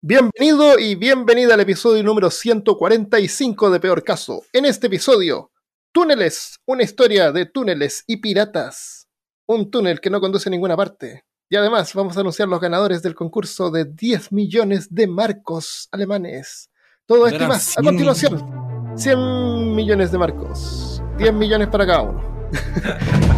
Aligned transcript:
Bienvenido 0.00 0.78
y 0.78 0.94
bienvenida 0.94 1.54
al 1.54 1.60
episodio 1.60 2.04
número 2.04 2.30
145 2.30 3.68
de 3.68 3.80
Peor 3.80 4.04
Caso. 4.04 4.44
En 4.52 4.64
este 4.64 4.86
episodio, 4.86 5.50
Túneles, 5.90 6.60
una 6.66 6.84
historia 6.84 7.32
de 7.32 7.46
túneles 7.46 8.04
y 8.06 8.18
piratas. 8.18 9.08
Un 9.48 9.72
túnel 9.72 10.00
que 10.00 10.08
no 10.08 10.20
conduce 10.20 10.48
a 10.48 10.52
ninguna 10.52 10.76
parte. 10.76 11.24
Y 11.50 11.56
además 11.56 11.94
vamos 11.94 12.16
a 12.16 12.20
anunciar 12.20 12.46
los 12.46 12.60
ganadores 12.60 13.02
del 13.02 13.16
concurso 13.16 13.72
de 13.72 13.86
10 13.86 14.30
millones 14.30 14.86
de 14.94 15.08
marcos 15.08 15.88
alemanes. 15.90 16.70
Todo 17.04 17.26
esto 17.26 17.42
y 17.42 17.48
más 17.48 17.76
a 17.76 17.82
continuación. 17.82 18.94
100 18.94 19.74
millones 19.74 20.12
de 20.12 20.18
marcos. 20.18 21.02
10 21.18 21.34
millones 21.34 21.66
para 21.70 21.84
cada 21.84 22.02
uno. 22.02 22.48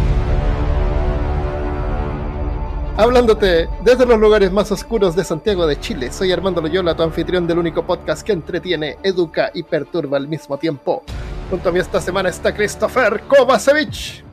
Hablándote 2.97 3.69
desde 3.83 4.05
los 4.05 4.19
lugares 4.19 4.51
más 4.51 4.71
oscuros 4.71 5.15
de 5.15 5.23
Santiago 5.23 5.65
de 5.65 5.79
Chile, 5.79 6.11
soy 6.11 6.31
Armando 6.31 6.61
Loyola, 6.61 6.95
tu 6.95 7.03
anfitrión 7.03 7.47
del 7.47 7.57
único 7.57 7.87
podcast 7.87 8.21
que 8.21 8.33
entretiene, 8.33 8.97
educa 9.01 9.49
y 9.53 9.63
perturba 9.63 10.17
al 10.17 10.27
mismo 10.27 10.57
tiempo. 10.57 11.03
Junto 11.49 11.69
a 11.69 11.71
mí 11.71 11.79
esta 11.79 12.01
semana 12.01 12.29
está 12.29 12.53
Christopher 12.53 13.21
Kovacevic. 13.21 14.23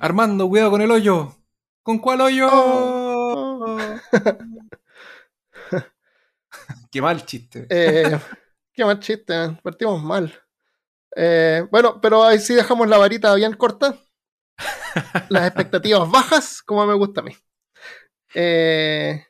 Armando, 0.00 0.48
cuidado 0.48 0.72
con 0.72 0.82
el 0.82 0.90
hoyo. 0.90 1.36
¿Con 1.82 1.98
cuál 1.98 2.20
hoyo? 2.20 2.48
Oh. 2.50 3.78
Qué 6.90 7.00
mal 7.00 7.24
chiste. 7.24 7.66
Eh, 7.70 8.18
qué 8.72 8.84
mal 8.84 8.98
chiste, 8.98 9.56
partimos 9.62 10.02
mal. 10.02 10.32
Eh, 11.14 11.66
bueno, 11.70 12.00
pero 12.00 12.24
ahí 12.24 12.38
sí 12.38 12.54
dejamos 12.54 12.88
la 12.88 12.98
varita 12.98 13.34
bien 13.34 13.54
corta. 13.54 13.96
Las 15.28 15.46
expectativas 15.46 16.10
bajas, 16.10 16.62
como 16.62 16.86
me 16.86 16.94
gusta 16.94 17.20
a 17.20 17.24
mí. 17.24 17.32
Eh, 18.34 19.24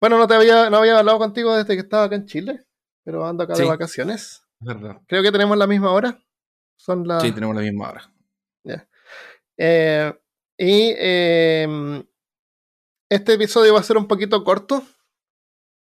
bueno, 0.00 0.18
no 0.18 0.26
te 0.26 0.34
había, 0.34 0.68
no 0.70 0.78
había 0.78 0.98
hablado 0.98 1.18
contigo 1.18 1.56
desde 1.56 1.74
que 1.74 1.80
estaba 1.80 2.04
acá 2.04 2.16
en 2.16 2.26
Chile, 2.26 2.64
pero 3.04 3.26
ando 3.26 3.44
acá 3.44 3.54
de 3.54 3.60
vacaciones. 3.70 4.42
Es 4.60 4.66
verdad. 4.66 5.00
Creo 5.06 5.22
que 5.22 5.32
tenemos 5.32 5.56
la 5.56 5.66
misma 5.66 5.90
hora. 5.92 6.18
Son. 6.76 7.04
Sí, 7.20 7.32
tenemos 7.32 7.54
la 7.56 7.62
misma 7.62 7.90
hora. 7.90 8.10
Eh, 9.56 10.12
y 10.58 10.92
eh, 10.98 12.04
este 13.08 13.34
episodio 13.34 13.72
va 13.74 13.80
a 13.80 13.84
ser 13.84 13.96
un 13.96 14.08
poquito 14.08 14.42
corto. 14.42 14.82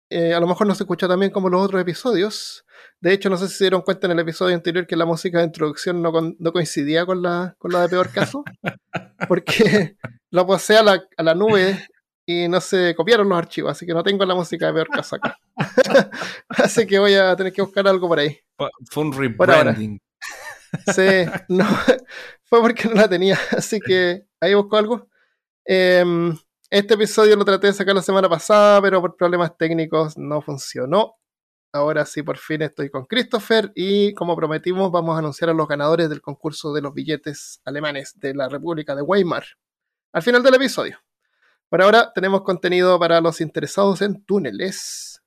Eh, 0.10 0.34
a 0.34 0.40
lo 0.40 0.46
mejor 0.48 0.68
no 0.68 0.76
se 0.76 0.84
escucha 0.84 1.08
tan 1.08 1.20
bien 1.20 1.32
como 1.32 1.50
los 1.50 1.62
otros 1.66 1.82
episodios. 1.82 2.66
De 3.02 3.14
hecho, 3.14 3.30
no 3.32 3.38
sé 3.38 3.48
si 3.48 3.56
se 3.56 3.64
dieron 3.64 3.82
cuenta 3.82 4.06
en 4.06 4.12
el 4.12 4.20
episodio 4.20 4.54
anterior 4.56 4.86
que 4.86 4.96
la 4.96 5.06
música 5.06 5.40
de 5.40 5.46
introducción 5.46 6.02
no, 6.04 6.12
con- 6.12 6.36
no 6.40 6.52
coincidía 6.54 7.06
con 7.06 7.22
la, 7.24 7.56
con 7.58 7.72
la 7.72 7.82
de 7.82 7.90
peor 7.90 8.12
caso. 8.12 8.44
Porque 9.28 9.98
lo 10.30 10.46
pasé 10.46 10.78
a 10.78 10.84
la, 10.84 11.04
a 11.18 11.24
la 11.24 11.34
nube 11.34 11.88
y 12.26 12.48
no 12.48 12.62
se 12.62 12.96
copiaron 12.96 13.28
los 13.30 13.38
archivos. 13.38 13.72
Así 13.72 13.86
que 13.86 13.94
no 13.94 14.04
tengo 14.04 14.26
la 14.26 14.36
música 14.36 14.68
de 14.68 14.74
peor 14.74 14.90
caso 14.90 15.16
acá. 15.16 15.38
así 16.50 16.86
que 16.88 17.00
voy 17.00 17.14
a 17.16 17.36
tener 17.36 17.54
que 17.54 17.62
buscar 17.62 17.88
algo 17.88 18.08
por 18.08 18.20
ahí. 18.20 18.38
Fue- 18.58 19.04
un 19.04 19.14
rebranding. 19.14 20.00
Sí, 20.94 21.26
no, 21.50 21.66
fue 22.44 22.62
porque 22.62 22.88
no 22.88 22.96
la 22.96 23.08
tenía, 23.08 23.38
así 23.52 23.80
que 23.80 24.26
ahí 24.42 24.54
busco 24.56 24.78
algo. 24.78 25.08
Em, 25.66 26.36
este 26.70 26.96
episodio 26.96 27.36
lo 27.36 27.46
traté 27.46 27.68
de 27.68 27.74
sacar 27.74 27.94
la 27.94 28.02
semana 28.02 28.28
pasada, 28.28 28.82
pero 28.82 29.00
por 29.00 29.16
problemas 29.16 29.56
técnicos 29.58 30.18
no 30.18 30.42
funcionó. 30.42 31.16
Ahora 31.72 32.06
sí, 32.06 32.22
por 32.22 32.38
fin 32.38 32.62
estoy 32.62 32.90
con 32.90 33.06
Christopher 33.06 33.72
y 33.76 34.14
como 34.14 34.36
prometimos 34.36 34.92
vamos 34.92 35.16
a 35.16 35.20
anunciar 35.20 35.50
a 35.50 35.54
los 35.54 35.68
ganadores 35.68 36.10
del 36.10 36.22
concurso 36.22 36.72
de 36.74 36.82
los 36.82 36.94
billetes 36.94 37.62
alemanes 37.66 38.20
de 38.20 38.34
la 38.36 38.48
República 38.48 38.96
de 38.96 39.02
Weimar 39.02 39.44
al 40.12 40.22
final 40.22 40.44
del 40.44 40.54
episodio. 40.56 41.00
Por 41.74 41.82
ahora 41.82 42.12
tenemos 42.14 42.44
contenido 42.44 43.00
para 43.00 43.20
los 43.20 43.42
interesados 43.42 44.04
en 44.04 44.24
túneles. 44.24 45.24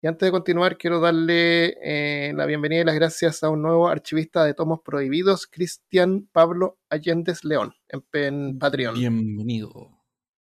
Y 0.00 0.06
antes 0.06 0.26
de 0.26 0.30
continuar, 0.30 0.78
quiero 0.78 1.00
darle 1.00 1.76
eh, 1.82 2.32
la 2.34 2.46
bienvenida 2.46 2.80
y 2.80 2.84
las 2.86 2.94
gracias 2.94 3.42
a 3.44 3.50
un 3.50 3.60
nuevo 3.60 3.86
archivista 3.86 4.42
de 4.42 4.54
tomos 4.54 4.80
prohibidos, 4.80 5.46
Cristian 5.46 6.30
Pablo 6.32 6.78
Allendez 6.88 7.44
León, 7.44 7.74
en, 7.88 8.02
en 8.14 8.58
Patreon. 8.58 8.94
Bienvenido. 8.94 10.02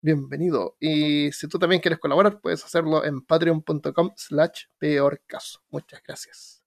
Bienvenido. 0.02 0.76
Y 0.80 1.32
si 1.32 1.48
tú 1.48 1.58
también 1.58 1.80
quieres 1.80 1.98
colaborar, 1.98 2.38
puedes 2.42 2.62
hacerlo 2.62 3.02
en 3.02 3.22
patreon.com 3.22 4.10
slash 4.16 4.64
peor 4.76 5.22
caso. 5.26 5.62
Muchas 5.70 6.02
gracias. 6.06 6.62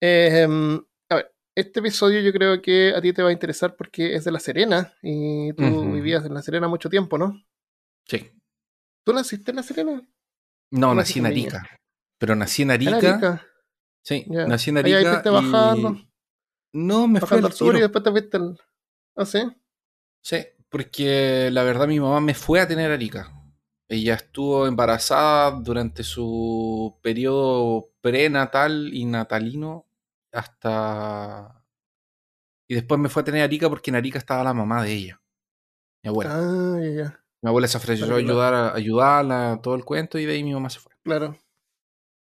Eh, 0.00 0.48
a 1.10 1.14
ver, 1.14 1.32
este 1.54 1.78
episodio 1.78 2.22
yo 2.22 2.32
creo 2.32 2.60
que 2.60 2.92
a 2.92 3.00
ti 3.00 3.12
te 3.12 3.22
va 3.22 3.28
a 3.28 3.32
interesar 3.32 3.76
porque 3.76 4.16
es 4.16 4.24
de 4.24 4.32
La 4.32 4.40
Serena 4.40 4.94
y 5.00 5.52
tú 5.52 5.92
vivías 5.92 6.26
en 6.26 6.34
La 6.34 6.42
Serena 6.42 6.66
mucho 6.66 6.90
tiempo, 6.90 7.18
¿no? 7.18 7.40
Sí. 8.06 8.30
¿Tú 9.04 9.12
naciste 9.12 9.50
en 9.50 9.56
La 9.56 9.62
Serena? 9.62 10.02
No, 10.70 10.88
¿Cómo 10.88 10.94
nací 10.94 11.18
en 11.18 11.24
niña? 11.24 11.58
Arica. 11.58 11.76
Pero 12.18 12.36
nací 12.36 12.62
en 12.62 12.70
En 12.70 12.74
Arica. 12.74 12.96
Arica. 12.96 13.46
Sí, 14.04 14.24
nací 14.28 14.70
en 14.70 14.78
Ahí, 14.78 14.84
ahí 14.84 14.92
Arica. 14.94 15.10
fuiste 15.10 15.28
y- 15.30 15.32
bajando. 15.32 15.96
No, 16.74 17.06
me 17.08 17.20
fui 17.20 17.26
bajando 17.26 17.46
al 17.46 17.52
al 17.52 17.56
sur 17.56 17.76
y 17.76 17.80
después 17.80 18.04
te 18.04 18.10
fuiste 18.10 18.36
al. 18.36 18.60
¿Ah, 19.16 19.26
sí? 19.26 19.40
Sí, 20.22 20.36
porque 20.68 21.50
la 21.52 21.62
verdad 21.64 21.86
mi 21.88 22.00
mamá 22.00 22.20
me 22.20 22.34
fue 22.34 22.60
a 22.60 22.68
tener 22.68 22.90
a 22.90 22.94
Arica. 22.94 23.32
Ella 23.88 24.14
estuvo 24.14 24.66
embarazada 24.66 25.50
durante 25.50 26.02
su 26.02 26.98
periodo 27.02 27.90
prenatal 28.00 28.90
y 28.94 29.04
natalino 29.04 29.86
hasta... 30.32 31.62
Y 32.68 32.74
después 32.74 32.98
me 32.98 33.10
fue 33.10 33.20
a 33.22 33.24
tener 33.26 33.42
a 33.42 33.44
Arica 33.44 33.68
porque 33.68 33.90
en 33.90 33.96
Arica 33.96 34.18
estaba 34.18 34.42
la 34.44 34.54
mamá 34.54 34.82
de 34.82 34.92
ella, 34.92 35.20
mi 36.02 36.08
abuela. 36.08 36.32
Ah, 36.34 36.78
ya, 36.80 36.90
ya. 36.90 37.21
Mi 37.42 37.48
abuela 37.48 37.66
se 37.68 37.76
ofreció 37.76 38.04
a 38.04 38.08
Claro, 38.08 38.22
claro. 38.22 38.32
ayudar 38.40 38.54
a 38.54 38.74
ayudarla, 38.74 39.60
todo 39.62 39.74
el 39.74 39.84
cuento, 39.84 40.18
y 40.18 40.24
de 40.26 40.32
ahí 40.34 40.44
mi 40.44 40.52
mamá 40.54 40.70
se 40.70 40.78
fue. 40.80 40.92
Claro. 41.04 41.36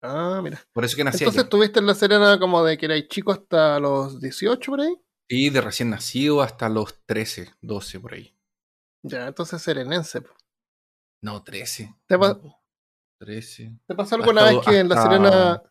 Ah, 0.02 0.42
mira. 0.44 0.60
Por 0.74 0.84
eso 0.84 0.98
que 0.98 1.04
nací 1.04 1.20
Entonces 1.20 1.40
allá. 1.40 1.46
estuviste 1.46 1.80
en 1.80 1.86
La 1.86 1.94
Serena 1.94 2.40
como 2.40 2.64
de 2.64 2.78
que 2.78 2.86
erais 2.88 3.08
chico 3.08 3.32
hasta 3.32 3.80
los 3.80 4.20
18 4.20 4.72
por 4.72 4.82
ahí. 4.82 4.96
Y 5.30 5.50
de 5.50 5.62
recién 5.62 5.90
nacido 5.92 6.42
hasta 6.42 6.68
los 6.68 7.00
13, 7.06 7.54
12 7.62 8.00
por 8.00 8.14
ahí. 8.14 8.36
Ya, 9.04 9.28
entonces 9.28 9.62
serenense. 9.62 10.22
po. 10.22 10.32
No, 11.22 11.42
13. 11.44 11.96
Te 12.08 12.18
pa- 12.18 12.30
No, 12.34 12.42
po. 12.42 12.64
13. 13.20 13.80
¿Te 13.88 13.96
pasó 13.96 14.16
alguna 14.16 14.42
Hasta- 14.46 14.56
vez 14.58 14.66
que 14.68 14.80
en 14.80 14.90
La 14.90 14.96
hasta- 14.96 15.10
Serena. 15.10 15.64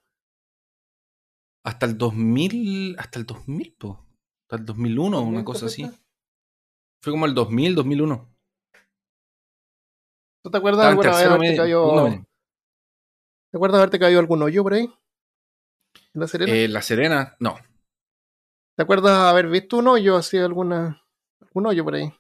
Hasta 1.65 1.87
el 1.87 1.99
2000, 1.99 2.97
hasta 2.99 3.19
el 3.19 3.27
2000, 3.27 3.75
po. 3.79 4.07
Hasta 4.45 4.57
el 4.57 4.65
2001, 4.67 5.19
una 5.19 5.27
¿También 5.27 5.45
cosa 5.45 5.67
así. 5.67 5.83
Fue 7.03 7.13
como 7.13 7.27
el 7.27 7.35
2000, 7.35 7.75
2001. 7.75 8.32
¿Tú 10.43 10.51
te 10.51 10.59
acuerdas 10.59 10.87
alguna 10.87 11.11
vez 11.11 11.27
haberte 11.27 11.57
caído. 11.57 12.25
¿Te 13.51 13.57
acuerdas 13.59 13.79
haberte 13.79 13.99
caído 13.99 14.21
algún 14.21 14.43
hoyo 14.43 14.63
por 14.63 14.75
ahí? 14.75 14.91
¿En 16.15 16.21
La 16.21 16.27
Serena? 16.27 16.53
Eh, 16.53 16.69
La 16.69 16.83
Serena, 16.83 17.37
no. 17.39 17.57
¿Te 18.77 18.83
acuerdas 18.83 19.19
haber 19.19 19.49
visto 19.49 19.77
un 19.79 19.89
hoyo 19.89 20.17
así, 20.17 20.39
alguna. 20.39 21.03
algún 21.41 21.67
hoyo 21.67 21.85
por 21.85 21.95
ahí? 21.95 22.13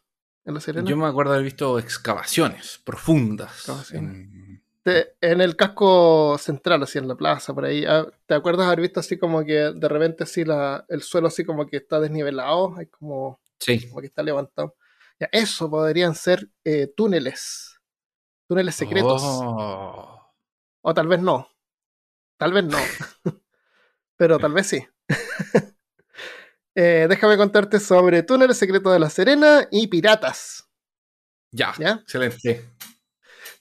En 0.45 0.55
La 0.55 0.61
Serena. 0.61 0.89
Yo 0.89 0.97
me 0.97 1.07
acuerdo 1.07 1.33
haber 1.33 1.45
visto 1.45 1.79
excavaciones 1.79 2.81
profundas. 2.85 3.51
Excavaciones. 3.59 4.15
en- 4.15 4.63
Te- 4.85 5.15
en 5.21 5.41
el 5.41 5.55
casco 5.55 6.37
central, 6.39 6.83
así 6.83 6.99
en 6.99 7.07
la 7.07 7.15
plaza, 7.15 7.55
por 7.55 7.65
ahí, 7.65 7.85
ah, 7.87 8.05
¿te 8.27 8.35
acuerdas 8.35 8.67
haber 8.67 8.81
visto 8.81 8.99
así 8.99 9.17
como 9.17 9.45
que 9.45 9.53
de 9.73 9.89
repente 9.89 10.25
así 10.25 10.45
la, 10.45 10.85
el 10.89 11.03
suelo 11.03 11.29
así 11.29 11.45
como 11.45 11.69
que 11.69 11.77
está 11.77 12.01
desnivelado, 12.01 12.75
hay 12.77 12.87
como, 12.87 13.41
Sí. 13.61 13.89
como 13.89 14.01
que 14.01 14.09
está 14.09 14.25
levantado? 14.25 14.75
Ya, 15.21 15.29
eso 15.31 15.71
podrían 15.71 16.17
ser 16.17 16.49
eh, 16.65 16.93
túneles, 16.97 17.72
túneles 18.53 18.75
secretos, 18.75 19.23
Oh. 19.25 20.31
o 20.83 20.93
tal 20.93 21.09
vez 21.09 21.23
no, 21.23 21.49
tal 22.37 22.53
vez 22.53 22.65
no, 22.65 22.77
pero 24.19 24.39
tal 24.39 24.53
vez 24.53 24.67
sí. 24.67 24.87
Eh, 26.75 27.05
déjame 27.07 27.37
contarte 27.37 27.79
sobre 27.79 28.23
túneles 28.23 28.57
secretos 28.57 28.95
de 28.95 28.99
la 28.99 29.11
Serena 29.11 29.69
y 29.71 29.89
piratas. 29.89 30.67
Ya, 31.51 31.75
¿Ya? 31.79 32.01
excelente. 32.03 32.65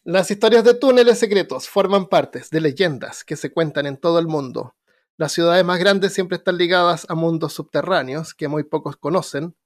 Las 0.05 0.31
historias 0.31 0.63
de 0.63 0.75
túneles 0.75 1.19
secretos 1.19 1.67
forman 1.67 2.07
partes 2.07 2.49
de 2.51 2.61
leyendas 2.61 3.25
que 3.25 3.35
se 3.35 3.51
cuentan 3.51 3.85
en 3.85 3.97
todo 3.97 4.17
el 4.17 4.27
mundo. 4.27 4.77
Las 5.17 5.33
ciudades 5.33 5.65
más 5.65 5.77
grandes 5.77 6.13
siempre 6.13 6.37
están 6.37 6.57
ligadas 6.57 7.05
a 7.09 7.15
mundos 7.15 7.51
subterráneos 7.51 8.33
que 8.33 8.47
muy 8.47 8.63
pocos 8.63 8.95
conocen 8.95 9.57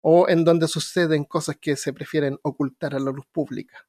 o 0.00 0.30
en 0.30 0.46
donde 0.46 0.66
suceden 0.66 1.24
cosas 1.24 1.58
que 1.60 1.76
se 1.76 1.92
prefieren 1.92 2.38
ocultar 2.40 2.94
a 2.94 2.98
la 2.98 3.10
luz 3.10 3.26
pública. 3.30 3.85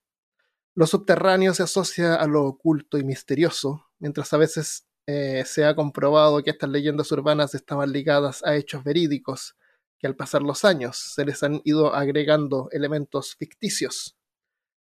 Lo 0.77 0.85
subterráneo 0.85 1.55
se 1.55 1.63
asocia 1.63 2.13
a 2.13 2.27
lo 2.27 2.45
oculto 2.45 2.99
y 2.99 3.03
misterioso, 3.03 3.87
mientras 3.97 4.31
a 4.33 4.37
veces 4.37 4.85
eh, 5.07 5.41
se 5.43 5.65
ha 5.65 5.75
comprobado 5.75 6.43
que 6.43 6.51
estas 6.51 6.69
leyendas 6.69 7.11
urbanas 7.11 7.55
estaban 7.55 7.91
ligadas 7.91 8.43
a 8.43 8.55
hechos 8.55 8.83
verídicos, 8.83 9.55
que 9.97 10.05
al 10.05 10.15
pasar 10.15 10.43
los 10.43 10.65
años 10.65 10.95
se 10.95 11.25
les 11.25 11.41
han 11.41 11.61
ido 11.63 11.95
agregando 11.95 12.69
elementos 12.71 13.33
ficticios. 13.33 14.15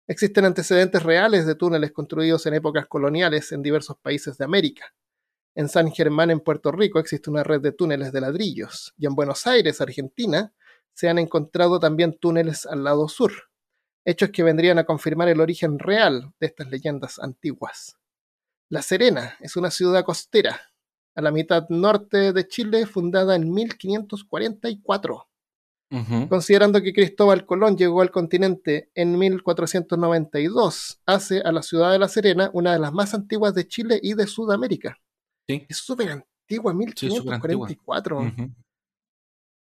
Existen 0.06 0.44
antecedentes 0.44 1.02
reales 1.02 1.46
de 1.46 1.56
túneles 1.56 1.94
construidos 1.94 2.46
en 2.46 2.56
épocas 2.56 2.88
coloniales 2.88 3.54
en 3.54 3.62
diversos 3.62 3.96
países 3.98 4.38
de 4.38 4.44
América. 4.44 4.94
En 5.56 5.70
San 5.70 5.94
Germán, 5.94 6.30
en 6.30 6.42
Puerto 6.42 6.74
Rico, 6.74 7.00
existe 7.00 7.30
una 7.30 7.46
red 7.46 7.62
de 7.62 7.72
túneles 7.72 8.12
de 8.12 8.20
ladrillos, 8.20 8.94
y 8.98 9.06
en 9.06 9.16
Buenos 9.16 9.48
Aires, 9.48 9.80
Argentina, 9.80 10.54
se 10.94 11.08
han 11.08 11.20
encontrado 11.20 11.80
también 11.80 12.20
túneles 12.20 12.66
al 12.66 12.84
lado 12.84 13.08
sur, 13.08 13.32
hechos 14.06 14.30
que 14.30 14.44
vendrían 14.44 14.78
a 14.78 14.86
confirmar 14.86 15.28
el 15.28 15.42
origen 15.42 15.80
real 15.80 16.32
de 16.40 16.48
estas 16.48 16.70
leyendas 16.70 17.20
antiguas. 17.20 17.98
La 18.70 18.82
Serena 18.82 19.36
es 19.42 19.56
una 19.58 19.72
ciudad 19.72 20.06
costera, 20.06 20.62
a 21.16 21.22
la 21.22 21.32
mitad 21.32 21.68
norte 21.70 22.34
de 22.34 22.48
Chile, 22.48 22.86
fundada 22.86 23.36
en 23.36 23.52
1544. 23.52 25.28
Considerando 26.28 26.82
que 26.82 26.92
Cristóbal 26.94 27.46
Colón 27.46 27.78
llegó 27.78 28.02
al 28.02 28.12
continente 28.12 28.90
en 28.96 29.18
1492, 29.18 31.00
hace 31.06 31.40
a 31.40 31.54
la 31.54 31.62
ciudad 31.62 31.92
de 31.92 32.00
La 32.00 32.10
Serena 32.10 32.50
una 32.54 32.74
de 32.74 32.80
las 32.80 32.92
más 32.92 33.14
antiguas 33.14 33.54
de 33.54 33.68
Chile 33.68 34.00
y 34.04 34.14
de 34.14 34.28
Sudamérica. 34.28 35.00
Es 35.48 35.78
súper 35.78 36.12
antigua, 36.12 36.74
1544. 36.74 38.34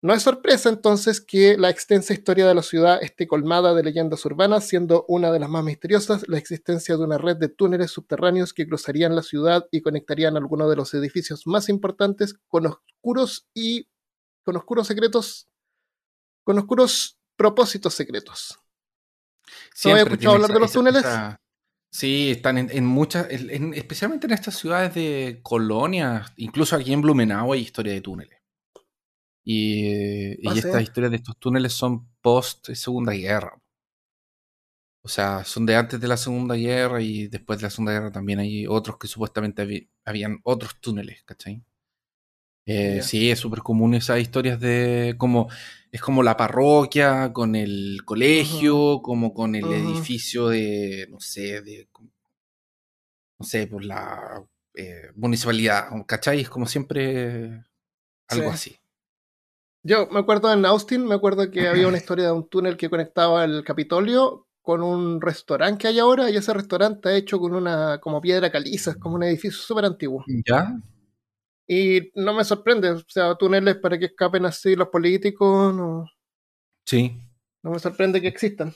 No 0.02 0.12
es 0.12 0.22
sorpresa 0.22 0.69
entonces 0.69 1.20
que 1.20 1.56
la 1.56 1.70
extensa 1.70 2.12
historia 2.12 2.46
de 2.46 2.54
la 2.54 2.62
ciudad 2.62 3.02
esté 3.02 3.26
colmada 3.26 3.75
de 3.75 3.82
leyendas 3.82 4.25
urbanas, 4.26 4.69
siendo 4.69 5.04
una 5.08 5.32
de 5.32 5.40
las 5.40 5.48
más 5.48 5.64
misteriosas 5.64 6.28
la 6.28 6.38
existencia 6.38 6.96
de 6.96 7.04
una 7.04 7.19
red 7.19 7.37
de 7.37 7.48
túneles 7.48 7.90
subterráneos 7.93 8.52
que 8.52 8.66
cruzarían 8.66 9.16
la 9.16 9.22
ciudad 9.22 9.66
y 9.70 9.81
conectarían 9.81 10.37
algunos 10.37 10.69
de 10.69 10.76
los 10.76 10.93
edificios 10.94 11.46
más 11.46 11.69
importantes 11.69 12.34
con 12.46 12.66
oscuros 12.66 13.48
y 13.54 13.88
con 14.44 14.56
oscuros 14.56 14.87
secretos, 14.87 15.48
con 16.44 16.58
oscuros 16.58 17.19
propósitos 17.37 17.94
secretos. 17.94 18.60
¿No 19.84 19.93
había 19.93 20.02
escuchado 20.02 20.34
hablar 20.34 20.52
de 20.52 20.60
los 20.60 20.72
túneles? 20.72 21.04
Sí, 21.90 22.32
están 22.32 22.58
en, 22.58 22.84
muchas, 22.84 23.26
especialmente 23.31 24.26
en 24.26 24.34
estas 24.34 24.56
ciudades 24.56 24.94
de 24.94 25.40
colonias, 25.43 26.32
incluso 26.37 26.76
aquí 26.76 26.93
en 26.93 27.00
Blumenau 27.00 27.52
hay 27.52 27.62
historia 27.62 27.94
de 27.94 28.02
túneles. 28.02 28.45
Y, 29.48 30.44
ah, 30.44 30.54
estas 30.56 30.82
historias 30.82 31.12
de 31.12 31.19
estos 31.19 31.38
túneles 31.38 31.72
son 31.72 32.08
post 32.20 32.69
Segunda 32.72 33.12
Guerra. 33.12 33.56
O 35.02 35.08
sea, 35.08 35.44
son 35.44 35.64
de 35.66 35.76
antes 35.76 36.00
de 36.00 36.08
la 36.08 36.16
Segunda 36.16 36.56
Guerra 36.56 37.00
y 37.00 37.28
después 37.28 37.60
de 37.60 37.62
la 37.62 37.70
Segunda 37.70 37.93
Guerra 37.93 38.10
también 38.10 38.40
hay 38.40 38.66
otros 38.66 38.98
que 38.98 39.06
supuestamente 39.06 39.88
habían 40.04 40.40
otros 40.43 40.81
túneles, 40.81 41.22
¿cachai? 41.22 41.62
Eh, 42.66 43.00
sí, 43.02 43.31
es 43.31 43.38
súper 43.38 43.60
común 43.60 43.94
esas 43.94 44.19
historias 44.19 44.58
de 44.58 45.14
como 45.16 45.48
es 45.93 46.00
como 46.00 46.25
la 46.25 46.37
parroquia 46.37 47.32
con 47.32 47.54
el 47.54 48.00
colegio, 48.04 49.00
como 49.00 49.32
con 49.32 49.54
el 49.54 49.66
edificio 49.66 50.48
de, 50.48 51.06
no 51.08 51.20
sé, 51.20 51.60
de, 51.60 51.88
no 53.38 53.46
sé, 53.46 53.69
por 53.69 53.84
la 53.84 54.44
eh, 54.75 55.12
municipalidad, 55.14 55.88
¿cachai? 56.04 56.40
Es 56.40 56.48
como 56.48 56.66
siempre 56.66 57.64
algo 58.26 58.50
así. 58.50 58.76
Yo 59.87 60.09
me 60.09 60.19
acuerdo 60.19 60.53
en 60.53 60.67
Austin, 60.67 61.06
me 61.06 61.15
acuerdo 61.15 61.49
que 61.49 61.69
había 61.69 61.87
una 61.87 61.97
historia 62.03 62.27
de 62.27 62.33
un 62.33 62.49
túnel 62.49 62.77
que 62.77 62.91
conectaba 62.91 63.44
el 63.44 63.62
Capitolio 63.62 64.49
con 64.61 64.83
un 64.83 65.21
restaurante 65.21 65.79
que 65.79 65.88
hay 65.88 66.00
ahora 66.00 66.29
y 66.29 66.37
ese 66.37 66.53
restaurante 66.53 66.97
está 66.97 67.15
hecho 67.15 67.38
con 67.38 67.55
una 67.55 68.00
como 68.00 68.21
piedra 68.21 68.50
caliza, 68.50 68.91
es 68.91 68.97
como 68.97 69.15
un 69.15 69.23
edificio 69.23 69.61
súper 69.61 69.85
antiguo. 69.85 70.25
¿Ya? 70.44 70.77
Y 71.69 72.11
no 72.17 72.35
me 72.35 72.43
sorprende, 72.43 72.91
o 72.91 73.03
sea, 73.06 73.37
túneles 73.37 73.77
para 73.77 73.97
que 73.97 74.06
escapen 74.06 74.44
así 74.44 74.75
los 74.75 74.88
políticos, 74.88 75.73
no. 75.73 76.06
Sí. 76.85 77.21
No 77.62 77.71
me 77.71 77.79
sorprende 77.79 78.21
que 78.21 78.29
existan. 78.29 78.75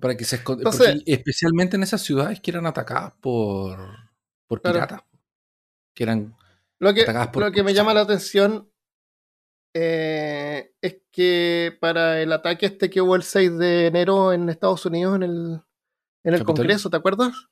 Para 0.00 0.16
que 0.16 0.24
se 0.24 0.36
escondan. 0.36 0.72
Especialmente 1.04 1.76
en 1.76 1.82
esas 1.82 2.00
ciudades 2.00 2.40
que 2.40 2.50
eran 2.50 2.64
atacadas 2.64 3.12
por, 3.20 3.78
por 4.46 4.62
piratas. 4.62 5.02
Que 5.94 6.04
eran. 6.04 6.34
Lo 6.78 6.94
que, 6.94 7.04
lo 7.34 7.52
que 7.52 7.62
me 7.62 7.74
llama 7.74 7.92
la 7.92 8.00
atención 8.00 8.71
eh, 9.74 10.74
es 10.80 11.02
que 11.10 11.76
para 11.80 12.20
el 12.20 12.32
ataque 12.32 12.66
este 12.66 12.90
que 12.90 13.00
hubo 13.00 13.16
el 13.16 13.22
6 13.22 13.58
de 13.58 13.86
enero 13.86 14.32
en 14.32 14.48
Estados 14.48 14.84
Unidos, 14.86 15.16
en 15.16 15.22
el, 15.22 15.62
en 16.24 16.34
el 16.34 16.44
Congreso, 16.44 16.90
¿te 16.90 16.96
acuerdas? 16.96 17.48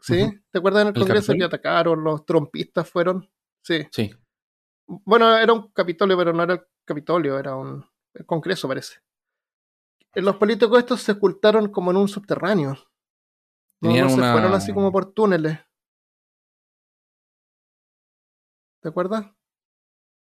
¿Sí? 0.00 0.30
¿Te 0.50 0.58
acuerdas 0.58 0.82
en 0.82 0.88
el, 0.88 0.94
Congreso 0.94 1.32
que 1.32 1.44
atacaron, 1.44 2.04
los 2.04 2.24
trompistas 2.24 2.88
fueron? 2.88 3.28
Sí. 3.62 3.86
Sí. 3.90 4.14
Bueno, 4.86 5.36
era 5.36 5.52
un 5.52 5.72
Capitolio, 5.72 6.16
pero 6.16 6.32
no 6.32 6.42
era 6.42 6.54
el 6.54 6.62
Capitolio, 6.84 7.38
era 7.38 7.56
un 7.56 7.84
Congreso, 8.26 8.68
parece. 8.68 8.98
Los 10.14 10.36
políticos 10.36 10.78
estos 10.78 11.00
se 11.00 11.12
ocultaron 11.12 11.72
como 11.72 11.90
en 11.90 11.96
un 11.96 12.08
subterráneo. 12.08 12.76
No, 13.80 14.08
se 14.08 14.16
fueron 14.16 14.54
así 14.54 14.72
como 14.72 14.92
por 14.92 15.12
túneles. 15.12 15.58
¿Te 18.80 18.88
acuerdas? 18.88 19.26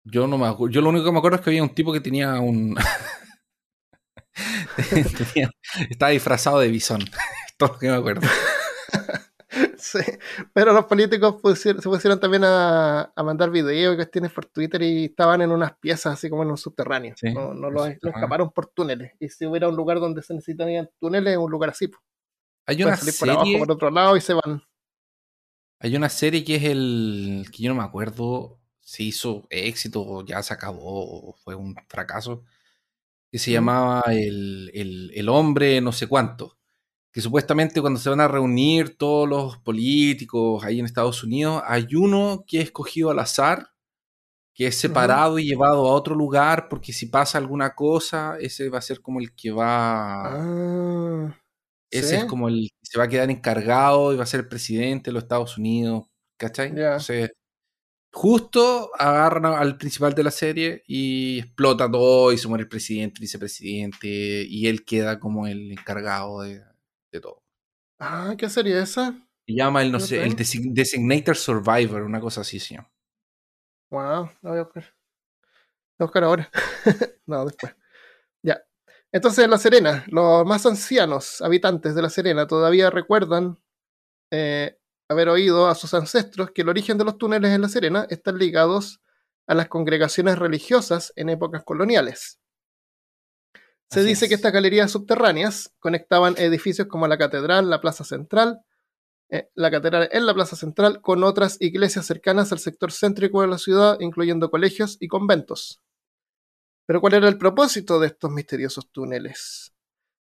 Yo 0.08 0.28
no 0.28 0.38
me 0.38 0.46
acuerdo. 0.46 0.72
Yo 0.72 0.80
lo 0.80 0.90
único 0.90 1.04
que 1.04 1.12
me 1.12 1.18
acuerdo 1.18 1.36
es 1.36 1.42
que 1.42 1.50
había 1.50 1.64
un 1.64 1.74
tipo 1.74 1.92
que 1.92 2.00
tenía 2.00 2.38
un. 2.40 2.76
estaba 5.90 6.10
disfrazado 6.10 6.60
de 6.60 6.68
bisón. 6.68 7.00
Todo 7.58 7.72
lo 7.72 7.78
que 7.78 7.88
me 7.88 7.96
acuerdo. 7.96 8.28
sí, 9.78 9.98
pero 10.52 10.72
los 10.72 10.84
políticos 10.84 11.40
se 11.58 11.74
pusieron 11.74 12.20
también 12.20 12.44
a, 12.44 13.12
mandar 13.16 13.50
videos 13.50 13.94
y 13.94 13.96
cuestiones 13.96 14.30
por 14.30 14.46
Twitter 14.46 14.80
y 14.82 15.06
estaban 15.06 15.42
en 15.42 15.50
unas 15.50 15.76
piezas 15.76 16.14
así 16.14 16.30
como 16.30 16.44
en 16.44 16.50
un 16.50 16.58
subterráneo. 16.58 17.16
no, 17.34 17.52
no 17.52 17.68
lo, 17.68 17.86
escaparon 17.86 18.52
por 18.52 18.66
túneles. 18.66 19.12
Y 19.18 19.28
si 19.28 19.44
hubiera 19.44 19.68
un 19.68 19.74
lugar 19.74 19.98
donde 19.98 20.22
se 20.22 20.34
necesitarían 20.34 20.88
túneles, 21.00 21.36
un 21.36 21.50
lugar 21.50 21.70
así. 21.70 21.90
Hay 22.66 22.80
una 22.84 22.96
serie... 22.96 23.18
por 23.18 23.30
abajo, 23.30 23.58
por 23.58 23.72
otro 23.72 23.90
lado 23.90 24.16
y 24.16 24.20
se 24.20 24.34
van. 24.34 24.62
Hay 25.80 25.96
una 25.96 26.08
serie 26.08 26.44
que 26.44 26.56
es 26.56 26.64
el. 26.64 27.46
que 27.50 27.64
yo 27.64 27.70
no 27.70 27.80
me 27.80 27.84
acuerdo 27.84 28.60
si 28.86 29.08
hizo 29.08 29.46
éxito, 29.50 30.24
ya 30.24 30.42
se 30.42 30.54
acabó, 30.54 31.34
fue 31.44 31.54
un 31.54 31.74
fracaso. 31.88 32.44
Que 33.30 33.38
se 33.38 33.50
llamaba 33.52 34.02
el, 34.08 34.70
el, 34.74 35.12
el 35.14 35.28
hombre 35.28 35.80
no 35.80 35.92
sé 35.92 36.06
cuánto 36.06 36.56
que 37.16 37.22
supuestamente 37.22 37.80
cuando 37.80 37.98
se 37.98 38.10
van 38.10 38.20
a 38.20 38.28
reunir 38.28 38.98
todos 38.98 39.26
los 39.26 39.56
políticos 39.56 40.62
ahí 40.62 40.80
en 40.80 40.84
Estados 40.84 41.24
Unidos, 41.24 41.62
hay 41.64 41.86
uno 41.94 42.44
que 42.46 42.58
es 42.58 42.64
escogido 42.64 43.10
al 43.10 43.18
azar, 43.18 43.70
que 44.52 44.66
es 44.66 44.76
separado 44.76 45.38
y 45.38 45.46
llevado 45.46 45.88
a 45.88 45.94
otro 45.94 46.14
lugar, 46.14 46.68
porque 46.68 46.92
si 46.92 47.06
pasa 47.06 47.38
alguna 47.38 47.74
cosa, 47.74 48.36
ese 48.38 48.68
va 48.68 48.80
a 48.80 48.82
ser 48.82 49.00
como 49.00 49.18
el 49.18 49.34
que 49.34 49.50
va... 49.50 50.26
Ah, 50.26 51.40
ese 51.90 52.18
es 52.18 52.24
como 52.26 52.48
el 52.48 52.68
que 52.68 52.86
se 52.86 52.98
va 52.98 53.04
a 53.04 53.08
quedar 53.08 53.30
encargado 53.30 54.12
y 54.12 54.18
va 54.18 54.24
a 54.24 54.26
ser 54.26 54.40
el 54.40 54.48
presidente 54.48 55.08
de 55.08 55.14
los 55.14 55.22
Estados 55.22 55.56
Unidos, 55.56 56.04
¿cachai? 56.36 56.68
Entonces, 56.68 57.30
justo 58.16 58.90
agarran 58.98 59.44
al 59.44 59.76
principal 59.76 60.14
de 60.14 60.24
la 60.24 60.30
serie 60.30 60.82
y 60.86 61.40
explota 61.40 61.90
todo 61.90 62.32
y 62.32 62.38
se 62.38 62.48
muere 62.48 62.62
el 62.62 62.68
presidente, 62.68 63.18
el 63.18 63.20
vicepresidente, 63.20 64.08
y 64.08 64.68
él 64.68 64.86
queda 64.86 65.20
como 65.20 65.46
el 65.46 65.70
encargado 65.70 66.40
de 66.40 66.62
todo. 67.20 67.42
Ah, 67.98 68.34
¿qué 68.38 68.48
sería 68.48 68.82
esa? 68.82 69.12
Se 69.46 69.54
llama 69.54 69.82
el, 69.82 69.92
no 69.92 70.00
sé, 70.00 70.24
el 70.24 70.34
Designator 70.34 71.36
Survivor, 71.36 72.02
una 72.02 72.20
cosa 72.20 72.40
así, 72.40 72.58
sí. 72.58 72.76
Wow, 73.90 74.30
lo 74.40 74.50
voy 74.50 74.58
a 74.58 74.62
buscar. 74.62 74.82
Lo 74.82 74.88
voy 74.88 76.00
a 76.00 76.04
buscar 76.04 76.24
ahora. 76.24 76.50
no, 77.26 77.44
después. 77.44 77.76
Ya. 78.42 78.62
Entonces, 79.12 79.44
en 79.44 79.50
La 79.50 79.58
Serena, 79.58 80.04
los 80.08 80.46
más 80.46 80.64
ancianos 80.64 81.42
habitantes 81.42 81.94
de 81.94 82.02
La 82.02 82.10
Serena 82.10 82.46
todavía 82.46 82.90
recuerdan 82.90 83.58
eh, 84.30 84.75
haber 85.08 85.28
oído 85.28 85.68
a 85.68 85.74
sus 85.74 85.94
ancestros 85.94 86.50
que 86.50 86.62
el 86.62 86.68
origen 86.68 86.98
de 86.98 87.04
los 87.04 87.18
túneles 87.18 87.52
en 87.52 87.62
La 87.62 87.68
Serena 87.68 88.06
están 88.10 88.38
ligados 88.38 89.00
a 89.46 89.54
las 89.54 89.68
congregaciones 89.68 90.38
religiosas 90.38 91.12
en 91.16 91.28
épocas 91.28 91.62
coloniales. 91.64 92.40
Se 93.90 94.02
dice 94.02 94.28
que 94.28 94.34
estas 94.34 94.52
galerías 94.52 94.90
subterráneas 94.90 95.72
conectaban 95.78 96.34
edificios 96.38 96.88
como 96.88 97.06
la 97.06 97.18
catedral, 97.18 97.70
la 97.70 97.80
plaza 97.80 98.02
central, 98.02 98.62
eh, 99.30 99.48
la 99.54 99.70
catedral 99.70 100.08
en 100.10 100.26
la 100.26 100.34
plaza 100.34 100.56
central, 100.56 101.00
con 101.00 101.22
otras 101.22 101.56
iglesias 101.60 102.06
cercanas 102.06 102.50
al 102.50 102.58
sector 102.58 102.90
céntrico 102.92 103.42
de 103.42 103.48
la 103.48 103.58
ciudad, 103.58 103.98
incluyendo 104.00 104.50
colegios 104.50 104.96
y 105.00 105.06
conventos. 105.06 105.80
Pero 106.86 107.00
¿cuál 107.00 107.14
era 107.14 107.28
el 107.28 107.38
propósito 107.38 108.00
de 108.00 108.08
estos 108.08 108.30
misteriosos 108.30 108.90
túneles? 108.90 109.72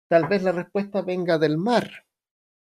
Tal 0.10 0.28
vez 0.28 0.44
la 0.44 0.52
respuesta 0.52 1.02
venga 1.02 1.38
del 1.38 1.58
mar, 1.58 2.06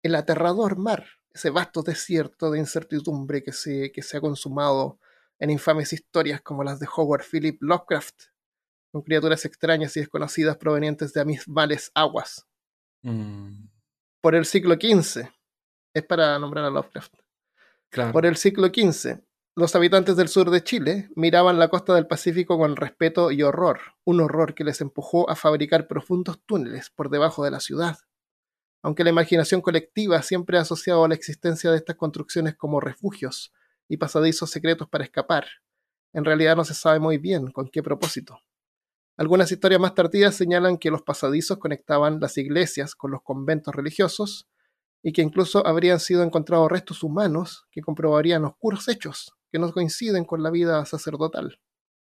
el 0.02 0.14
aterrador 0.14 0.78
mar, 0.78 1.06
ese 1.36 1.50
vasto 1.50 1.82
desierto 1.82 2.50
de 2.50 2.58
incertidumbre 2.58 3.42
que 3.42 3.52
se, 3.52 3.92
que 3.92 4.02
se 4.02 4.16
ha 4.16 4.20
consumado 4.20 4.98
en 5.38 5.50
infames 5.50 5.92
historias 5.92 6.40
como 6.40 6.64
las 6.64 6.80
de 6.80 6.88
Howard 6.94 7.24
Philip 7.30 7.62
Lovecraft 7.62 8.24
con 8.90 9.02
criaturas 9.02 9.44
extrañas 9.44 9.96
y 9.96 10.00
desconocidas 10.00 10.56
provenientes 10.56 11.12
de 11.12 11.20
abismales 11.20 11.90
aguas. 11.94 12.46
Mm. 13.02 13.68
por 14.20 14.34
el 14.34 14.44
siglo 14.46 14.74
XV. 14.74 15.28
Es 15.94 16.02
para 16.04 16.38
nombrar 16.38 16.64
a 16.64 16.70
Lovecraft. 16.70 17.14
Claro. 17.90 18.12
Por 18.12 18.26
el 18.26 18.36
siglo 18.36 18.66
XV, 18.66 19.20
los 19.54 19.76
habitantes 19.76 20.16
del 20.16 20.28
sur 20.28 20.50
de 20.50 20.64
Chile 20.64 21.08
miraban 21.14 21.58
la 21.58 21.68
costa 21.68 21.94
del 21.94 22.08
Pacífico 22.08 22.58
con 22.58 22.74
respeto 22.74 23.30
y 23.30 23.42
horror, 23.42 23.78
un 24.04 24.20
horror 24.20 24.54
que 24.54 24.64
les 24.64 24.80
empujó 24.80 25.30
a 25.30 25.36
fabricar 25.36 25.86
profundos 25.86 26.40
túneles 26.44 26.90
por 26.90 27.10
debajo 27.10 27.44
de 27.44 27.52
la 27.52 27.60
ciudad. 27.60 27.98
Aunque 28.86 29.02
la 29.02 29.10
imaginación 29.10 29.62
colectiva 29.62 30.22
siempre 30.22 30.58
ha 30.58 30.60
asociado 30.60 31.08
la 31.08 31.16
existencia 31.16 31.72
de 31.72 31.76
estas 31.76 31.96
construcciones 31.96 32.54
como 32.54 32.78
refugios 32.78 33.52
y 33.88 33.96
pasadizos 33.96 34.48
secretos 34.48 34.88
para 34.88 35.02
escapar, 35.02 35.44
en 36.12 36.24
realidad 36.24 36.54
no 36.54 36.64
se 36.64 36.72
sabe 36.72 37.00
muy 37.00 37.18
bien 37.18 37.50
con 37.50 37.68
qué 37.68 37.82
propósito. 37.82 38.38
Algunas 39.16 39.50
historias 39.50 39.80
más 39.80 39.96
tardías 39.96 40.36
señalan 40.36 40.78
que 40.78 40.92
los 40.92 41.02
pasadizos 41.02 41.58
conectaban 41.58 42.20
las 42.20 42.38
iglesias 42.38 42.94
con 42.94 43.10
los 43.10 43.22
conventos 43.24 43.74
religiosos 43.74 44.46
y 45.02 45.12
que 45.12 45.22
incluso 45.22 45.66
habrían 45.66 45.98
sido 45.98 46.22
encontrados 46.22 46.70
restos 46.70 47.02
humanos 47.02 47.66
que 47.72 47.80
comprobarían 47.80 48.44
oscuros 48.44 48.86
hechos 48.86 49.34
que 49.50 49.58
no 49.58 49.72
coinciden 49.72 50.24
con 50.24 50.44
la 50.44 50.50
vida 50.52 50.86
sacerdotal. 50.86 51.58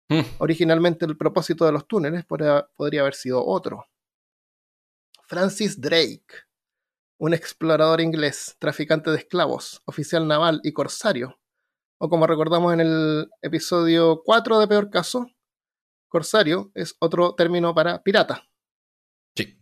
Mm. 0.08 0.22
Originalmente 0.38 1.04
el 1.04 1.18
propósito 1.18 1.66
de 1.66 1.72
los 1.72 1.86
túneles 1.86 2.24
podría, 2.24 2.66
podría 2.74 3.02
haber 3.02 3.14
sido 3.14 3.44
otro. 3.44 3.84
Francis 5.28 5.78
Drake, 5.78 6.32
un 7.22 7.34
explorador 7.34 8.00
inglés, 8.00 8.56
traficante 8.58 9.12
de 9.12 9.18
esclavos, 9.18 9.80
oficial 9.84 10.26
naval 10.26 10.60
y 10.64 10.72
corsario, 10.72 11.38
o 11.98 12.08
como 12.08 12.26
recordamos 12.26 12.72
en 12.72 12.80
el 12.80 13.28
episodio 13.42 14.22
4 14.24 14.58
de 14.58 14.66
Peor 14.66 14.90
Caso, 14.90 15.30
corsario 16.08 16.72
es 16.74 16.96
otro 16.98 17.36
término 17.36 17.76
para 17.76 18.02
pirata. 18.02 18.42
Sí. 19.36 19.56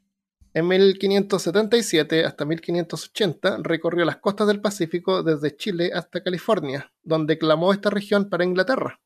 En 0.55 0.69
1577 0.69 2.25
hasta 2.25 2.47
1580 2.47 3.59
recorrió 3.63 4.07
las 4.07 4.17
costas 4.17 4.47
del 4.47 4.63
Pacífico 4.63 5.23
desde 5.23 5.55
Chile 5.55 5.91
hasta 5.93 6.23
California, 6.23 6.91
donde 7.03 7.37
clamó 7.37 7.75
esta 7.75 7.91
región 7.91 8.31
para 8.31 8.45
Inglaterra, 8.47 9.03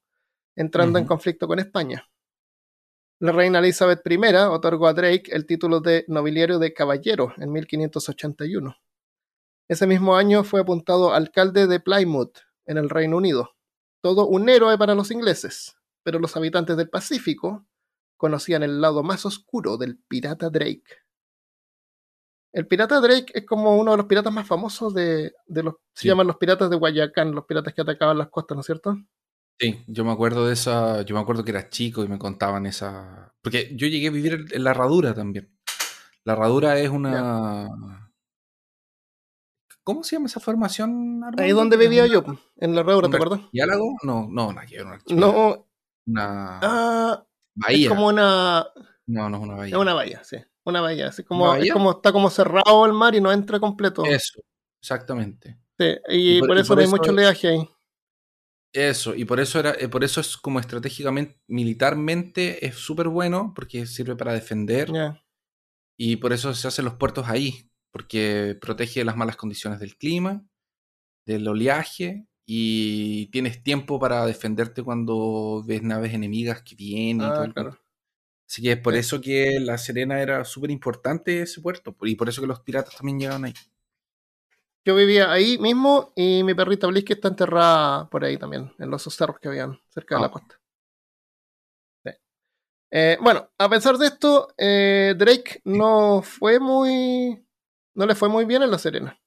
entrando 0.55 1.01
en 1.01 1.07
conflicto 1.07 1.49
con 1.49 1.59
España. 1.59 2.09
La 3.21 3.33
reina 3.33 3.61
Elizabeth 3.61 4.03
I 4.11 4.19
otorgó 4.51 4.89
a 4.89 4.93
Drake 4.93 5.25
el 5.31 5.47
título 5.47 5.81
de 5.81 6.05
nobiliario 6.09 6.59
de 6.59 6.75
caballero 6.75 7.33
en 7.37 7.53
1581. 7.53 8.77
Ese 9.69 9.87
mismo 9.87 10.17
año 10.17 10.45
fue 10.45 10.61
apuntado 10.61 11.15
alcalde 11.15 11.67
de 11.67 11.81
Plymouth, 11.81 12.39
en 12.67 12.77
el 12.77 12.91
Reino 12.91 13.17
Unido. 13.17 13.57
Todo 14.03 14.27
un 14.27 14.49
héroe 14.49 14.77
para 14.77 14.95
los 14.95 15.11
ingleses, 15.11 15.77
pero 16.03 16.19
los 16.19 16.37
habitantes 16.37 16.77
del 16.77 16.91
Pacífico 16.91 17.65
conocían 18.17 18.63
el 18.63 18.81
lado 18.81 19.03
más 19.03 19.25
oscuro 19.25 19.77
del 19.77 19.99
pirata 20.09 20.51
Drake. 20.51 21.05
El 22.53 22.67
pirata 22.67 23.01
Drake 23.01 23.33
es 23.35 23.47
como 23.47 23.77
uno 23.77 23.93
de 23.93 23.97
los 23.97 24.07
piratas 24.07 24.33
más 24.33 24.47
famosos 24.47 24.93
de, 24.93 25.35
de 25.47 25.63
los... 25.63 25.75
Se 25.95 26.09
llaman 26.09 26.27
los 26.27 26.37
piratas 26.37 26.69
de 26.69 26.77
Guayacán, 26.77 27.33
los 27.33 27.47
piratas 27.47 27.75
que 27.75 27.83
atacaban 27.83 28.19
las 28.19 28.29
costas, 28.29 28.57
¿no 28.57 28.61
es 28.61 28.67
cierto? 28.67 28.97
Sí, 29.59 29.85
yo 29.87 30.05
me 30.05 30.13
acuerdo 30.13 30.47
de 30.47 30.53
esa, 30.55 31.03
yo 31.03 31.15
me 31.15 31.21
acuerdo 31.21 31.45
que 31.45 31.53
era 31.53 31.69
chico 31.69 32.03
y 32.05 32.09
me 32.09 32.19
contaban 32.19 32.67
esa, 32.67 33.35
porque 33.41 33.71
yo 33.77 33.87
llegué 33.87 34.09
a 34.09 34.11
vivir 34.11 34.47
en- 34.53 34.65
la 34.65 34.71
herradura 34.73 35.15
también. 35.15 35.57
La 36.25 36.33
herradura 36.33 36.79
es 36.79 36.89
una, 36.91 37.69
¿cómo 39.85 40.03
se 40.03 40.17
llama 40.17 40.27
esa 40.27 40.41
formación? 40.41 41.23
Ahí 41.23 41.29
Armando? 41.29 41.55
donde 41.55 41.77
¿Es 41.77 41.81
vivía 41.81 42.07
yo, 42.07 42.25
en 42.57 42.75
la 42.75 42.83
un 42.83 43.11
¿te 43.11 43.17
acuerdas? 43.17 43.41
No, 43.53 43.67
no, 44.03 44.29
no. 44.29 44.99
No, 45.15 45.69
Una 46.07 46.59
ah, 46.63 47.27
bahía. 47.55 47.89
es 47.89 47.89
como 47.95 48.09
una, 48.09 48.67
No, 49.07 49.31
no 49.31 49.37
es 49.37 49.43
una 49.43 49.55
bahía. 49.55 49.75
es 49.77 49.81
una 49.81 49.95
bahía, 49.95 50.25
sí, 50.25 50.37
una 50.65 50.81
bahía, 50.81 51.09
así 51.09 51.23
como, 51.23 51.45
¿Una 51.51 51.59
es 51.59 51.73
como 51.73 51.93
está 51.93 52.13
como 52.13 52.29
cerrado 52.29 52.87
el 52.87 52.93
mar 52.93 53.15
y 53.15 53.21
no 53.21 53.31
entra 53.31 53.61
completo. 53.61 54.05
Eso, 54.05 54.41
exactamente. 54.81 55.59
Sí, 55.79 55.87
y, 56.09 56.37
Y 56.37 56.41
por- 56.41 56.49
por, 56.49 56.57
y 56.57 56.61
eso 56.61 56.69
por 56.69 56.79
hay 56.81 56.85
eso- 56.87 56.97
mucho 56.97 57.11
oleaje 57.13 57.49
ahí. 57.49 57.69
Eso, 58.75 59.15
y 59.15 59.25
por 59.25 59.39
eso 59.39 59.61
era, 59.61 59.71
eh, 59.79 59.87
por 59.89 60.03
eso 60.03 60.21
es 60.21 60.37
como 60.37 60.59
estratégicamente, 60.59 61.39
militarmente 61.47 62.67
es 62.67 62.75
súper 62.75 63.07
bueno, 63.07 63.53
porque 63.55 63.87
sirve 63.87 64.17
para 64.17 64.33
defender, 64.33 64.91
y 65.97 66.17
por 66.17 66.33
eso 66.33 66.55
se 66.55 66.69
hacen 66.69 66.85
los 66.85 66.95
puertos 66.95 67.29
ahí, 67.29 67.71
porque 67.93 68.57
protege 68.61 69.01
de 69.01 69.05
las 69.07 69.17
malas 69.17 69.37
condiciones 69.37 69.81
del 69.81 69.97
clima, 69.97 70.45
del 71.27 71.49
oleaje, 71.49 72.27
y 72.47 73.27
tienes 73.29 73.63
tiempo 73.63 74.01
para 74.01 74.27
defenderte 74.27 74.83
cuando 74.83 75.65
ves 75.67 75.83
naves 75.83 76.15
enemigas 76.15 76.63
que 76.63 76.77
vienen 76.77 77.23
y 77.29 77.33
Ah, 77.33 77.33
todo 77.33 77.47
el 77.47 77.55
claro. 77.55 77.55
cuento. 77.55 77.81
Así 78.49 78.63
que 78.63 78.73
es 78.73 78.79
por 78.81 78.95
Sí. 78.95 79.01
eso 79.01 79.21
que 79.21 79.61
La 79.61 79.79
Serena 79.79 80.21
era 80.23 80.45
súper 80.45 80.71
importante 80.73 81.43
ese 81.43 81.61
puerto, 81.63 81.97
y 82.03 82.17
por 82.17 82.29
eso 82.29 82.43
que 82.43 82.49
los 82.49 82.61
piratas 82.61 82.97
también 82.97 83.21
llegaban 83.21 83.47
ahí. 83.47 83.55
Yo 84.85 84.95
vivía 84.95 85.33
ahí 85.33 85.57
mismo 85.59 86.13
y 86.15 86.43
mi 86.43 86.55
perrita 86.55 86.87
Blisky 86.87 87.15
está 87.15 87.29
enterrada 87.29 88.09
por 88.11 88.25
ahí 88.25 88.37
también, 88.37 88.73
en 88.79 88.91
los 88.91 89.03
cerros 89.03 89.39
que 89.41 89.49
habían 89.49 89.81
cerca 89.89 90.17
de 90.17 90.21
la 90.21 90.27
Ah. 90.27 90.31
costa. 90.31 90.61
Sí. 92.05 92.11
Eh, 92.91 93.19
bueno, 93.21 93.49
a 93.59 93.69
pesar 93.69 93.97
de 93.99 94.07
esto, 94.07 94.49
eh, 94.59 95.15
Drake 95.17 95.61
no 95.65 96.23
fue 96.23 96.61
muy. 96.61 97.41
no 97.97 98.07
le 98.07 98.15
fue 98.17 98.29
muy 98.29 98.45
bien 98.45 98.63
en 98.63 98.71
La 98.73 98.79
Serena. 98.79 99.21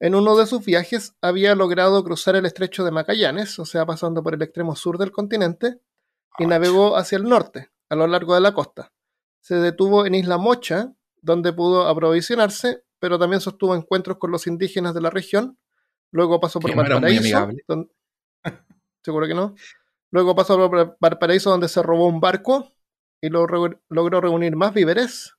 En 0.00 0.14
uno 0.14 0.36
de 0.36 0.46
sus 0.46 0.64
viajes 0.64 1.16
había 1.20 1.56
logrado 1.56 2.04
cruzar 2.04 2.36
el 2.36 2.46
estrecho 2.46 2.84
de 2.84 2.92
Magallanes, 2.92 3.58
o 3.58 3.64
sea, 3.66 3.84
pasando 3.84 4.22
por 4.22 4.34
el 4.34 4.42
extremo 4.42 4.76
sur 4.76 4.96
del 4.98 5.10
continente, 5.10 5.80
y 6.38 6.46
navegó 6.46 6.96
hacia 6.96 7.18
el 7.18 7.24
norte, 7.24 7.72
a 7.88 7.96
lo 7.96 8.06
largo 8.06 8.34
de 8.36 8.40
la 8.40 8.54
costa. 8.54 8.92
Se 9.40 9.56
detuvo 9.56 10.06
en 10.06 10.14
Isla 10.14 10.38
Mocha, 10.38 10.92
donde 11.20 11.52
pudo 11.52 11.88
aprovisionarse, 11.88 12.84
pero 12.98 13.18
también 13.18 13.40
sostuvo 13.40 13.74
encuentros 13.74 14.18
con 14.18 14.30
los 14.30 14.46
indígenas 14.46 14.94
de 14.94 15.00
la 15.00 15.10
región. 15.10 15.58
Luego 16.10 16.40
pasó 16.40 16.58
por 16.60 16.70
Valparaíso. 17.00 17.22
Seguro 19.02 19.26
que 19.26 19.34
no. 19.34 19.54
Luego 20.10 20.34
pasó 20.34 20.56
por 20.70 20.96
Valparaíso, 21.00 21.50
donde 21.50 21.68
se 21.68 21.82
robó 21.82 22.06
un 22.06 22.20
barco 22.20 22.72
y 23.20 23.28
lo 23.28 23.46
re- 23.46 23.78
logró 23.88 24.20
reunir 24.20 24.56
más 24.56 24.72
víveres. 24.72 25.34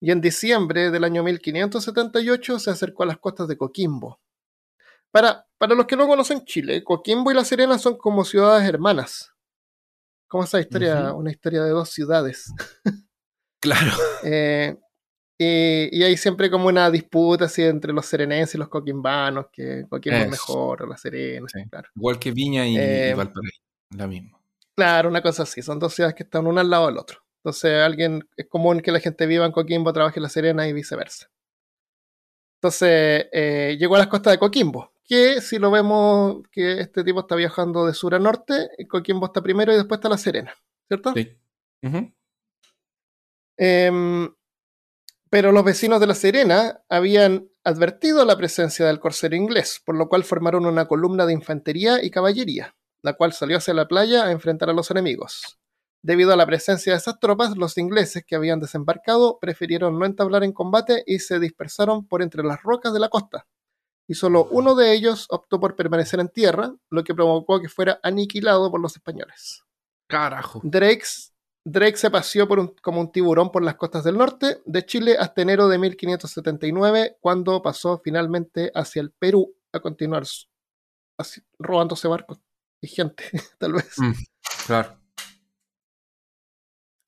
Y 0.00 0.10
en 0.10 0.20
diciembre 0.20 0.90
del 0.90 1.04
año 1.04 1.22
1578 1.22 2.58
se 2.58 2.70
acercó 2.70 3.02
a 3.04 3.06
las 3.06 3.18
costas 3.18 3.48
de 3.48 3.56
Coquimbo. 3.56 4.20
Para, 5.10 5.46
para 5.58 5.74
los 5.74 5.86
que 5.86 5.96
no 5.96 6.06
conocen 6.06 6.44
Chile, 6.44 6.82
Coquimbo 6.82 7.30
y 7.30 7.34
La 7.34 7.44
Serena 7.44 7.78
son 7.78 7.96
como 7.98 8.24
ciudades 8.24 8.68
hermanas. 8.68 9.32
Como 10.28 10.44
esa 10.44 10.58
historia, 10.60 11.12
una 11.12 11.30
historia 11.30 11.62
de 11.62 11.70
dos 11.70 11.90
ciudades. 11.90 12.52
Claro. 13.60 13.92
Eh, 14.24 14.76
y, 15.38 15.88
y 15.98 16.02
hay 16.04 16.16
siempre 16.16 16.50
como 16.50 16.68
una 16.68 16.90
disputa 16.90 17.46
así 17.46 17.62
entre 17.62 17.92
los 17.92 18.06
serenenses 18.06 18.54
y 18.54 18.58
los 18.58 18.68
coquimbanos, 18.68 19.46
que 19.52 19.86
Coquimbo 19.88 20.18
es 20.18 20.30
mejor 20.30 20.82
o 20.82 20.86
La 20.86 20.96
Serena. 20.96 21.46
Sí. 21.52 21.64
Claro. 21.68 21.88
Igual 21.96 22.18
que 22.18 22.30
Viña 22.30 22.66
y, 22.66 22.76
Eh, 22.78 23.10
y 23.12 23.16
Valparaíso, 23.16 23.60
la 23.96 24.06
misma. 24.06 24.38
Claro, 24.76 25.08
una 25.08 25.20
cosa 25.22 25.42
así. 25.42 25.62
Son 25.62 25.78
dos 25.78 25.94
ciudades 25.94 26.14
que 26.14 26.22
están 26.22 26.46
una 26.46 26.60
al 26.60 26.70
lado 26.70 26.86
del 26.86 26.98
otro. 26.98 27.18
Entonces, 27.44 27.82
alguien 27.82 28.28
es 28.36 28.46
común 28.48 28.80
que 28.80 28.92
la 28.92 29.00
gente 29.00 29.26
viva 29.26 29.44
en 29.44 29.52
Coquimbo, 29.52 29.92
trabaje 29.92 30.20
en 30.20 30.22
La 30.22 30.28
Serena 30.28 30.68
y 30.68 30.72
viceversa. 30.72 31.28
Entonces, 32.60 33.26
eh, 33.32 33.76
llegó 33.78 33.96
a 33.96 33.98
las 33.98 34.06
costas 34.06 34.32
de 34.32 34.38
Coquimbo, 34.38 34.92
que 35.02 35.40
si 35.40 35.58
lo 35.58 35.72
vemos 35.72 36.42
que 36.52 36.80
este 36.80 37.02
tipo 37.02 37.20
está 37.20 37.34
viajando 37.34 37.84
de 37.84 37.94
sur 37.94 38.14
a 38.14 38.20
norte, 38.20 38.68
Coquimbo 38.88 39.26
está 39.26 39.42
primero 39.42 39.72
y 39.72 39.76
después 39.76 39.98
está 39.98 40.08
La 40.08 40.16
Serena, 40.18 40.54
¿cierto? 40.86 41.12
Sí. 41.14 41.36
Em, 43.56 44.32
pero 45.32 45.50
los 45.50 45.64
vecinos 45.64 45.98
de 45.98 46.06
La 46.06 46.14
Serena 46.14 46.82
habían 46.90 47.48
advertido 47.64 48.26
la 48.26 48.36
presencia 48.36 48.84
del 48.84 49.00
corsero 49.00 49.34
inglés, 49.34 49.80
por 49.82 49.96
lo 49.96 50.10
cual 50.10 50.24
formaron 50.24 50.66
una 50.66 50.86
columna 50.86 51.24
de 51.24 51.32
infantería 51.32 52.04
y 52.04 52.10
caballería, 52.10 52.76
la 53.00 53.14
cual 53.14 53.32
salió 53.32 53.56
hacia 53.56 53.72
la 53.72 53.88
playa 53.88 54.24
a 54.24 54.30
enfrentar 54.30 54.68
a 54.68 54.74
los 54.74 54.90
enemigos. 54.90 55.58
Debido 56.02 56.34
a 56.34 56.36
la 56.36 56.44
presencia 56.44 56.92
de 56.92 56.98
esas 56.98 57.18
tropas, 57.18 57.56
los 57.56 57.78
ingleses 57.78 58.26
que 58.26 58.36
habían 58.36 58.60
desembarcado 58.60 59.38
prefirieron 59.40 59.98
no 59.98 60.04
entablar 60.04 60.44
en 60.44 60.52
combate 60.52 61.02
y 61.06 61.20
se 61.20 61.40
dispersaron 61.40 62.06
por 62.06 62.20
entre 62.20 62.42
las 62.42 62.62
rocas 62.62 62.92
de 62.92 63.00
la 63.00 63.08
costa. 63.08 63.46
Y 64.06 64.16
solo 64.16 64.48
uno 64.50 64.74
de 64.74 64.92
ellos 64.92 65.28
optó 65.30 65.58
por 65.58 65.76
permanecer 65.76 66.20
en 66.20 66.28
tierra, 66.28 66.74
lo 66.90 67.04
que 67.04 67.14
provocó 67.14 67.58
que 67.58 67.70
fuera 67.70 67.98
aniquilado 68.02 68.70
por 68.70 68.82
los 68.82 68.96
españoles. 68.96 69.64
Carajo. 70.08 70.60
Drake, 70.62 71.06
Drake 71.64 71.96
se 71.96 72.10
paseó 72.10 72.48
por 72.48 72.58
un- 72.58 72.74
como 72.82 73.00
un 73.00 73.12
tiburón 73.12 73.52
por 73.52 73.62
las 73.62 73.76
costas 73.76 74.02
del 74.04 74.18
norte 74.18 74.60
de 74.64 74.84
Chile 74.84 75.16
hasta 75.18 75.42
enero 75.42 75.68
de 75.68 75.78
1579, 75.78 77.16
cuando 77.20 77.62
pasó 77.62 78.00
finalmente 78.02 78.72
hacia 78.74 79.00
el 79.02 79.12
Perú 79.12 79.54
a 79.72 79.80
continuar 79.80 80.24
así, 81.18 81.40
robándose 81.58 82.08
barcos 82.08 82.40
y 82.80 82.88
gente, 82.88 83.24
tal 83.58 83.74
vez. 83.74 83.96
Mm, 83.98 84.12
claro. 84.66 84.98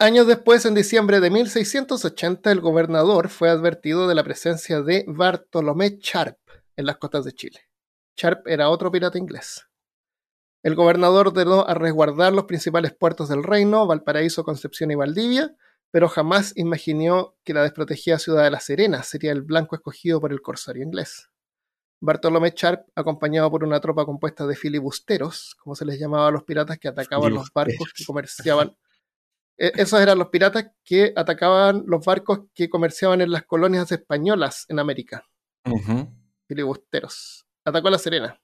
Años 0.01 0.27
después, 0.27 0.65
en 0.67 0.75
diciembre 0.75 1.21
de 1.21 1.31
1680, 1.31 2.51
el 2.53 2.61
gobernador 2.61 3.29
fue 3.29 3.49
advertido 3.49 4.07
de 4.09 4.15
la 4.15 4.25
presencia 4.25 4.83
de 4.83 5.05
Bartolomé 5.07 5.99
Sharp 6.01 6.39
en 6.77 6.87
las 6.87 6.97
costas 6.99 7.25
de 7.25 7.33
Chile. 7.33 7.61
Sharp 8.17 8.47
era 8.47 8.69
otro 8.71 8.91
pirata 8.91 9.19
inglés. 9.19 9.67
El 10.65 10.77
gobernador 10.77 11.29
ordenó 11.29 11.67
a 11.69 11.75
resguardar 11.75 12.33
los 12.33 12.47
principales 12.47 12.95
puertos 12.95 13.29
del 13.29 13.43
reino, 13.43 13.87
Valparaíso, 13.87 14.45
Concepción 14.45 14.91
y 14.91 14.95
Valdivia, 14.95 15.55
pero 15.91 16.09
jamás 16.09 16.55
imaginó 16.57 17.37
que 17.45 17.53
la 17.53 17.63
desprotegida 17.63 18.19
ciudad 18.19 18.45
de 18.45 18.51
La 18.51 18.61
Serena 18.61 19.03
sería 19.03 19.33
el 19.33 19.43
blanco 19.43 19.77
escogido 19.77 20.23
por 20.23 20.33
el 20.33 20.41
corsario 20.41 20.83
inglés. 20.83 21.29
Bartolomé 22.01 22.55
Sharp, 22.57 22.87
acompañado 22.95 23.51
por 23.51 23.63
una 23.63 23.79
tropa 23.79 24.07
compuesta 24.07 24.47
de 24.47 24.57
filibusteros, 24.57 25.55
como 25.59 25.75
se 25.75 25.85
les 25.85 26.01
llamaba 26.01 26.29
a 26.29 26.31
los 26.31 26.45
piratas 26.45 26.79
que 26.79 26.89
atacaban 26.89 27.35
los 27.35 27.53
barcos 27.53 27.93
que 27.95 28.05
comerciaban. 28.07 28.75
E, 29.59 29.71
esos 29.77 30.01
eran 30.01 30.19
los 30.19 30.29
piratas 30.29 30.71
que 30.83 31.13
atacaban 31.15 31.85
los 31.87 32.03
barcos 32.07 32.41
que 32.55 32.71
comerciaban 32.71 33.21
en 33.21 33.31
las 33.31 33.45
colonias 33.45 33.93
españolas 33.93 34.65
en 34.71 34.79
América. 34.79 35.29
Filibusteros. 36.49 37.47
Atacó 37.67 37.89
a 37.89 37.91
La 37.91 37.99
Serena. 37.99 38.41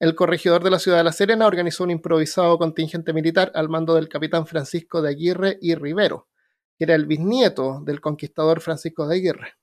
El 0.00 0.14
corregidor 0.14 0.64
de 0.64 0.70
la 0.70 0.78
ciudad 0.78 0.98
de 0.98 1.04
La 1.04 1.12
Serena 1.12 1.46
organizó 1.46 1.84
un 1.84 1.90
improvisado 1.90 2.58
contingente 2.58 3.12
militar 3.12 3.52
al 3.54 3.68
mando 3.68 3.94
del 3.94 4.08
capitán 4.08 4.46
Francisco 4.46 5.00
de 5.00 5.10
Aguirre 5.10 5.58
y 5.60 5.76
Rivero, 5.76 6.28
que 6.76 6.84
era 6.84 6.94
el 6.94 7.06
bisnieto 7.06 7.80
del 7.84 8.00
conquistador 8.00 8.60
Francisco 8.60 9.06
de 9.06 9.16
Aguirre. 9.16 9.54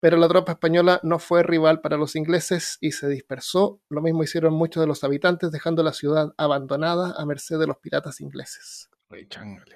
Pero 0.00 0.16
la 0.16 0.28
tropa 0.28 0.52
española 0.52 1.00
no 1.02 1.18
fue 1.18 1.42
rival 1.42 1.80
para 1.80 1.96
los 1.96 2.14
ingleses 2.14 2.78
y 2.80 2.92
se 2.92 3.08
dispersó. 3.08 3.80
Lo 3.88 4.00
mismo 4.00 4.22
hicieron 4.22 4.54
muchos 4.54 4.80
de 4.80 4.86
los 4.86 5.02
habitantes, 5.02 5.50
dejando 5.50 5.82
la 5.82 5.92
ciudad 5.92 6.32
abandonada 6.36 7.14
a 7.16 7.26
merced 7.26 7.58
de 7.58 7.66
los 7.66 7.78
piratas 7.78 8.20
ingleses. 8.20 8.90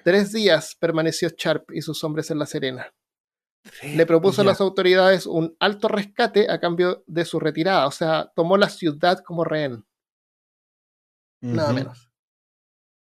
Tres 0.03 0.31
días 0.31 0.75
permaneció 0.79 1.29
Sharp 1.29 1.71
y 1.71 1.81
sus 1.81 2.03
hombres 2.03 2.31
en 2.31 2.39
La 2.39 2.45
Serena. 2.45 2.93
Le 3.81 4.05
propuso 4.05 4.41
a 4.41 4.45
las 4.45 4.59
autoridades 4.59 5.25
un 5.25 5.55
alto 5.59 5.87
rescate 5.87 6.51
a 6.51 6.59
cambio 6.59 7.03
de 7.07 7.23
su 7.25 7.39
retirada, 7.39 7.87
o 7.87 7.91
sea, 7.91 8.31
tomó 8.35 8.57
la 8.57 8.69
ciudad 8.69 9.19
como 9.19 9.43
rehén. 9.43 9.85
Nada 11.41 11.73
menos. 11.73 12.09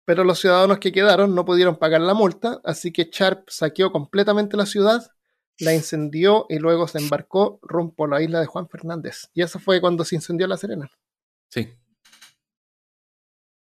Pero 0.05 0.23
los 0.23 0.39
ciudadanos 0.39 0.79
que 0.79 0.91
quedaron 0.91 1.35
no 1.35 1.45
pudieron 1.45 1.77
pagar 1.77 2.01
la 2.01 2.15
multa, 2.15 2.61
así 2.63 2.91
que 2.91 3.09
Sharp 3.11 3.47
saqueó 3.49 3.91
completamente 3.91 4.57
la 4.57 4.65
ciudad, 4.65 5.11
la 5.59 5.73
incendió 5.73 6.45
y 6.49 6.57
luego 6.57 6.87
se 6.87 6.97
embarcó 6.97 7.59
rumbo 7.61 8.05
a 8.05 8.07
la 8.07 8.21
isla 8.21 8.39
de 8.39 8.47
Juan 8.47 8.67
Fernández. 8.67 9.29
Y 9.33 9.43
eso 9.43 9.59
fue 9.59 9.79
cuando 9.79 10.03
se 10.03 10.15
incendió 10.15 10.47
La 10.47 10.57
Serena. 10.57 10.89
Sí. 11.49 11.69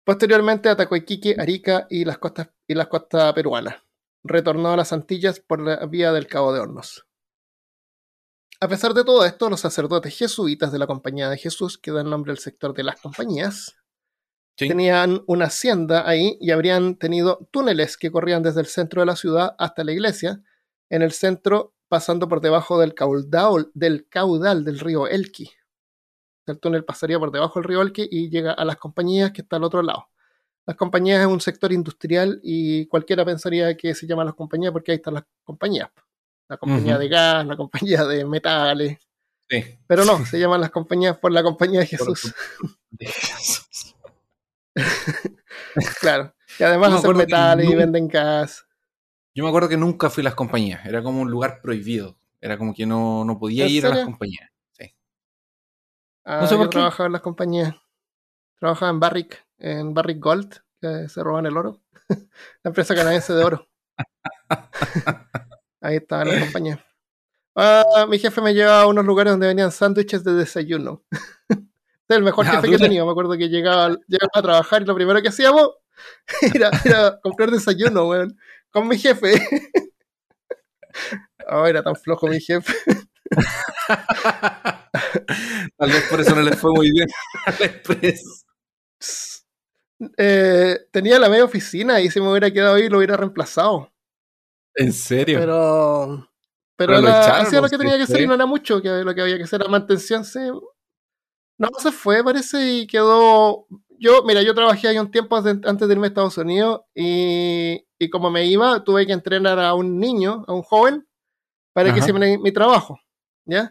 Posteriormente 0.03 0.69
atacó 0.69 0.97
Iquique, 0.97 1.37
Arica 1.39 1.87
y 1.89 2.05
las 2.05 2.19
costas, 2.19 2.51
y 2.67 2.75
las 2.75 2.89
costas 2.89 3.33
peruanas. 3.33 3.84
Retornó 4.25 4.73
a 4.73 4.77
las 4.77 4.93
Antillas 4.93 5.39
por 5.39 5.61
la 5.61 5.87
vía 5.87 6.13
del 6.13 6.27
Cabo 6.27 6.53
de 6.53 6.61
Hornos. 6.61 7.07
A 8.61 8.69
pesar 8.69 8.95
de 8.95 9.05
todo 9.05 9.25
esto, 9.27 9.51
los 9.51 9.61
sacerdotes 9.61 10.17
jesuitas 10.17 10.73
de 10.73 10.79
la 10.79 10.87
Compañía 10.87 11.29
de 11.29 11.37
Jesús, 11.37 11.77
que 11.77 11.91
dan 11.91 12.09
nombre 12.09 12.33
al 12.33 12.39
sector 12.39 12.73
de 12.73 12.83
las 12.83 12.99
compañías, 13.01 13.77
tenían 14.57 15.23
una 15.27 15.47
hacienda 15.47 16.09
ahí 16.09 16.39
y 16.41 16.51
habrían 16.51 16.97
tenido 16.97 17.47
túneles 17.51 17.97
que 17.97 18.11
corrían 18.11 18.43
desde 18.43 18.61
el 18.61 18.67
centro 18.67 19.03
de 19.03 19.07
la 19.07 19.17
ciudad 19.17 19.55
hasta 19.59 19.85
la 19.85 19.93
iglesia, 19.93 20.43
en 20.89 21.03
el 21.03 21.13
centro 21.13 21.75
pasando 21.89 22.29
por 22.29 22.41
debajo 22.41 22.79
del 22.81 22.95
caudal 22.95 23.71
del, 23.75 24.09
caudal 24.09 24.65
del 24.65 24.79
río 24.79 25.09
Elqui. 25.09 25.51
El 26.47 26.59
túnel 26.59 26.85
pasaría 26.85 27.19
por 27.19 27.33
debajo 27.33 27.61
del 27.61 27.69
río 27.69 27.83
Elqui 27.83 28.09
y 28.11 28.31
llega 28.31 28.53
a 28.53 28.65
las 28.65 28.77
compañías 28.77 29.33
que 29.33 29.43
está 29.43 29.57
al 29.57 29.65
otro 29.65 29.83
lado. 29.83 30.09
Las 30.67 30.77
compañías 30.77 31.21
es 31.21 31.27
un 31.27 31.41
sector 31.41 31.73
industrial 31.73 32.41
y 32.43 32.87
cualquiera 32.87 33.25
pensaría 33.25 33.77
que 33.77 33.95
se 33.95 34.07
llaman 34.07 34.27
las 34.27 34.35
compañías 34.35 34.73
porque 34.73 34.93
ahí 34.93 34.97
están 34.97 35.15
las 35.15 35.25
compañías. 35.43 35.91
La 36.49 36.57
compañía 36.57 36.99
de 36.99 37.09
gas, 37.09 37.47
la 37.47 37.57
compañía 37.57 38.05
de 38.05 38.25
metales. 38.25 38.99
Pero 39.87 40.05
no, 40.05 40.25
se 40.25 40.39
llaman 40.41 40.61
las 40.61 40.71
compañías 40.71 41.19
por 41.19 41.33
la 41.33 41.43
compañía 41.43 41.81
de 41.81 41.87
Jesús. 41.87 42.35
De 42.91 43.07
Jesús. 43.07 43.95
claro. 46.01 46.35
Y 46.59 46.63
además 46.63 46.95
hacen 46.95 47.17
metales 47.17 47.69
y 47.69 47.75
venden 47.75 48.09
gas. 48.09 48.67
Yo 49.35 49.43
me 49.43 49.49
acuerdo 49.49 49.69
que 49.69 49.77
nunca 49.77 50.11
fui 50.11 50.23
a 50.23 50.25
las 50.25 50.35
compañías. 50.35 50.85
Era 50.87 51.03
como 51.03 51.21
un 51.21 51.31
lugar 51.31 51.61
prohibido. 51.61 52.17
Era 52.41 52.57
como 52.57 52.75
que 52.75 52.87
no, 52.87 53.25
no 53.25 53.39
podía 53.39 53.67
ir 53.67 53.87
a 53.87 53.91
las 53.91 54.05
compañías. 54.05 54.51
Sí. 54.73 54.95
Ah, 56.25 56.41
no 56.43 56.47
sé 56.47 56.57
yo 56.57 56.69
trabajaba 56.69 57.07
en 57.07 57.13
las 57.13 57.23
compañías. 57.23 57.75
Trabajaba 58.59 58.91
en 58.91 59.01
Barrick, 59.01 59.44
en 59.59 59.95
Barrick 59.95 60.23
Gold, 60.23 60.61
que 60.81 61.09
se 61.09 61.23
roban 61.23 61.47
el 61.47 61.57
oro. 61.57 61.81
la 62.09 62.69
empresa 62.69 62.95
canadiense 62.95 63.33
de 63.33 63.45
oro. 63.45 63.69
Ahí 65.81 65.97
estaba 65.97 66.25
la 66.25 66.41
compañía. 66.41 66.85
Ah, 67.57 68.07
mi 68.09 68.19
jefe 68.19 68.41
me 68.41 68.53
llevaba 68.53 68.83
a 68.83 68.87
unos 68.87 69.05
lugares 69.05 69.33
donde 69.33 69.47
venían 69.47 69.71
sándwiches 69.71 70.25
de 70.25 70.33
desayuno. 70.33 71.05
es 71.49 71.59
el 72.09 72.23
mejor 72.23 72.47
jefe 72.47 72.69
que 72.69 72.75
he 72.75 72.79
tenido. 72.79 73.07
Me 73.07 73.13
acuerdo 73.13 73.37
que 73.37 73.49
llegaba, 73.49 73.91
llegaba 74.09 74.31
a 74.35 74.43
trabajar 74.43 74.83
y 74.83 74.87
lo 74.87 74.95
primero 74.95 75.23
que 75.23 75.29
hacíamos 75.29 75.71
era, 76.55 76.71
comprar 77.23 77.51
desayuno, 77.51 78.09
weón, 78.09 78.37
con 78.71 78.89
mi 78.89 78.99
jefe. 78.99 79.35
oh, 81.49 81.67
era 81.67 81.83
tan 81.83 81.95
flojo 81.97 82.27
mi 82.27 82.41
jefe. 82.41 82.75
Tal 85.77 85.91
vez 85.91 86.03
por 86.11 86.21
eso 86.21 86.35
no 86.35 86.43
le 86.43 86.57
fue 86.57 86.73
muy 86.73 86.91
bien 86.91 87.09
a 87.47 87.51
la 87.53 87.67
eh, 90.17 90.79
tenía 90.91 91.19
la 91.19 91.29
media 91.29 91.45
oficina 91.45 92.01
y 92.01 92.11
si 92.11 92.21
me 92.21 92.31
hubiera 92.31 92.51
quedado 92.51 92.75
ahí 92.75 92.89
lo 92.89 92.99
hubiera 92.99 93.17
reemplazado. 93.17 93.93
¿En 94.75 94.93
serio? 94.93 95.39
Pero. 95.39 96.29
Pero, 96.77 96.97
hacía 96.97 97.61
lo 97.61 97.69
que 97.69 97.79
tenía 97.79 97.97
que 97.97 98.03
hacer 98.03 98.23
y 98.23 98.27
no 98.27 98.35
era 98.35 98.47
mucho, 98.47 98.83
que 98.83 98.89
lo 98.89 99.15
que 99.15 99.21
había 99.21 99.37
que 99.37 99.45
hacer 99.45 99.61
era 99.61 99.71
mantención. 99.71 100.25
Sí, 100.25 100.41
no, 101.57 101.69
se 101.79 101.93
fue, 101.93 102.25
parece, 102.25 102.69
y 102.69 102.87
quedó. 102.89 103.67
Yo, 104.01 104.25
mira, 104.25 104.43
yo 104.43 104.55
trabajé 104.55 104.89
ahí 104.89 104.99
un 104.99 105.11
tiempo 105.11 105.37
antes 105.37 105.89
de 105.89 105.95
irme 105.95 106.07
a 106.07 106.09
Estados 106.09 106.37
Unidos 106.37 106.81
y, 106.93 107.87
y 107.97 108.11
como 108.11 108.29
me 108.29 108.45
iba, 108.47 108.83
tuve 108.83 109.07
que 109.07 109.13
entrenar 109.13 109.61
a 109.61 109.75
un 109.75 110.01
niño, 110.01 110.45
a 110.49 110.53
un 110.53 110.63
joven, 110.63 111.07
para 111.73 111.93
que 111.93 112.01
hiciera 112.01 112.19
mi, 112.19 112.53
trabajo. 112.53 112.99
¿Ya? 113.47 113.71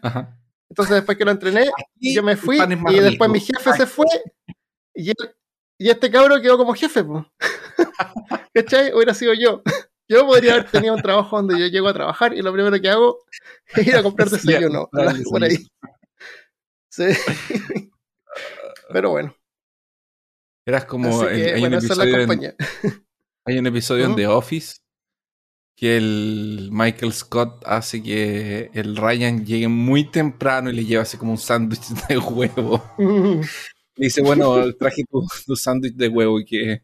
Entonces, 0.70 0.96
después 0.96 1.18
que 1.18 1.26
lo 1.26 1.30
entrené, 1.30 1.68
yo 2.00 2.22
me 2.22 2.36
fui 2.36 2.58
y 2.58 3.00
después 3.00 3.30
mi 3.30 3.40
jefe 3.40 3.72
se 3.74 3.86
fue 3.86 4.06
y, 4.94 5.12
y 5.84 5.90
este 5.90 6.10
cabro 6.10 6.40
quedó 6.40 6.56
como 6.56 6.72
jefe. 6.72 7.04
¿Cachai? 8.54 8.94
Hubiera 8.94 9.12
sido 9.12 9.34
yo. 9.34 9.62
Yo 10.08 10.26
podría 10.26 10.54
haber 10.54 10.70
tenido 10.70 10.94
un 10.94 11.02
trabajo 11.02 11.36
donde 11.36 11.58
yo 11.58 11.66
llego 11.66 11.88
a 11.88 11.92
trabajar 11.92 12.32
y 12.32 12.40
lo 12.40 12.54
primero 12.54 12.80
que 12.80 12.88
hago 12.88 13.18
es 13.68 13.86
ir 13.86 13.94
a 13.94 14.02
comprar 14.02 14.30
desayuno. 14.30 14.88
por 15.30 15.44
ahí. 15.44 15.58
Sí. 16.90 17.04
Pero 18.94 19.10
bueno. 19.10 19.36
Eras 20.66 20.86
como. 20.86 21.20
hay, 21.20 21.62
un 21.62 21.74
episodio 21.74 22.18
en, 22.18 22.56
hay 23.44 23.58
un 23.58 23.66
episodio 23.66 24.06
en 24.06 24.16
The 24.16 24.26
Office 24.26 24.78
que 25.76 25.98
el 25.98 26.70
Michael 26.72 27.12
Scott 27.12 27.62
hace 27.66 28.02
que 28.02 28.70
el 28.72 28.96
Ryan 28.96 29.44
llegue 29.44 29.68
muy 29.68 30.10
temprano 30.10 30.70
y 30.70 30.72
le 30.72 30.86
lleva 30.86 31.02
así 31.02 31.18
como 31.18 31.32
un 31.32 31.38
sándwich 31.38 31.88
de 32.08 32.16
huevo. 32.16 32.82
Dice, 33.96 34.22
bueno, 34.22 34.72
traje 34.74 35.04
tu, 35.46 35.56
sándwich 35.56 35.94
de 35.94 36.08
huevo 36.08 36.40
y 36.40 36.44
que, 36.44 36.82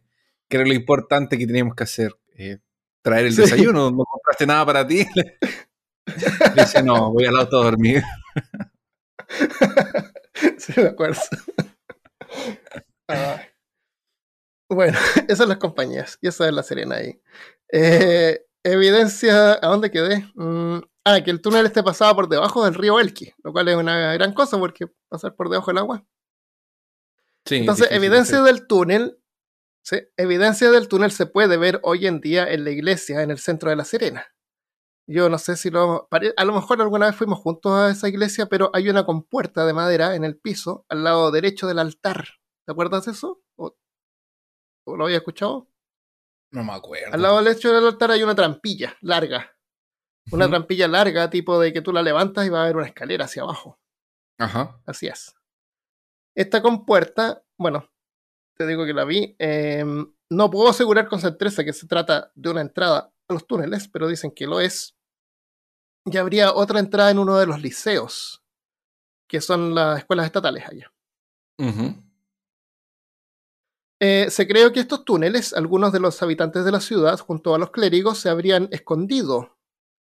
era 0.48 0.64
lo 0.64 0.74
importante 0.74 1.38
que 1.38 1.46
teníamos 1.46 1.74
que 1.74 1.84
hacer. 1.84 2.12
Eh, 2.36 2.58
traer 3.02 3.26
el 3.26 3.36
desayuno, 3.36 3.90
no 3.90 4.04
compraste 4.04 4.46
nada 4.46 4.66
para 4.66 4.86
ti. 4.86 5.06
dice, 6.56 6.82
no, 6.82 7.12
voy 7.12 7.26
al 7.26 7.38
auto 7.38 7.60
a 7.60 7.64
dormir. 7.64 8.02
sí, 10.58 10.72
me 10.76 10.88
acuerdo. 10.88 11.20
bueno, 14.68 14.98
esas 15.16 15.38
son 15.38 15.48
las 15.48 15.58
compañías 15.58 16.18
y 16.20 16.28
esa 16.28 16.48
es 16.48 16.54
la 16.54 16.62
Serena 16.62 16.96
ahí. 16.96 17.20
Eh, 17.72 18.44
evidencia, 18.64 19.52
¿a 19.52 19.68
dónde 19.68 19.90
quedé? 19.90 20.28
Mm, 20.34 20.80
ah, 21.04 21.22
que 21.22 21.30
el 21.30 21.40
túnel 21.40 21.66
esté 21.66 21.82
pasado 21.82 22.14
por 22.16 22.28
debajo 22.28 22.64
del 22.64 22.74
río 22.74 22.98
Elqui, 22.98 23.32
lo 23.44 23.52
cual 23.52 23.68
es 23.68 23.76
una 23.76 24.14
gran 24.14 24.32
cosa 24.32 24.58
porque 24.58 24.86
pasar 25.08 25.34
por 25.34 25.48
debajo 25.48 25.70
del 25.70 25.78
agua. 25.78 26.04
Sí, 27.46 27.56
Entonces, 27.56 27.88
evidencia 27.90 28.42
del 28.42 28.66
túnel, 28.66 29.18
¿sí? 29.82 29.96
evidencia 30.16 30.70
del 30.70 30.88
túnel 30.88 31.10
se 31.10 31.26
puede 31.26 31.56
ver 31.56 31.80
hoy 31.82 32.06
en 32.06 32.20
día 32.20 32.50
en 32.50 32.64
la 32.64 32.70
iglesia 32.70 33.22
en 33.22 33.30
el 33.30 33.38
centro 33.38 33.70
de 33.70 33.76
La 33.76 33.84
Serena. 33.84 34.26
Yo 35.10 35.28
no 35.28 35.38
sé 35.38 35.56
si 35.56 35.70
lo. 35.70 36.08
A 36.36 36.44
lo 36.44 36.52
mejor 36.52 36.80
alguna 36.80 37.06
vez 37.06 37.16
fuimos 37.16 37.40
juntos 37.40 37.72
a 37.72 37.90
esa 37.90 38.08
iglesia, 38.08 38.46
pero 38.46 38.70
hay 38.72 38.88
una 38.88 39.04
compuerta 39.04 39.66
de 39.66 39.72
madera 39.72 40.14
en 40.14 40.22
el 40.22 40.38
piso, 40.38 40.86
al 40.88 41.02
lado 41.02 41.32
derecho 41.32 41.66
del 41.66 41.80
altar. 41.80 42.28
¿Te 42.64 42.70
acuerdas 42.70 43.06
de 43.06 43.12
eso? 43.12 43.42
¿O, 43.56 43.74
lo 44.86 45.04
había 45.04 45.16
escuchado? 45.16 45.68
No 46.52 46.62
me 46.62 46.74
acuerdo. 46.74 47.12
Al 47.12 47.22
lado 47.22 47.42
derecho 47.42 47.72
del 47.72 47.86
altar 47.86 48.12
hay 48.12 48.22
una 48.22 48.36
trampilla 48.36 48.96
larga. 49.00 49.56
Una 50.30 50.48
trampilla 50.48 50.86
larga, 50.86 51.28
tipo 51.28 51.58
de 51.58 51.72
que 51.72 51.82
tú 51.82 51.92
la 51.92 52.02
levantas 52.02 52.46
y 52.46 52.50
va 52.50 52.60
a 52.60 52.64
haber 52.64 52.76
una 52.76 52.86
escalera 52.86 53.24
hacia 53.24 53.42
abajo. 53.42 53.80
Ajá. 54.38 54.80
Así 54.86 55.08
es. 55.08 55.34
Esta 56.34 56.62
compuerta, 56.62 57.42
bueno, 57.58 57.88
te 58.56 58.66
digo 58.66 58.86
que 58.86 58.94
la 58.94 59.04
vi. 59.04 59.34
Em, 59.38 60.12
no 60.30 60.50
puedo 60.50 60.68
asegurar 60.68 61.08
con 61.08 61.20
certeza 61.20 61.64
que 61.64 61.72
se 61.72 61.86
trata 61.86 62.30
de 62.34 62.50
una 62.50 62.60
entrada 62.60 63.12
a 63.28 63.32
los 63.32 63.46
túneles, 63.46 63.88
pero 63.88 64.08
dicen 64.08 64.30
que 64.30 64.46
lo 64.46 64.60
es 64.60 64.96
y 66.04 66.16
habría 66.16 66.54
otra 66.54 66.80
entrada 66.80 67.10
en 67.10 67.18
uno 67.18 67.36
de 67.38 67.46
los 67.46 67.60
liceos, 67.60 68.42
que 69.28 69.40
son 69.40 69.74
las 69.74 69.98
escuelas 69.98 70.26
estatales 70.26 70.64
allá. 70.66 70.92
Eh, 74.02 74.30
se 74.30 74.48
creó 74.48 74.72
que 74.72 74.80
estos 74.80 75.04
túneles, 75.04 75.52
algunos 75.52 75.92
de 75.92 76.00
los 76.00 76.22
habitantes 76.22 76.64
de 76.64 76.72
la 76.72 76.80
ciudad, 76.80 77.18
junto 77.18 77.54
a 77.54 77.58
los 77.58 77.70
clérigos, 77.70 78.18
se 78.18 78.30
habrían 78.30 78.68
escondido 78.72 79.58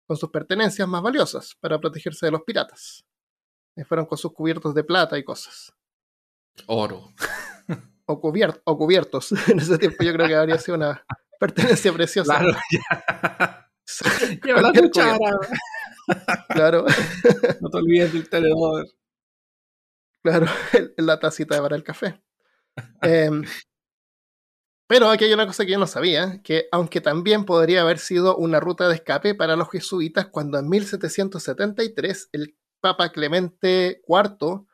con 0.05 0.17
sus 0.17 0.29
pertenencias 0.29 0.88
más 0.88 1.01
valiosas 1.01 1.55
para 1.59 1.79
protegerse 1.79 2.25
de 2.25 2.33
los 2.33 2.43
piratas. 2.43 3.05
Y 3.77 3.83
fueron 3.83 4.05
con 4.05 4.17
sus 4.17 4.33
cubiertos 4.33 4.75
de 4.75 4.83
plata 4.83 5.17
y 5.17 5.23
cosas. 5.23 5.73
Oro. 6.67 7.13
O, 8.07 8.21
o 8.65 8.77
cubiertos. 8.77 9.31
en 9.49 9.57
ese 9.57 9.79
tiempo 9.79 10.03
yo 10.03 10.13
creo 10.13 10.27
que 10.27 10.35
habría 10.35 10.59
sido 10.59 10.77
una 10.77 11.03
pertenencia 11.39 11.91
preciosa. 11.91 12.37
Claro, 12.37 12.55
ya. 12.71 13.71
Lleva 14.43 14.61
la 14.61 14.71
cuchara. 14.71 15.17
Claro. 16.49 16.85
No 17.61 17.69
te 17.71 17.77
olvides 17.77 18.13
del 18.13 18.29
tenedor. 18.29 18.87
Claro, 20.21 20.45
la 20.97 21.19
tacita 21.19 21.59
para 21.59 21.75
el 21.75 21.83
café. 21.83 22.21
Em, 23.01 23.43
pero 24.87 25.09
aquí 25.09 25.25
hay 25.25 25.33
una 25.33 25.47
cosa 25.47 25.65
que 25.65 25.71
yo 25.71 25.79
no 25.79 25.87
sabía, 25.87 26.41
que 26.43 26.67
aunque 26.71 27.01
también 27.01 27.45
podría 27.45 27.81
haber 27.81 27.97
sido 27.97 28.37
una 28.37 28.59
ruta 28.59 28.87
de 28.87 28.95
escape 28.95 29.33
para 29.33 29.55
los 29.55 29.69
jesuitas 29.71 30.27
cuando 30.27 30.59
en 30.59 30.69
1773 30.69 32.29
el 32.33 32.55
Papa 32.81 33.09
Clemente 33.09 34.03
IV 34.07 34.67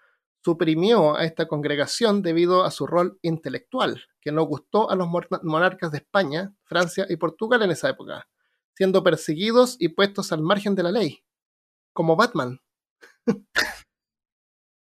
suprimió 0.44 1.16
a 1.16 1.26
esta 1.26 1.48
congregación 1.48 2.22
debido 2.22 2.64
a 2.64 2.72
su 2.72 2.88
rol 2.88 3.20
intelectual, 3.22 4.04
que 4.20 4.32
no 4.32 4.44
gustó 4.44 4.90
a 4.90 4.96
los 4.96 5.08
monarcas 5.44 5.92
de 5.92 6.00
España, 6.00 6.54
Francia 6.64 7.06
y 7.10 7.18
Portugal 7.18 7.62
en 7.64 7.72
esa 7.72 7.90
época, 7.90 8.28
siendo 8.76 9.04
perseguidos 9.04 9.78
y 9.80 9.90
puestos 9.90 10.32
al 10.32 10.42
margen 10.42 10.76
de 10.76 10.84
la 10.84 10.92
ley, 10.92 11.24
como 11.94 12.16
Batman. 12.16 12.60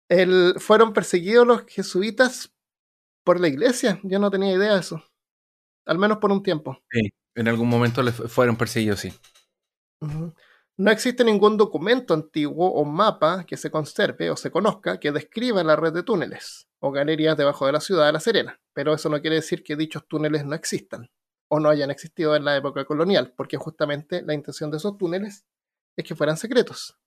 El, 0.09 0.55
fueron 0.59 0.93
perseguidos 0.93 1.47
los 1.47 1.65
jesuitas 1.65 2.53
por 3.23 3.39
la 3.39 3.47
iglesia, 3.47 3.99
yo 4.03 4.19
no 4.19 4.29
tenía 4.29 4.53
idea 4.53 4.73
de 4.73 4.79
eso. 4.79 5.03
Al 5.85 5.97
menos 5.97 6.17
por 6.17 6.31
un 6.31 6.43
tiempo. 6.43 6.77
Sí, 6.91 7.09
en 7.35 7.47
algún 7.47 7.67
momento 7.67 8.01
les 8.03 8.15
fueron 8.15 8.55
perseguidos, 8.55 8.99
sí. 8.99 9.13
No 10.75 10.89
existe 10.89 11.23
ningún 11.23 11.55
documento 11.55 12.15
antiguo 12.15 12.71
o 12.73 12.83
mapa 12.83 13.43
que 13.45 13.57
se 13.57 13.69
conserve 13.69 14.31
o 14.31 14.35
se 14.35 14.49
conozca 14.49 14.99
que 14.99 15.11
describa 15.11 15.63
la 15.63 15.75
red 15.75 15.93
de 15.93 16.01
túneles 16.01 16.67
o 16.79 16.91
galerías 16.91 17.37
debajo 17.37 17.67
de 17.67 17.73
la 17.73 17.79
ciudad 17.79 18.07
de 18.07 18.11
La 18.11 18.19
Serena, 18.19 18.59
pero 18.73 18.93
eso 18.93 19.07
no 19.07 19.21
quiere 19.21 19.35
decir 19.35 19.63
que 19.63 19.75
dichos 19.75 20.07
túneles 20.07 20.45
no 20.45 20.55
existan 20.55 21.11
o 21.47 21.59
no 21.59 21.69
hayan 21.69 21.91
existido 21.91 22.35
en 22.35 22.43
la 22.43 22.57
época 22.57 22.85
colonial, 22.85 23.33
porque 23.37 23.57
justamente 23.57 24.23
la 24.23 24.33
intención 24.33 24.71
de 24.71 24.77
esos 24.77 24.97
túneles 24.97 25.45
es 25.95 26.03
que 26.03 26.15
fueran 26.15 26.37
secretos. 26.37 26.97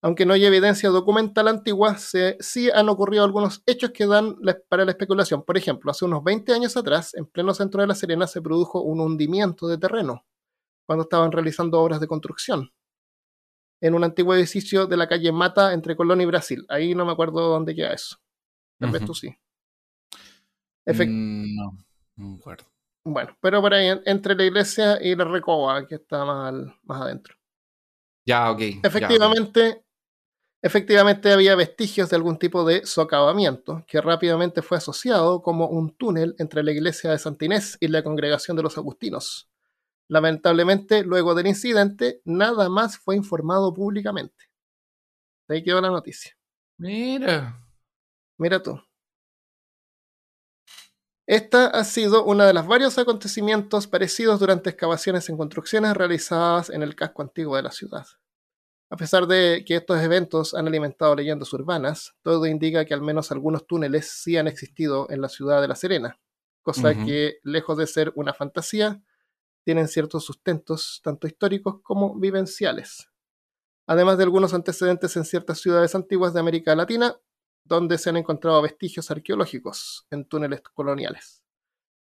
Aunque 0.00 0.24
no 0.24 0.32
hay 0.32 0.46
evidencia 0.46 0.88
documental 0.88 1.48
antigua, 1.48 1.98
sí 1.98 2.70
han 2.70 2.88
ocurrido 2.88 3.24
algunos 3.24 3.62
hechos 3.66 3.90
que 3.90 4.06
dan 4.06 4.36
para 4.70 4.86
la 4.86 4.92
especulación. 4.92 5.44
Por 5.44 5.58
ejemplo, 5.58 5.90
hace 5.90 6.06
unos 6.06 6.24
20 6.24 6.54
años 6.54 6.78
atrás, 6.78 7.12
en 7.14 7.26
pleno 7.26 7.52
centro 7.52 7.82
de 7.82 7.88
La 7.88 7.94
Serena, 7.94 8.26
se 8.26 8.40
produjo 8.40 8.80
un 8.80 9.00
hundimiento 9.00 9.68
de 9.68 9.76
terreno 9.76 10.24
cuando 10.92 11.04
estaban 11.04 11.32
realizando 11.32 11.80
obras 11.80 12.00
de 12.00 12.06
construcción 12.06 12.70
en 13.80 13.94
un 13.94 14.04
antiguo 14.04 14.34
edificio 14.34 14.86
de 14.86 14.98
la 14.98 15.08
calle 15.08 15.32
Mata 15.32 15.72
entre 15.72 15.96
Colón 15.96 16.20
y 16.20 16.26
Brasil. 16.26 16.66
Ahí 16.68 16.94
no 16.94 17.06
me 17.06 17.12
acuerdo 17.12 17.48
dónde 17.48 17.74
queda 17.74 17.94
eso. 17.94 18.18
Tal 18.78 18.90
vez 18.90 19.04
tú 19.04 19.14
sí. 19.14 19.34
Mm, 20.84 21.56
no, 21.56 21.78
no 22.16 22.28
me 22.28 22.36
acuerdo. 22.36 22.64
Bueno, 23.04 23.36
pero 23.40 23.60
por 23.62 23.72
ahí, 23.72 23.88
entre 24.04 24.34
la 24.34 24.44
iglesia 24.44 25.02
y 25.02 25.16
la 25.16 25.24
recoba, 25.24 25.86
que 25.86 25.94
está 25.94 26.24
más, 26.24 26.54
más 26.82 27.00
adentro. 27.00 27.34
Ya, 28.26 28.50
ok. 28.50 28.60
Efectivamente, 28.84 29.84
Efectivamente 30.64 31.32
había 31.32 31.56
vestigios 31.56 32.08
de 32.08 32.14
algún 32.14 32.38
tipo 32.38 32.64
de 32.64 32.86
socavamiento, 32.86 33.84
que 33.88 34.00
rápidamente 34.00 34.62
fue 34.62 34.78
asociado 34.78 35.42
como 35.42 35.66
un 35.66 35.90
túnel 35.90 36.36
entre 36.38 36.62
la 36.62 36.70
iglesia 36.70 37.10
de 37.10 37.18
Santa 37.18 37.44
Inés 37.44 37.76
y 37.80 37.88
la 37.88 38.04
congregación 38.04 38.56
de 38.56 38.62
los 38.62 38.78
agustinos. 38.78 39.50
Lamentablemente, 40.12 41.04
luego 41.04 41.34
del 41.34 41.46
incidente, 41.46 42.20
nada 42.26 42.68
más 42.68 42.98
fue 42.98 43.16
informado 43.16 43.72
públicamente. 43.72 44.44
Ahí 45.48 45.64
quedó 45.64 45.80
la 45.80 45.88
noticia. 45.88 46.36
Mira. 46.76 47.58
Mira 48.36 48.62
tú. 48.62 48.78
Esta 51.26 51.68
ha 51.68 51.82
sido 51.84 52.26
uno 52.26 52.44
de 52.44 52.52
los 52.52 52.66
varios 52.66 52.98
acontecimientos 52.98 53.86
parecidos 53.86 54.38
durante 54.38 54.68
excavaciones 54.68 55.30
en 55.30 55.38
construcciones 55.38 55.96
realizadas 55.96 56.68
en 56.68 56.82
el 56.82 56.94
casco 56.94 57.22
antiguo 57.22 57.56
de 57.56 57.62
la 57.62 57.70
ciudad. 57.70 58.04
A 58.90 58.98
pesar 58.98 59.26
de 59.26 59.64
que 59.66 59.76
estos 59.76 59.98
eventos 59.98 60.52
han 60.52 60.66
alimentado 60.66 61.16
leyendas 61.16 61.50
urbanas, 61.54 62.12
todo 62.20 62.44
indica 62.44 62.84
que 62.84 62.92
al 62.92 63.00
menos 63.00 63.32
algunos 63.32 63.66
túneles 63.66 64.10
sí 64.10 64.36
han 64.36 64.46
existido 64.46 65.08
en 65.08 65.22
la 65.22 65.30
ciudad 65.30 65.62
de 65.62 65.68
La 65.68 65.74
Serena, 65.74 66.20
cosa 66.60 66.94
que, 66.94 67.38
lejos 67.44 67.78
de 67.78 67.86
ser 67.86 68.12
una 68.14 68.34
fantasía, 68.34 69.02
tienen 69.64 69.88
ciertos 69.88 70.24
sustentos 70.24 71.00
tanto 71.02 71.26
históricos 71.26 71.80
como 71.82 72.18
vivenciales. 72.18 73.08
Además 73.86 74.18
de 74.18 74.24
algunos 74.24 74.54
antecedentes 74.54 75.16
en 75.16 75.24
ciertas 75.24 75.60
ciudades 75.60 75.94
antiguas 75.94 76.34
de 76.34 76.40
América 76.40 76.74
Latina, 76.74 77.16
donde 77.64 77.98
se 77.98 78.10
han 78.10 78.16
encontrado 78.16 78.62
vestigios 78.62 79.10
arqueológicos 79.10 80.06
en 80.10 80.24
túneles 80.24 80.62
coloniales. 80.74 81.42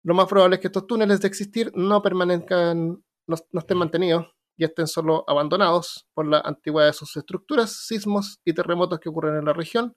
Lo 0.02 0.14
más 0.14 0.26
probable 0.26 0.56
es 0.56 0.60
que 0.60 0.68
estos 0.68 0.86
túneles 0.86 1.20
de 1.20 1.28
existir 1.28 1.72
no 1.74 2.00
permanezcan, 2.02 3.02
no 3.26 3.60
estén 3.60 3.78
mantenidos 3.78 4.26
y 4.56 4.64
estén 4.64 4.86
solo 4.86 5.24
abandonados 5.26 6.06
por 6.14 6.26
la 6.26 6.40
antigüedad 6.40 6.88
de 6.88 6.92
sus 6.92 7.16
estructuras, 7.16 7.86
sismos 7.86 8.40
y 8.44 8.52
terremotos 8.52 9.00
que 9.00 9.08
ocurren 9.08 9.36
en 9.36 9.44
la 9.44 9.52
región 9.52 9.96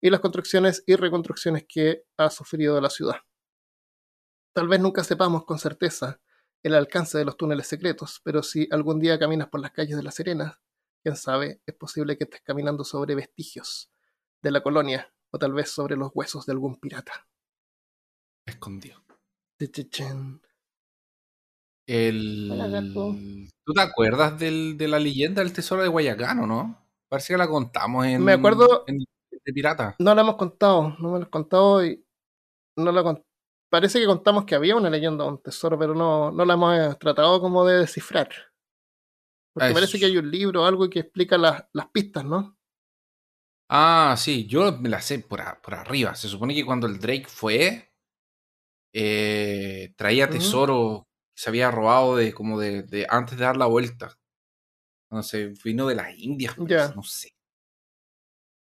y 0.00 0.10
las 0.10 0.20
construcciones 0.20 0.82
y 0.86 0.94
reconstrucciones 0.96 1.64
que 1.68 2.04
ha 2.16 2.30
sufrido 2.30 2.80
la 2.80 2.90
ciudad. 2.90 3.16
Tal 4.52 4.68
vez 4.68 4.80
nunca 4.80 5.04
sepamos 5.04 5.44
con 5.44 5.58
certeza 5.58 6.20
el 6.66 6.74
alcance 6.74 7.16
de 7.16 7.24
los 7.24 7.36
túneles 7.36 7.68
secretos, 7.68 8.20
pero 8.24 8.42
si 8.42 8.68
algún 8.72 8.98
día 8.98 9.18
caminas 9.18 9.48
por 9.48 9.60
las 9.60 9.70
calles 9.70 9.96
de 9.96 10.02
La 10.02 10.10
Serena, 10.10 10.60
quién 11.02 11.14
sabe, 11.14 11.60
es 11.64 11.74
posible 11.74 12.18
que 12.18 12.24
estés 12.24 12.42
caminando 12.42 12.82
sobre 12.82 13.14
vestigios 13.14 13.92
de 14.42 14.50
la 14.50 14.62
colonia 14.62 15.14
o 15.30 15.38
tal 15.38 15.52
vez 15.52 15.70
sobre 15.70 15.96
los 15.96 16.10
huesos 16.12 16.44
de 16.44 16.52
algún 16.52 16.80
pirata. 16.80 17.28
Escondido. 18.44 19.00
El... 21.86 22.48
¿Tú 23.64 23.72
te 23.72 23.80
acuerdas 23.80 24.36
del, 24.36 24.76
de 24.76 24.88
la 24.88 24.98
leyenda 24.98 25.42
del 25.42 25.52
tesoro 25.52 25.82
de 25.82 25.88
Guayacán 25.88 26.40
o 26.40 26.46
no? 26.48 26.84
Parece 27.08 27.34
que 27.34 27.38
la 27.38 27.46
contamos 27.46 28.06
en. 28.06 28.24
Me 28.24 28.32
acuerdo. 28.32 28.82
En, 28.88 28.98
de 28.98 29.52
Pirata. 29.52 29.94
No 30.00 30.12
la 30.16 30.22
hemos 30.22 30.34
contado, 30.34 30.96
no 30.98 31.12
me 31.12 31.12
la 31.12 31.16
hemos 31.18 31.28
contado 31.28 31.86
y. 31.86 32.04
No 32.76 32.90
la 32.90 33.22
Parece 33.68 33.98
que 33.98 34.06
contamos 34.06 34.44
que 34.44 34.54
había 34.54 34.76
una 34.76 34.90
leyenda 34.90 35.24
de 35.24 35.30
un 35.30 35.42
tesoro, 35.42 35.78
pero 35.78 35.94
no, 35.94 36.30
no 36.30 36.44
la 36.44 36.54
hemos 36.54 36.98
tratado 36.98 37.40
como 37.40 37.64
de 37.64 37.78
descifrar. 37.78 38.28
Porque 39.52 39.72
parece 39.72 39.98
que 39.98 40.06
hay 40.06 40.18
un 40.18 40.30
libro 40.30 40.62
o 40.62 40.66
algo 40.66 40.88
que 40.88 41.00
explica 41.00 41.38
las, 41.38 41.64
las 41.72 41.88
pistas, 41.88 42.24
¿no? 42.24 42.56
Ah, 43.68 44.14
sí, 44.16 44.46
yo 44.46 44.78
me 44.78 44.88
la 44.88 45.00
sé 45.00 45.18
por, 45.18 45.40
por 45.60 45.74
arriba. 45.74 46.14
Se 46.14 46.28
supone 46.28 46.54
que 46.54 46.64
cuando 46.64 46.86
el 46.86 46.98
Drake 46.98 47.26
fue, 47.26 47.92
eh, 48.92 49.92
traía 49.96 50.30
tesoro 50.30 51.06
se 51.36 51.50
había 51.50 51.70
robado 51.70 52.16
de 52.16 52.32
como 52.32 52.58
de, 52.58 53.06
antes 53.10 53.38
de 53.38 53.44
dar 53.44 53.56
la 53.56 53.66
vuelta. 53.66 54.18
No 55.10 55.22
sé, 55.22 55.52
vino 55.62 55.86
de 55.86 55.94
las 55.94 56.16
Indias, 56.18 56.56
no 56.58 57.02
sé. 57.02 57.35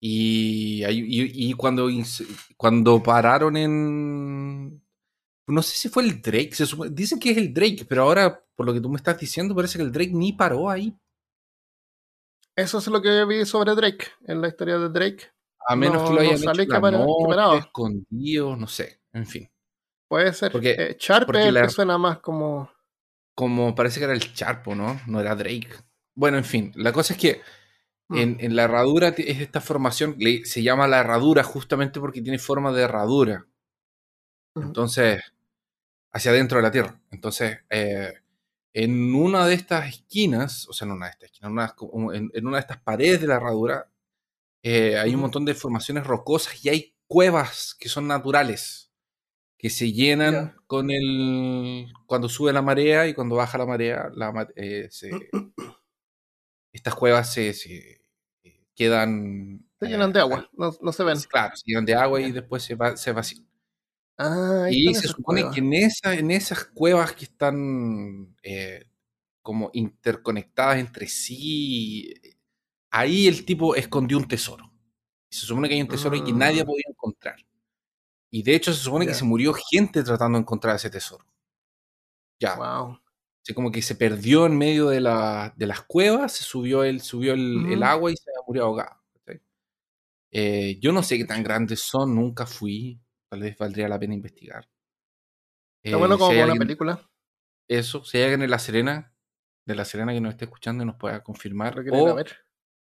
Y, 0.00 0.84
y, 0.86 1.52
cuando, 1.54 1.88
cuando 2.56 3.02
pararon 3.02 3.56
en... 3.56 4.82
No 5.48 5.62
sé 5.62 5.76
si 5.76 5.88
fue 5.88 6.04
el 6.04 6.20
Drake, 6.20 6.50
se 6.52 6.66
dicen 6.90 7.18
que 7.18 7.30
es 7.30 7.38
el 7.38 7.54
Drake, 7.54 7.86
pero 7.88 8.02
ahora, 8.02 8.44
por 8.54 8.66
lo 8.66 8.74
que 8.74 8.80
tú 8.80 8.90
me 8.90 8.96
estás 8.96 9.18
diciendo, 9.18 9.54
parece 9.54 9.78
que 9.78 9.84
el 9.84 9.92
Drake 9.92 10.12
ni 10.12 10.32
paró 10.34 10.68
ahí. 10.68 10.94
Eso 12.54 12.78
es 12.78 12.86
lo 12.88 13.00
que 13.00 13.24
vi 13.24 13.46
sobre 13.46 13.74
Drake, 13.74 14.06
en 14.26 14.42
la 14.42 14.48
historia 14.48 14.78
de 14.78 14.88
Drake. 14.90 15.30
A 15.66 15.74
menos 15.74 16.08
que 16.08 16.14
lo 16.14 16.20
hayan 16.20 16.34
hecho 16.34 16.52
la 16.52 17.56
escondido, 17.56 18.56
no 18.56 18.66
sé, 18.66 19.00
en 19.12 19.26
fin. 19.26 19.50
Puede 20.08 20.32
ser. 20.32 20.50
Porque, 20.50 20.74
eh, 20.78 20.96
Charpe 20.96 21.68
suena 21.68 21.98
más 21.98 22.18
como. 22.18 22.70
Como 23.34 23.74
parece 23.74 24.00
que 24.00 24.04
era 24.04 24.14
el 24.14 24.34
Charpo, 24.34 24.74
¿no? 24.74 25.00
No 25.06 25.20
era 25.20 25.36
Drake. 25.36 25.68
Bueno, 26.14 26.38
en 26.38 26.44
fin. 26.44 26.72
La 26.74 26.92
cosa 26.92 27.12
es 27.12 27.20
que 27.20 27.42
mm. 28.08 28.16
en, 28.16 28.56
la 28.56 28.64
herradura 28.64 29.08
es 29.08 29.40
esta 29.40 29.60
formación. 29.60 30.16
Se 30.44 30.62
llama 30.62 30.88
la 30.88 31.00
herradura 31.00 31.42
justamente 31.42 32.00
porque 32.00 32.22
tiene 32.22 32.38
forma 32.38 32.72
de 32.72 32.82
herradura. 32.82 33.46
Entonces. 34.54 35.22
Hacia 36.10 36.30
adentro 36.30 36.58
de 36.58 36.62
la 36.62 36.70
tierra. 36.70 37.00
Entonces. 37.10 37.58
Eh, 37.70 38.12
en 38.74 39.14
una 39.14 39.46
de 39.46 39.54
estas 39.54 39.88
esquinas, 39.88 40.68
o 40.68 40.72
sea, 40.72 40.86
en 40.86 40.92
una 40.92 41.06
de 41.06 41.12
estas 41.12 41.30
esquinas, 41.32 41.74
en 42.12 42.46
una, 42.46 42.56
de 42.58 42.60
estas 42.60 42.78
paredes 42.78 43.20
de 43.20 43.26
la 43.26 43.36
herradura, 43.36 43.90
eh, 44.62 44.96
hay 44.98 45.14
un 45.14 45.20
montón 45.20 45.44
de 45.44 45.54
formaciones 45.54 46.06
rocosas 46.06 46.64
y 46.64 46.68
hay 46.68 46.94
cuevas 47.08 47.74
que 47.74 47.88
son 47.88 48.06
naturales 48.06 48.88
que 49.58 49.70
se 49.70 49.92
llenan 49.92 50.56
con 50.66 50.90
el 50.90 51.92
cuando 52.06 52.28
sube 52.28 52.52
la 52.52 52.62
marea 52.62 53.08
y 53.08 53.14
cuando 53.14 53.34
baja 53.34 53.58
la 53.58 53.66
marea 53.66 54.10
la, 54.14 54.48
eh, 54.54 54.88
estas 56.72 56.94
cuevas 56.94 57.32
se, 57.32 57.52
se 57.52 57.97
quedan 58.78 59.66
se 59.80 59.86
llenan 59.88 60.12
de 60.12 60.20
agua 60.20 60.48
no, 60.56 60.72
no, 60.80 60.92
se 60.92 61.04
ven 61.04 61.18
claro 61.28 61.54
se 61.56 61.64
llenan 61.66 61.84
de 61.84 61.94
agua 61.94 62.20
y 62.20 62.32
después 62.32 62.62
se, 62.62 62.74
va, 62.76 62.96
se 62.96 63.12
vacían 63.12 63.46
Ah, 64.20 64.66
Y 64.70 64.92
se 64.94 65.06
supone 65.06 65.42
cuevas. 65.42 65.54
que 65.54 65.60
en, 65.60 65.72
esa, 65.74 66.14
en 66.14 66.30
esas 66.32 66.64
cuevas 66.64 67.12
que 67.12 67.24
están 67.26 68.34
eh, 68.42 68.84
como 69.42 69.70
interconectadas 69.72 70.78
entre 70.78 71.06
sí, 71.06 72.12
ahí 72.90 73.28
el 73.28 73.44
tipo 73.44 73.76
escondió 73.76 74.18
un 74.18 74.26
tesoro. 74.26 74.72
Se 75.30 75.46
supone 75.46 75.68
que 75.68 75.74
hay 75.76 75.82
un 75.82 75.86
tesoro 75.88 76.16
y 76.16 76.24
que 76.24 76.32
nadie 76.32 76.64
Mm. 76.64 76.66
podido 76.66 76.90
encontrar. 76.90 77.36
Y 78.32 78.42
de 78.42 78.56
hecho 78.56 78.72
se 78.72 78.82
supone 78.82 79.06
que 79.06 79.14
se 79.14 79.24
murió 79.24 79.54
gente 79.54 80.02
tratando 80.02 80.36
de 80.36 80.42
encontrar 80.42 80.74
ese 80.74 80.90
tesoro. 80.90 81.24
Ya. 82.40 82.56
Wow. 82.56 82.98
Así 83.44 83.54
como 83.54 83.70
que 83.70 83.82
se 83.82 83.94
perdió 83.94 84.46
en 84.46 84.58
medio 84.58 84.88
de, 84.88 85.00
la- 85.00 85.54
de 85.56 85.66
las 85.68 85.82
cuevas, 85.82 86.32
se 86.32 86.42
subió 86.42 86.82
el, 86.82 87.00
subió 87.02 87.34
el, 87.34 87.66
el 87.70 87.82
agua 87.84 88.10
y 88.10 88.16
se 88.16 88.27
murió 88.48 88.64
ahogado. 88.64 88.96
¿cachai? 89.14 89.40
Eh, 90.32 90.78
yo 90.80 90.92
no 90.92 91.02
sé 91.02 91.16
qué 91.18 91.24
tan 91.24 91.42
grandes 91.42 91.80
son, 91.80 92.14
nunca 92.14 92.46
fui. 92.46 93.00
Tal 93.30 93.40
vez 93.40 93.56
valdría 93.58 93.88
la 93.88 93.98
pena 93.98 94.14
investigar. 94.14 94.68
Está 95.84 95.96
Eh, 95.96 95.98
bueno 95.98 96.14
si 96.14 96.18
como 96.18 96.30
para 96.30 96.44
una 96.44 96.52
alguien- 96.52 96.66
película. 96.66 97.10
Eso, 97.68 98.02
si 98.04 98.16
hay 98.16 98.24
alguien 98.24 98.42
en 98.42 98.50
La 98.50 98.58
Serena, 98.58 99.14
de 99.66 99.74
La 99.74 99.84
Serena 99.84 100.12
que 100.14 100.20
nos 100.22 100.30
esté 100.32 100.46
escuchando 100.46 100.82
y 100.82 100.86
nos 100.86 100.96
pueda 100.96 101.22
confirmar, 101.22 101.78
o, 101.92 102.14
ver. 102.14 102.36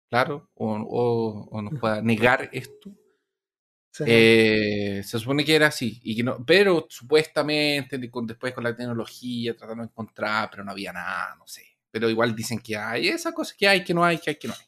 claro, 0.10 0.50
o, 0.56 0.72
o- 0.74 1.50
o 1.52 1.62
nos 1.62 1.78
pueda 1.80 2.02
negar 2.02 2.50
esto, 2.54 2.90
Sí. 3.94 4.06
eh, 4.08 5.02
se 5.04 5.20
supone 5.20 5.44
que 5.44 5.54
era 5.56 5.68
así, 5.68 6.00
y 6.04 6.16
que 6.16 6.24
no, 6.24 6.46
pero 6.46 6.86
supuestamente 6.90 7.98
después 7.98 8.54
con 8.54 8.64
la 8.64 8.74
tecnología 8.74 9.54
tratando 9.58 9.84
de 9.84 9.90
encontrar, 9.90 10.50
pero 10.50 10.64
no 10.64 10.72
había 10.72 10.94
nada, 10.94 11.36
no 11.36 11.46
sé. 11.46 11.66
Pero 11.92 12.10
igual 12.10 12.34
dicen 12.34 12.60
que 12.60 12.78
hay 12.78 13.10
esas 13.10 13.34
cosas 13.34 13.58
que 13.58 13.68
hay, 13.68 13.84
que 13.84 13.94
no 13.94 14.06
hay, 14.06 14.18
que 14.18 14.30
hay, 14.30 14.36
que 14.38 14.48
no 14.48 14.54
hay. 14.54 14.66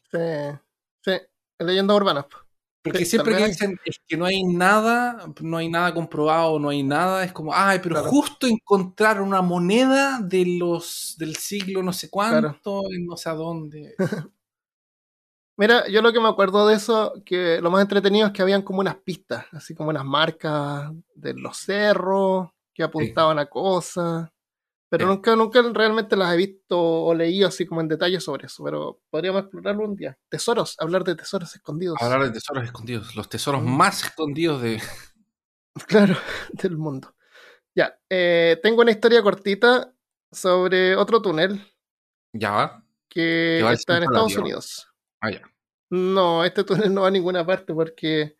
sí. 0.52 0.58
Sí. 1.04 1.12
Leyendas 1.58 1.96
urbanas. 1.96 2.24
po. 2.26 2.38
Porque 2.82 2.98
Sí, 2.98 3.06
siempre 3.06 3.34
que 3.36 3.46
dicen 3.46 3.78
es 3.86 3.98
que 4.06 4.16
no 4.16 4.26
hay 4.26 4.42
nada, 4.44 5.26
no 5.40 5.56
hay 5.56 5.70
nada 5.70 5.94
comprobado, 5.94 6.58
no 6.58 6.68
hay 6.68 6.82
nada, 6.82 7.24
es 7.24 7.32
como, 7.32 7.54
ay, 7.54 7.78
pero 7.82 7.94
Claro. 7.94 8.10
justo 8.10 8.46
encontraron 8.46 9.26
una 9.28 9.40
moneda 9.40 10.20
de 10.20 10.44
los 10.58 11.14
del 11.18 11.36
siglo 11.36 11.82
no 11.82 11.94
sé 11.94 12.10
Claro. 12.10 12.48
cuánto, 12.62 12.82
en 12.92 13.06
no 13.06 13.16
sé 13.16 13.30
a 13.30 13.34
dónde. 13.34 13.94
Mira, 15.56 15.86
yo 15.88 16.02
lo 16.02 16.12
que 16.12 16.18
me 16.20 16.28
acuerdo 16.28 16.66
de 16.66 16.74
eso, 16.74 17.12
que 17.24 17.60
lo 17.60 17.70
más 17.70 17.80
entretenido 17.82 18.26
es 18.26 18.32
que 18.32 18.42
habían 18.42 18.62
como 18.62 18.80
unas 18.80 18.96
pistas, 18.96 19.46
así 19.52 19.72
como 19.74 19.90
unas 19.90 20.04
marcas 20.04 20.90
de 21.14 21.32
los 21.34 21.56
cerros 21.58 22.48
que 22.74 22.82
apuntaban 22.82 23.38
a 23.38 23.46
cosas. 23.46 24.30
Pero 24.98 25.06
Sí. 25.10 25.14
nunca, 25.14 25.36
nunca 25.36 25.62
realmente 25.72 26.16
las 26.16 26.32
he 26.32 26.36
visto 26.36 26.78
o 26.80 27.14
leído 27.14 27.48
así 27.48 27.66
como 27.66 27.80
en 27.80 27.88
detalle 27.88 28.20
sobre 28.20 28.46
eso. 28.46 28.62
Pero 28.64 29.00
podríamos 29.10 29.42
explorarlo 29.42 29.84
un 29.84 29.96
día. 29.96 30.16
Tesoros, 30.28 30.76
hablar 30.78 31.04
de 31.04 31.14
tesoros 31.16 31.54
escondidos. 31.54 31.96
Hablar 32.00 32.24
de 32.24 32.30
tesoros 32.32 32.64
escondidos, 32.64 33.14
los 33.16 33.28
tesoros 33.28 33.62
Mm. 33.62 33.76
más 33.76 34.04
escondidos 34.04 34.62
de. 34.62 34.76
Claro, 35.88 36.16
del 36.52 36.76
mundo. 36.76 37.14
Ya, 37.74 37.98
eh, 38.08 38.60
tengo 38.62 38.82
una 38.82 38.92
historia 38.92 39.20
cortita 39.22 39.92
sobre 40.30 40.94
otro 40.94 41.20
túnel 41.20 41.60
Ya 42.32 42.50
va. 42.52 42.84
que 43.08 43.58
está 43.72 43.96
en 43.96 44.04
Estados. 44.04 44.36
Unidos. 44.36 44.86
Ah, 45.20 45.30
ya. 45.32 45.42
No, 45.90 46.44
este 46.44 46.62
túnel 46.64 46.94
no 46.94 47.02
va 47.02 47.08
a 47.08 47.10
ninguna 47.10 47.44
parte 47.44 47.74
porque. 47.74 48.36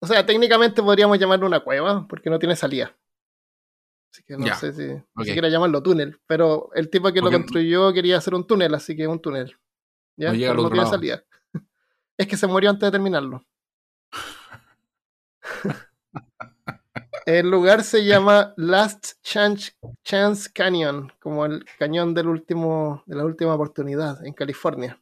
O 0.00 0.06
sea, 0.06 0.26
técnicamente 0.26 0.82
podríamos 0.82 1.18
llamarlo 1.18 1.46
una 1.46 1.60
cueva 1.60 2.06
porque 2.08 2.28
no 2.28 2.38
tiene 2.38 2.56
salida. 2.56 2.94
Así 4.14 4.22
que 4.22 4.36
no 4.36 4.46
Ya, 4.46 4.54
sé 4.54 4.72
si 4.72 4.82
ni 4.84 4.94
ok. 5.16 5.24
siquiera 5.24 5.48
llamarlo 5.48 5.82
túnel. 5.82 6.20
Pero 6.28 6.70
el 6.74 6.88
tipo 6.88 7.12
que 7.12 7.20
lo 7.20 7.32
construyó 7.32 7.92
quería 7.92 8.16
hacer 8.18 8.32
un 8.36 8.46
túnel, 8.46 8.72
así 8.72 8.94
que 8.94 9.08
un 9.08 9.20
túnel. 9.20 9.56
¿Ya? 10.16 10.28
No 10.28 10.34
llega 10.34 10.52
al 10.52 10.56
Pero 10.56 10.62
no 10.62 10.66
otro 10.68 10.70
tiene 10.70 10.84
lado. 10.84 10.90
salida. 10.94 11.24
Es 12.16 12.28
que 12.28 12.36
se 12.36 12.46
murió 12.46 12.70
antes 12.70 12.86
de 12.86 12.92
terminarlo. 12.92 13.44
El 17.26 17.50
lugar 17.50 17.82
se 17.82 18.04
llama 18.04 18.52
Last 18.56 19.14
Chance, 19.22 19.72
Chance 20.04 20.50
Canyon, 20.54 21.10
como 21.20 21.44
el 21.46 21.64
cañón 21.78 22.12
del 22.14 22.28
último, 22.28 23.02
de 23.06 23.16
la 23.16 23.24
última 23.24 23.54
oportunidad 23.54 24.24
en 24.24 24.32
California. 24.34 25.00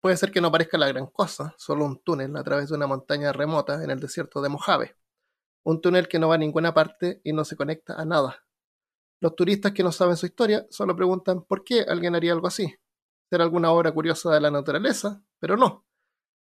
Puede 0.00 0.16
ser 0.16 0.32
que 0.32 0.40
no 0.40 0.50
parezca 0.50 0.78
la 0.78 0.88
gran 0.88 1.06
cosa, 1.06 1.54
solo 1.58 1.84
un 1.84 1.98
túnel 2.02 2.34
a 2.36 2.42
través 2.42 2.68
de 2.70 2.74
una 2.76 2.86
montaña 2.86 3.32
remota 3.32 3.82
en 3.84 3.90
el 3.90 4.00
desierto 4.00 4.40
de 4.40 4.48
Mojave. 4.48 4.96
Un 5.66 5.80
túnel 5.80 6.06
que 6.06 6.20
no 6.20 6.28
va 6.28 6.36
a 6.36 6.38
ninguna 6.38 6.72
parte 6.72 7.20
y 7.24 7.32
no 7.32 7.44
se 7.44 7.56
conecta 7.56 8.00
a 8.00 8.04
nada. 8.04 8.44
Los 9.20 9.34
turistas 9.34 9.72
que 9.72 9.82
no 9.82 9.90
saben 9.90 10.16
su 10.16 10.26
historia 10.26 10.64
solo 10.70 10.94
preguntan 10.94 11.42
por 11.42 11.64
qué 11.64 11.80
alguien 11.80 12.14
haría 12.14 12.32
algo 12.32 12.46
así. 12.46 12.72
¿Será 13.28 13.42
alguna 13.42 13.72
obra 13.72 13.90
curiosa 13.90 14.32
de 14.32 14.40
la 14.40 14.52
naturaleza? 14.52 15.24
Pero 15.40 15.56
no. 15.56 15.84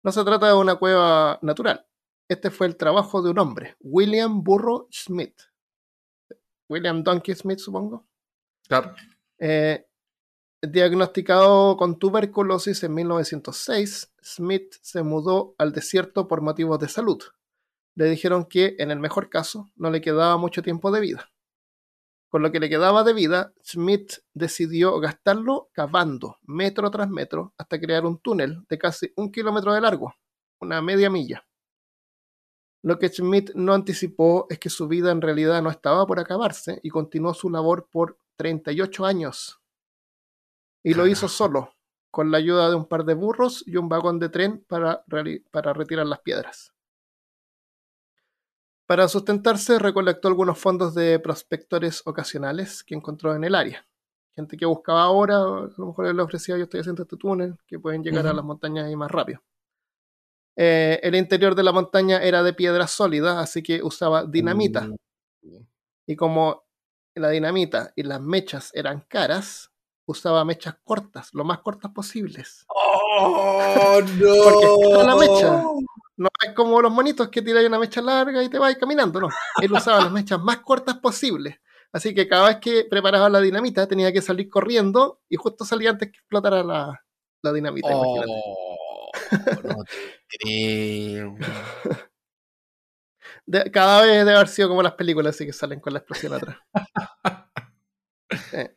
No 0.03 0.11
se 0.11 0.25
trata 0.25 0.49
de 0.49 0.55
una 0.55 0.75
cueva 0.75 1.39
natural. 1.43 1.87
Este 2.29 2.51
fue 2.51 2.67
el 2.67 2.77
trabajo 2.77 3.23
de 3.23 3.31
un 3.31 3.39
hombre, 3.39 3.77
William 3.79 4.43
Burro 4.43 4.89
Smith. 4.91 5.39
William 6.69 7.05
Donkey 7.05 7.37
Smith, 7.37 7.59
supongo. 7.59 8.09
Claro. 8.67 8.97
Eh, 9.39 9.87
diagnosticado 10.61 11.77
con 11.77 12.01
tuberculosis 12.01 12.83
en 12.83 12.95
1906, 12.95 14.13
Smith 14.21 14.75
se 14.81 15.05
mudó 15.05 15.55
al 15.57 15.73
desierto 15.73 16.27
por 16.27 16.41
motivos 16.41 16.81
de 16.81 16.89
salud. 16.89 17.23
Le 17.97 18.07
dijeron 18.07 18.47
que, 18.47 18.77
en 18.79 18.91
el 18.91 18.99
mejor 18.99 19.31
caso, 19.31 19.71
no 19.77 19.91
le 19.91 20.01
quedaba 20.01 20.37
mucho 20.37 20.63
tiempo 20.63 20.91
de 20.91 21.01
vida. 21.01 21.31
Con 22.29 22.43
lo 22.43 22.51
que 22.51 22.59
le 22.59 22.69
quedaba 22.69 23.05
de 23.05 23.13
vida, 23.13 23.53
Smith 23.63 24.15
decidió 24.33 24.99
gastarlo 24.99 25.71
cavando 25.73 26.39
metro 26.43 26.91
tras 26.91 27.09
metro 27.09 27.55
hasta 27.57 27.79
crear 27.79 28.05
un 28.05 28.19
túnel 28.19 28.65
de 28.69 28.77
casi 28.77 29.13
un 29.15 29.31
kilómetro 29.31 29.73
de 29.73 29.81
largo, 29.81 30.17
una 30.59 30.83
media 30.83 31.11
milla. 31.11 31.47
Lo 32.83 32.99
que 32.99 33.09
Smith 33.09 33.53
no 33.55 33.73
anticipó 33.73 34.47
es 34.51 34.59
que 34.59 34.69
su 34.69 34.89
vida 34.89 35.13
en 35.13 35.23
realidad 35.23 35.63
no 35.63 35.71
estaba 35.71 36.05
por 36.07 36.19
acabarse 36.19 36.81
y 36.83 36.91
continuó 36.91 37.33
su 37.33 37.49
labor 37.49 37.89
por 37.89 38.19
38 38.37 39.07
años. 39.07 39.61
Y 40.83 40.95
lo 40.95 41.07
hizo 41.07 41.29
solo, 41.29 41.77
con 42.11 42.33
la 42.33 42.39
ayuda 42.39 42.69
de 42.69 42.75
un 42.75 42.87
par 42.87 43.05
de 43.05 43.15
burros 43.15 43.63
y 43.65 43.77
un 43.77 43.89
vagón 43.89 44.19
de 44.19 44.29
tren 44.29 44.65
para 44.69 45.05
retirar 45.73 46.07
las 46.07 46.19
piedras. 46.19 46.74
Para 48.87 49.09
sustentarse, 49.09 49.79
recolectó 49.79 50.29
algunos 50.29 50.59
fondos 50.59 50.95
de 50.95 51.19
prospectores 51.19 52.03
ocasionales 52.05 52.85
que 52.85 52.95
encontró 52.95 53.35
en 53.35 53.45
el 53.45 53.55
área. 53.55 53.87
Gente 54.35 54.57
que 54.57 54.67
buscaba 54.67 55.03
ahora, 55.05 55.37
a 55.37 55.71
lo 55.77 55.87
mejor 55.87 56.15
le 56.15 56.23
ofrecía, 56.23 56.59
yo 56.59 56.65
estoy 56.65 56.81
haciendo 56.81 57.03
este 57.03 57.17
túnel, 57.17 57.57
que 57.67 57.79
pueden 57.79 58.03
llegar 58.03 58.27
a 58.27 58.33
las 58.33 58.45
montañas 58.45 58.87
ahí 58.87 58.97
más 58.97 59.11
rápido. 59.11 59.41
Eh, 60.57 61.01
el 61.03 61.15
interior 61.15 61.55
de 61.55 61.63
la 61.63 61.73
montaña 61.73 62.23
era 62.23 62.43
de 62.43 62.53
piedra 62.53 62.87
sólida, 62.87 63.41
así 63.41 63.63
que 63.63 63.83
usaba 63.83 64.25
dinamita. 64.25 64.89
Uh, 65.43 65.65
Y 66.07 66.17
como 66.17 66.65
la 67.15 67.31
dinamita 67.31 67.93
y 67.97 68.03
las 68.03 68.21
mechas 68.21 68.71
eran 68.75 69.01
caras, 69.09 69.71
usaba 70.07 70.45
mechas 70.45 70.77
cortas, 70.85 71.33
lo 71.33 71.45
más 71.45 71.61
cortas 71.61 71.93
posibles. 71.93 72.67
¡Oh, 72.69 72.94
no! 73.21 74.43
Porque 74.45 75.05
la 75.05 75.17
mecha. 75.17 75.63
No 76.17 76.29
es 76.47 76.53
como 76.55 76.81
los 76.81 76.93
monitos 76.93 77.29
que 77.29 77.43
tiráis 77.43 77.67
una 77.67 77.79
mecha 77.79 78.01
larga 78.01 78.41
y 78.43 78.49
te 78.49 78.59
vais 78.59 78.77
caminando, 78.77 79.21
no. 79.21 79.29
Él 79.61 79.73
usaba 79.73 80.01
las 80.01 80.13
mechas 80.13 80.41
más 80.41 80.59
cortas 80.59 80.99
posibles. 80.99 81.57
Así 81.93 82.15
que 82.15 82.29
cada 82.29 82.49
vez 82.49 82.59
que 82.59 82.85
preparaba 82.85 83.29
la 83.29 83.41
dinamita 83.41 83.87
tenía 83.87 84.13
que 84.13 84.23
salir 84.23 84.49
corriendo 84.49 85.21
y 85.29 85.37
justo 85.37 85.65
salía 85.65 85.91
antes 85.91 86.11
que 86.11 86.19
explotara 86.19 86.63
la, 86.63 87.05
la 87.43 87.53
dinamita, 87.53 87.91
imagínate. 87.93 88.33
Oh, 88.33 89.11
no 89.63 89.85
te 89.85 90.39
creo. 90.39 91.37
De- 93.47 93.71
cada 93.71 94.03
vez 94.03 94.25
debe 94.25 94.35
haber 94.37 94.49
sido 94.49 94.69
como 94.69 94.83
las 94.83 94.95
películas, 94.95 95.35
así 95.35 95.47
que 95.47 95.53
salen 95.53 95.81
con 95.81 95.93
la 95.93 95.99
explosión 96.01 96.35
atrás. 96.35 96.57
Eh, 98.53 98.75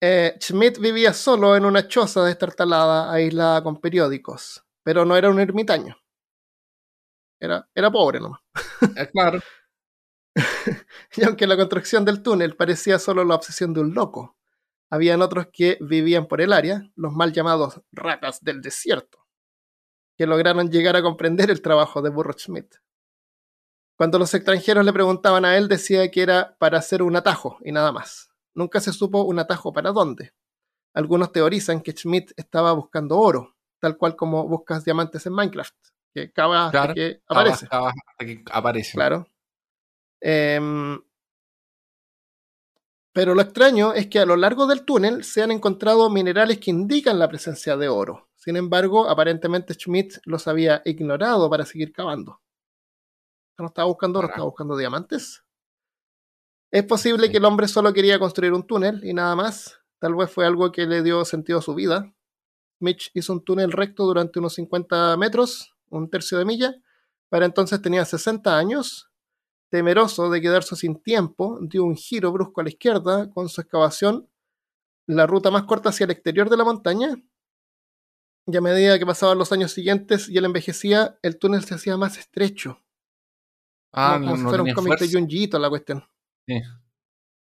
eh, 0.00 0.36
Schmidt 0.40 0.78
vivía 0.78 1.12
solo 1.12 1.56
en 1.56 1.64
una 1.64 1.86
choza 1.86 2.24
destartalada, 2.24 3.12
aislada 3.12 3.62
con 3.62 3.80
periódicos, 3.80 4.64
pero 4.82 5.04
no 5.04 5.16
era 5.16 5.30
un 5.30 5.40
ermitaño. 5.40 5.96
Era, 7.38 7.68
era 7.74 7.90
pobre 7.90 8.20
nomás. 8.20 8.40
Eh, 8.96 9.08
claro. 9.12 9.40
Y 11.16 11.24
aunque 11.24 11.46
la 11.46 11.56
construcción 11.56 12.04
del 12.04 12.22
túnel 12.22 12.56
parecía 12.56 12.98
solo 12.98 13.24
la 13.24 13.34
obsesión 13.34 13.74
de 13.74 13.80
un 13.80 13.94
loco, 13.94 14.36
habían 14.88 15.22
otros 15.22 15.48
que 15.52 15.76
vivían 15.80 16.26
por 16.26 16.40
el 16.40 16.52
área, 16.52 16.82
los 16.94 17.12
mal 17.12 17.32
llamados 17.32 17.80
ratas 17.92 18.42
del 18.42 18.60
desierto, 18.60 19.26
que 20.16 20.26
lograron 20.26 20.70
llegar 20.70 20.96
a 20.96 21.02
comprender 21.02 21.50
el 21.50 21.62
trabajo 21.62 22.00
de 22.00 22.10
Burro 22.10 22.32
Schmidt. 22.32 22.76
Cuando 23.96 24.18
los 24.18 24.32
extranjeros 24.34 24.84
le 24.84 24.92
preguntaban 24.92 25.44
a 25.44 25.56
él, 25.56 25.68
decía 25.68 26.10
que 26.10 26.22
era 26.22 26.56
para 26.58 26.78
hacer 26.78 27.02
un 27.02 27.16
atajo 27.16 27.58
y 27.62 27.72
nada 27.72 27.92
más. 27.92 28.29
Nunca 28.60 28.78
se 28.78 28.92
supo 28.92 29.22
un 29.22 29.38
atajo 29.38 29.72
para 29.72 29.90
dónde. 29.90 30.34
Algunos 30.94 31.32
teorizan 31.32 31.80
que 31.80 31.92
Schmidt 31.92 32.32
estaba 32.36 32.72
buscando 32.72 33.16
oro, 33.18 33.56
tal 33.78 33.96
cual 33.96 34.16
como 34.16 34.46
buscas 34.46 34.84
diamantes 34.84 35.24
en 35.24 35.32
Minecraft, 35.32 35.74
que 36.12 36.30
cava 36.30 36.66
hasta 36.66 36.70
Claro, 36.78 36.94
que 36.94 37.22
aparece. 37.26 37.66
Cava- 37.66 37.86
cava 37.86 37.92
hasta 38.06 38.26
que 38.26 38.44
aparece. 38.52 38.92
Claro. 38.92 39.26
Em, 40.20 41.00
pero 43.14 43.34
lo 43.34 43.40
extraño 43.40 43.94
es 43.94 44.08
que 44.08 44.18
a 44.18 44.26
lo 44.26 44.36
largo 44.36 44.66
del 44.66 44.84
túnel 44.84 45.24
se 45.24 45.42
han 45.42 45.52
encontrado 45.52 46.10
minerales 46.10 46.58
que 46.60 46.70
indican 46.70 47.18
la 47.18 47.28
presencia 47.28 47.78
de 47.78 47.88
oro. 47.88 48.28
Sin 48.36 48.56
embargo, 48.58 49.08
aparentemente 49.08 49.72
Schmidt 49.72 50.18
los 50.26 50.46
había 50.48 50.82
ignorado 50.84 51.48
para 51.48 51.64
seguir 51.64 51.92
cavando. 51.94 52.42
No 53.58 53.68
estaba 53.68 53.88
buscando 53.88 54.18
oro, 54.18 54.28
estaba 54.28 54.44
buscando 54.44 54.76
diamantes. 54.76 55.42
Es 56.70 56.84
posible 56.84 57.30
que 57.30 57.38
el 57.38 57.44
hombre 57.44 57.66
solo 57.66 57.92
quería 57.92 58.18
construir 58.18 58.52
un 58.52 58.64
túnel 58.64 59.00
y 59.04 59.12
nada 59.12 59.34
más. 59.34 59.80
Tal 59.98 60.14
vez 60.14 60.30
fue 60.30 60.46
algo 60.46 60.70
que 60.70 60.86
le 60.86 61.02
dio 61.02 61.24
sentido 61.24 61.58
a 61.58 61.62
su 61.62 61.74
vida. 61.74 62.14
Mitch 62.78 63.10
hizo 63.14 63.32
un 63.32 63.44
túnel 63.44 63.72
recto 63.72 64.04
durante 64.04 64.38
unos 64.38 64.54
50 64.54 65.16
metros, 65.16 65.74
un 65.90 66.08
tercio 66.08 66.38
de 66.38 66.44
milla. 66.44 66.74
Para 67.28 67.46
entonces 67.46 67.82
tenía 67.82 68.04
60 68.04 68.56
años. 68.56 69.10
Temeroso 69.68 70.30
de 70.30 70.40
quedarse 70.40 70.74
sin 70.74 71.00
tiempo, 71.00 71.58
dio 71.62 71.84
un 71.84 71.96
giro 71.96 72.32
brusco 72.32 72.60
a 72.60 72.64
la 72.64 72.70
izquierda 72.70 73.30
con 73.30 73.48
su 73.48 73.60
excavación, 73.60 74.28
la 75.06 75.28
ruta 75.28 75.52
más 75.52 75.62
corta 75.62 75.90
hacia 75.90 76.04
el 76.04 76.10
exterior 76.10 76.50
de 76.50 76.56
la 76.56 76.64
montaña. 76.64 77.14
Y 78.46 78.56
a 78.56 78.60
medida 78.60 78.98
que 78.98 79.06
pasaban 79.06 79.38
los 79.38 79.52
años 79.52 79.70
siguientes 79.70 80.28
y 80.28 80.38
él 80.38 80.44
envejecía, 80.44 81.18
el 81.22 81.38
túnel 81.38 81.62
se 81.64 81.74
hacía 81.74 81.96
más 81.96 82.18
estrecho. 82.18 82.80
Ah, 83.92 84.14
como, 84.14 84.30
no, 84.30 84.36
si 84.36 84.42
no 84.42 84.48
fuera 84.48 84.62
un 84.64 84.72
cómic 84.72 84.98
de. 84.98 85.12
Junjiito 85.12 85.58
la 85.58 85.68
cuestión. 85.68 86.04
Sí. 86.46 86.60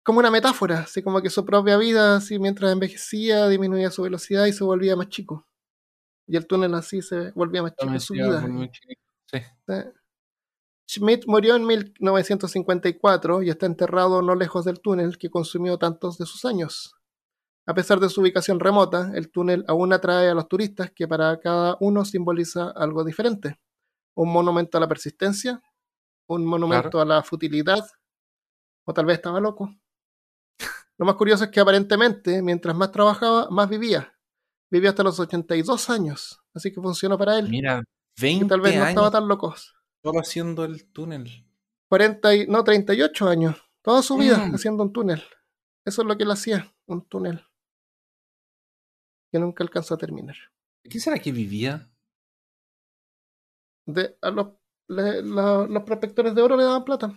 Como 0.03 0.19
una 0.19 0.31
metáfora, 0.31 0.79
así 0.79 1.03
como 1.03 1.21
que 1.21 1.29
su 1.29 1.45
propia 1.45 1.77
vida, 1.77 2.17
así 2.17 2.39
mientras 2.39 2.71
envejecía, 2.71 3.47
disminuía 3.47 3.91
su 3.91 4.01
velocidad 4.01 4.45
y 4.45 4.53
se 4.53 4.63
volvía 4.63 4.95
más 4.95 5.09
chico. 5.09 5.47
Y 6.27 6.37
el 6.37 6.47
túnel 6.47 6.73
así 6.73 7.01
se 7.01 7.31
volvía 7.31 7.61
más 7.61 7.73
chico 7.75 7.99
su 7.99 8.13
vida. 8.13 8.47
Sí. 9.25 9.39
Schmidt 10.87 11.25
murió 11.25 11.55
en 11.55 11.65
1954 11.65 13.43
y 13.43 13.49
está 13.49 13.65
enterrado 13.65 14.21
no 14.21 14.35
lejos 14.35 14.65
del 14.65 14.81
túnel 14.81 15.17
que 15.17 15.29
consumió 15.29 15.77
tantos 15.77 16.17
de 16.17 16.25
sus 16.25 16.43
años. 16.43 16.95
A 17.65 17.73
pesar 17.73 17.99
de 17.99 18.09
su 18.09 18.21
ubicación 18.21 18.59
remota, 18.59 19.11
el 19.15 19.31
túnel 19.31 19.63
aún 19.67 19.93
atrae 19.93 20.29
a 20.29 20.33
los 20.33 20.47
turistas 20.47 20.91
que 20.93 21.07
para 21.07 21.39
cada 21.39 21.77
uno 21.79 22.03
simboliza 22.03 22.71
algo 22.71 23.03
diferente. 23.05 23.59
Un 24.15 24.33
monumento 24.33 24.77
a 24.77 24.81
la 24.81 24.87
persistencia, 24.87 25.61
un 26.27 26.45
monumento 26.45 26.99
a 26.99 27.05
la 27.05 27.23
futilidad, 27.23 27.85
o 28.85 28.93
tal 28.93 29.05
vez 29.05 29.17
estaba 29.17 29.39
loco. 29.39 29.75
Lo 30.97 31.05
más 31.05 31.15
curioso 31.15 31.45
es 31.45 31.49
que 31.49 31.59
aparentemente, 31.59 32.41
mientras 32.41 32.75
más 32.75 32.91
trabajaba, 32.91 33.49
más 33.49 33.67
vivía. 33.69 34.13
Vivió 34.71 34.89
hasta 34.89 35.03
los 35.03 35.19
82 35.19 35.89
años, 35.89 36.39
así 36.53 36.71
que 36.71 36.79
funcionó 36.81 37.17
para 37.17 37.37
él. 37.39 37.49
Mira, 37.49 37.81
Y 38.17 38.21
20 38.21 38.45
tal 38.47 38.61
vez 38.61 38.73
no 38.75 38.81
años 38.81 38.89
estaba 38.89 39.11
tan 39.11 39.27
loco. 39.27 39.53
solo 40.03 40.19
haciendo 40.19 40.63
el 40.65 40.85
túnel. 40.91 41.45
40 41.89 42.35
y, 42.35 42.47
no, 42.47 42.63
38 42.63 43.27
años. 43.27 43.55
Toda 43.81 44.01
su 44.03 44.15
vida 44.17 44.37
Mm. 44.37 44.55
haciendo 44.55 44.83
un 44.83 44.93
túnel. 44.93 45.21
Eso 45.85 46.01
es 46.03 46.07
lo 46.07 46.15
que 46.17 46.23
él 46.23 46.31
hacía, 46.31 46.71
un 46.85 47.01
túnel. 47.07 47.43
Que 49.31 49.39
nunca 49.39 49.63
alcanzó 49.63 49.95
a 49.95 49.97
terminar. 49.97 50.35
¿De 50.83 50.89
qué 50.89 50.99
será 50.99 51.17
que 51.19 51.31
vivía? 51.31 51.89
De, 53.87 54.17
a 54.21 54.29
los, 54.29 54.49
le- 54.87 55.23
la- 55.23 55.65
los 55.67 55.83
prospectores 55.83 56.35
de 56.35 56.41
oro 56.41 56.55
le 56.55 56.63
daban 56.63 56.85
plata. 56.85 57.13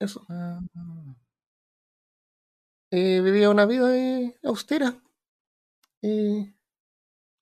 Eso. 0.00 0.24
Ah, 0.28 0.60
Y 2.90 3.20
vivía 3.20 3.48
una 3.50 3.64
vida 3.64 3.96
eh, 3.96 4.36
austera 4.42 5.00
y, 6.02 6.54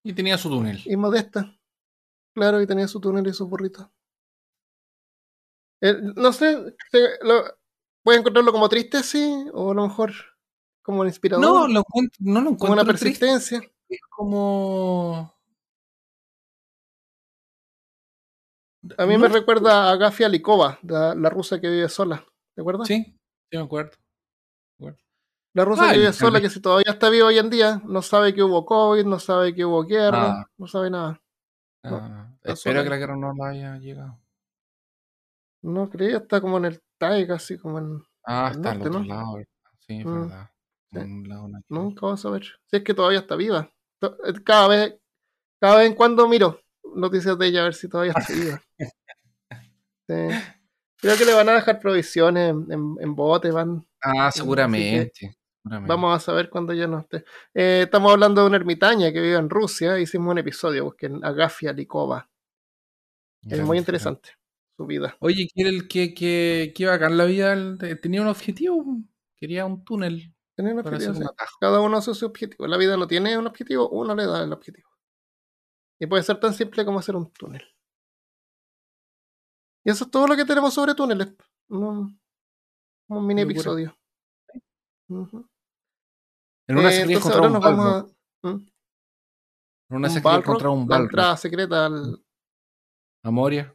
y 0.04 0.12
tenía 0.14 0.38
su 0.38 0.48
túnel. 0.50 0.80
y 0.84 0.96
modesta. 0.96 1.58
Claro, 2.34 2.62
y 2.62 2.66
tenía 2.66 2.88
su 2.88 3.00
túnel 3.00 3.26
y 3.28 3.34
sus 3.34 3.48
burritos. 3.48 3.88
Eh, 5.80 5.94
no 6.16 6.32
sé, 6.32 6.56
lo, 7.22 7.44
¿puedes 8.02 8.20
encontrarlo 8.20 8.52
como 8.52 8.68
triste, 8.68 9.02
sí? 9.02 9.46
O 9.52 9.72
a 9.72 9.74
lo 9.74 9.82
mejor 9.88 10.12
como 10.82 11.04
inspirador. 11.04 11.42
No, 11.42 11.68
lo 11.68 11.80
encuentro, 11.80 12.18
no 12.20 12.40
lo 12.40 12.50
como 12.56 12.72
una 12.72 12.82
encuentro 12.82 12.86
triste. 12.86 13.26
persistencia. 13.26 13.58
Es 13.88 14.00
como. 14.10 15.34
A 18.98 19.06
mí 19.06 19.16
No 19.16 19.18
me 19.18 19.28
recuerda 19.28 19.90
a 19.90 19.96
Gafia 19.96 20.28
Likova, 20.28 20.78
la, 20.82 21.14
la 21.14 21.30
rusa 21.30 21.60
que 21.60 21.68
vive 21.68 21.88
sola. 21.88 22.24
¿Te 22.54 22.60
acuerdas? 22.60 22.86
Sí, 22.88 23.04
sí 23.50 23.56
me 23.56 23.62
acuerdo. 23.64 23.92
Me 24.78 24.88
acuerdo. 24.88 24.98
La 25.54 25.64
rusa 25.64 25.88
Ah, 25.88 25.92
que 25.92 25.98
vive 25.98 26.12
sola, 26.12 26.40
que 26.40 26.50
si 26.50 26.60
todavía 26.60 26.90
está 26.92 27.10
viva 27.10 27.26
hoy 27.28 27.38
en 27.38 27.50
día, 27.50 27.80
no 27.84 28.02
sabe 28.02 28.34
que 28.34 28.42
hubo 28.42 28.64
COVID, 28.66 29.04
no 29.04 29.18
sabe 29.18 29.54
que 29.54 29.64
hubo 29.64 29.84
guerra, 29.84 30.40
Ah. 30.40 30.46
no 30.56 30.66
sabe 30.66 30.90
nada. 30.90 31.20
Ah, 31.84 32.32
espero 32.42 32.82
que 32.82 32.90
la 32.90 32.96
guerra 32.96 33.16
no 33.16 33.32
la 33.34 33.48
haya 33.50 33.76
llegado. 33.78 34.18
No 35.62 35.88
creo, 35.88 36.18
está 36.18 36.40
como 36.40 36.58
en 36.58 36.66
el 36.66 36.82
Taiga, 36.98 37.36
así 37.36 37.56
como 37.58 37.78
en. 37.78 38.02
Ah, 38.24 38.46
Al 38.48 38.52
está 38.56 38.70
al 38.72 38.78
norte, 38.78 38.88
otro 38.88 39.00
¿no? 39.00 39.06
lado, 39.06 39.34
¿verdad? 39.34 39.48
Sí, 39.86 39.98
es 40.00 40.06
Mm, 40.06 40.20
verdad. 40.22 40.50
sí. 40.92 40.98
Un 40.98 41.28
lado 41.28 41.48
ver. 41.52 41.62
Nunca 41.68 42.06
vas 42.06 42.24
a 42.24 42.30
ver. 42.30 42.42
Si 42.66 42.76
es 42.76 42.82
que 42.84 42.94
todavía 42.94 43.18
está 43.20 43.36
viva. 43.36 43.70
Eh, 44.02 44.08
Cada 44.44 44.68
vez, 44.68 44.98
cada 45.60 45.76
vez 45.78 45.86
en 45.88 45.94
cuando 45.94 46.28
miro 46.28 46.60
noticias 46.94 47.38
de 47.38 47.46
ella 47.46 47.60
a 47.60 47.64
ver 47.64 47.74
si 47.74 47.88
todavía 47.88 48.12
está 48.16 48.32
viva. 48.32 48.62
Sí. 50.06 50.14
Creo 51.04 51.18
que 51.18 51.26
le 51.26 51.34
van 51.34 51.50
a 51.50 51.52
dejar 51.52 51.80
provisiones 51.80 52.48
en, 52.48 52.72
en, 52.72 52.96
en 52.98 53.14
bote, 53.14 53.50
van. 53.50 53.86
Ah, 54.00 54.32
seguramente. 54.32 55.12
seguramente. 55.12 55.38
Vamos 55.86 56.16
a 56.16 56.18
saber 56.18 56.48
cuando 56.48 56.72
ya 56.72 56.86
no 56.86 57.00
esté. 57.00 57.26
Eh, 57.52 57.82
estamos 57.84 58.10
hablando 58.10 58.40
de 58.40 58.46
una 58.46 58.56
ermitaña 58.56 59.12
que 59.12 59.20
vive 59.20 59.36
en 59.36 59.50
Rusia. 59.50 59.98
Hicimos 59.98 60.32
un 60.32 60.38
episodio, 60.38 60.84
busquen 60.84 61.22
Agafia 61.22 61.74
Likova. 61.74 62.30
Es 63.42 63.60
muy 63.60 63.76
interesante 63.76 64.30
su 64.78 64.86
vida. 64.86 65.14
Oye, 65.20 65.46
¿quiere 65.52 65.68
el 65.68 65.88
que, 65.88 66.14
que, 66.14 66.72
que 66.74 66.86
bacán 66.86 67.18
la 67.18 67.26
vida? 67.26 67.54
Tenía 68.00 68.22
un 68.22 68.28
objetivo. 68.28 68.82
Quería 69.36 69.66
un 69.66 69.84
túnel 69.84 70.34
Tenía 70.54 70.72
un 70.72 70.78
objetivo, 70.78 71.12
un. 71.12 71.30
Cada 71.60 71.80
uno 71.80 71.98
hace 71.98 72.14
su 72.14 72.24
objetivo. 72.24 72.66
La 72.66 72.78
vida 72.78 72.96
no 72.96 73.06
tiene 73.06 73.36
un 73.36 73.46
objetivo, 73.46 73.90
uno 73.90 74.14
le 74.14 74.24
da 74.24 74.42
el 74.42 74.52
objetivo. 74.54 74.88
Y 75.98 76.06
puede 76.06 76.22
ser 76.22 76.40
tan 76.40 76.54
simple 76.54 76.82
como 76.86 77.00
hacer 77.00 77.14
un 77.14 77.30
túnel. 77.30 77.73
Y 79.84 79.90
eso 79.90 80.04
es 80.04 80.10
todo 80.10 80.26
lo 80.26 80.36
que 80.36 80.44
tenemos 80.44 80.72
sobre 80.74 80.94
túneles. 80.94 81.34
Un, 81.68 82.18
un 83.08 83.26
mini 83.26 83.42
episodio. 83.42 83.96
En 85.08 86.78
una 86.78 86.88
Eh, 86.88 86.92
se 86.92 87.00
quería 87.02 87.16
entonces 87.16 87.32
ahora 87.34 87.46
un 87.48 87.52
nos 87.52 87.62
vamos 87.62 87.84
balro. 87.84 88.08
a. 88.42 88.48
¿Mm? 88.48 88.66
En 89.90 89.96
una 89.96 90.08
se 90.08 90.16
un 90.16 90.22
quería 90.22 90.30
balro, 90.30 90.42
encontrar 90.42 90.70
un 90.72 90.80
la 90.80 90.86
balro. 90.86 91.04
entrada 91.04 91.36
secreta 91.36 91.86
al. 91.86 92.24
A 93.24 93.30
Moria. 93.30 93.74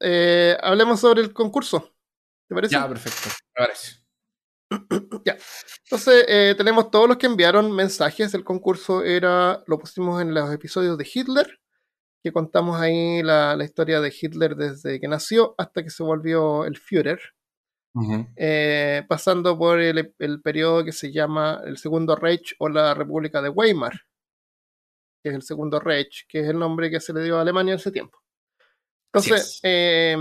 Eh, 0.00 0.56
hablemos 0.60 1.00
sobre 1.00 1.22
el 1.22 1.32
concurso. 1.32 1.94
¿Te 2.48 2.54
parece? 2.54 2.74
Ya, 2.74 2.88
perfecto. 2.88 3.28
Me 3.56 3.66
parece. 3.66 3.96
Ya. 5.24 5.36
Entonces, 5.84 6.24
eh, 6.28 6.54
tenemos 6.56 6.90
todos 6.90 7.08
los 7.08 7.16
que 7.16 7.26
enviaron 7.26 7.72
mensajes. 7.72 8.34
El 8.34 8.44
concurso 8.44 9.02
era, 9.02 9.62
lo 9.66 9.78
pusimos 9.78 10.20
en 10.20 10.34
los 10.34 10.52
episodios 10.52 10.98
de 10.98 11.08
Hitler, 11.12 11.60
que 12.22 12.32
contamos 12.32 12.80
ahí 12.80 13.22
la, 13.22 13.56
la 13.56 13.64
historia 13.64 14.00
de 14.00 14.12
Hitler 14.20 14.56
desde 14.56 15.00
que 15.00 15.08
nació 15.08 15.54
hasta 15.58 15.82
que 15.82 15.90
se 15.90 16.02
volvió 16.02 16.64
el 16.64 16.76
Führer, 16.76 17.20
Ujú. 17.94 18.26
eh, 18.36 19.04
pasando 19.08 19.56
por 19.56 19.80
el, 19.80 20.12
el 20.18 20.42
periodo 20.42 20.84
que 20.84 20.92
se 20.92 21.12
llama 21.12 21.60
el 21.64 21.78
Segundo 21.78 22.16
Reich 22.16 22.54
o 22.58 22.68
la 22.68 22.94
República 22.94 23.40
de 23.40 23.48
Weimar, 23.48 23.92
que 25.22 25.30
es 25.30 25.34
el 25.34 25.42
Segundo 25.42 25.78
Reich, 25.80 26.26
que 26.28 26.40
es 26.40 26.48
el 26.48 26.58
nombre 26.58 26.90
que 26.90 27.00
se 27.00 27.12
le 27.12 27.22
dio 27.22 27.38
a 27.38 27.42
Alemania 27.42 27.74
en 27.74 27.78
ese 27.80 27.92
tiempo. 27.92 28.18
Entonces, 29.12 29.54
es. 29.54 29.60
eh, 29.62 30.16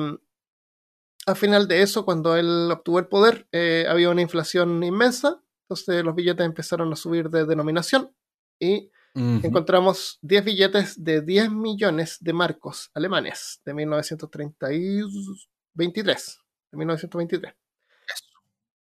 al 1.26 1.36
final 1.36 1.68
de 1.68 1.82
eso, 1.82 2.06
cuando 2.06 2.36
él 2.36 2.70
obtuvo 2.72 3.00
el 3.00 3.08
poder, 3.08 3.48
eh, 3.52 3.86
había 3.90 4.10
una 4.10 4.22
inflación 4.22 4.84
inmensa, 4.84 5.42
entonces 5.64 6.04
los 6.04 6.14
billetes 6.14 6.46
empezaron 6.46 6.92
a 6.94 6.96
subir 6.96 7.30
de 7.30 7.46
denominación 7.46 8.16
y 8.60 8.92
encontramos 9.16 10.20
10 10.24 10.44
billetes 10.44 11.04
de 11.04 11.22
10 11.22 11.50
millones 11.50 12.18
de 12.20 12.34
marcos 12.34 12.92
alemanes 12.94 13.62
de 13.66 13.74
1923. 13.74 16.40
De 16.72 16.78
1923. 16.78 17.54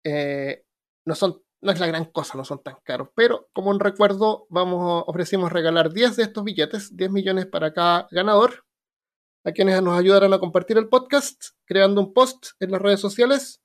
Eh, 0.05 0.65
no, 1.07 1.15
son, 1.15 1.43
no 1.63 1.73
es 1.73 1.81
la 1.81 1.87
gran 1.87 2.05
cosa, 2.07 2.37
no 2.37 2.45
son 2.45 2.63
tan 2.63 2.77
caros, 2.85 3.09
pero 3.15 3.49
como 3.53 3.71
un 3.71 3.81
recuerdo, 3.81 4.47
vamos, 4.51 5.05
ofrecimos 5.07 5.53
regalar 5.53 5.93
10 5.93 6.17
de 6.17 6.23
estos 6.25 6.45
billetes, 6.45 6.97
10 6.97 7.11
millones 7.11 7.47
para 7.47 7.73
cada 7.73 8.09
ganador, 8.11 8.65
a 9.45 9.53
quienes 9.53 9.83
nos 9.83 9.99
ayudaron 9.99 10.33
a 10.33 10.39
compartir 10.39 10.79
el 10.79 10.89
podcast, 10.89 11.43
creando 11.65 12.01
un 12.01 12.13
post 12.13 12.49
en 12.61 12.71
las 12.71 12.83
redes 12.83 13.01
sociales, 13.01 13.63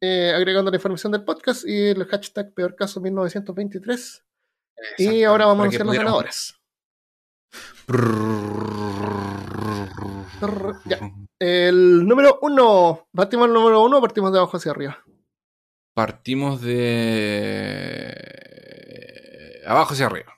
eh, 0.00 0.32
agregando 0.34 0.70
la 0.70 0.76
información 0.76 1.12
del 1.12 1.24
podcast 1.24 1.66
y 1.66 1.88
el 1.88 2.04
hashtag 2.04 2.52
peor 2.54 2.76
caso 2.76 3.00
1923. 3.00 4.24
Y 4.98 5.04
Exacto, 5.04 5.28
ahora 5.30 5.46
vamos 5.46 5.68
a 5.68 5.70
ser 5.70 5.86
los 5.86 5.96
ganadores. 5.96 6.54
Ya. 10.84 10.98
El 11.38 12.06
número 12.06 12.38
uno. 12.42 13.08
¿Partimos 13.12 13.46
el 13.48 13.54
número 13.54 13.82
uno 13.82 13.98
o 13.98 14.00
partimos 14.00 14.32
de 14.32 14.38
abajo 14.38 14.56
hacia 14.56 14.72
arriba? 14.72 15.04
Partimos 15.94 16.60
de 16.60 18.04
abajo 19.66 19.92
hacia 19.94 20.06
arriba. 20.06 20.33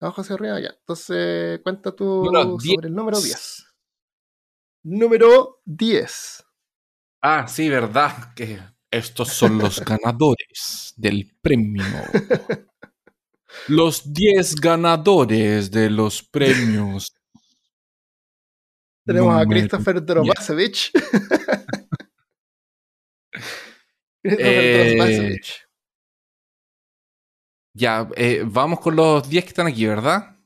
Abajo 0.00 0.20
hacia 0.20 0.34
arriba, 0.34 0.60
ya. 0.60 0.70
Entonces, 0.78 1.60
cuenta 1.62 1.94
tú 1.94 2.24
Número 2.24 2.56
10. 2.56 2.74
sobre 2.74 2.88
el 2.88 2.94
número 2.94 3.20
10. 3.20 3.66
Número 4.84 5.60
10. 5.64 6.44
Ah, 7.22 7.48
sí, 7.48 7.68
verdad. 7.68 8.32
Que 8.34 8.60
estos 8.90 9.28
son 9.28 9.58
los 9.58 9.80
ganadores 9.84 10.92
del 10.96 11.36
premio. 11.40 11.84
Los 13.66 14.12
10 14.12 14.56
ganadores 14.56 15.70
de 15.70 15.88
los 15.90 16.22
premios. 16.22 17.14
Tenemos 19.06 19.34
a 19.34 19.42
Número 19.44 19.48
Christopher 19.60 19.94
10. 19.94 20.06
Drobasevich. 20.06 20.92
Christopher 24.22 25.32
Eh. 25.32 25.40
Ya, 27.82 28.08
eh, 28.16 28.42
vamos 28.44 28.80
con 28.80 28.96
los 28.96 29.28
10 29.28 29.44
que 29.44 29.48
están 29.50 29.66
aquí, 29.68 29.86
¿verdad? 29.86 30.36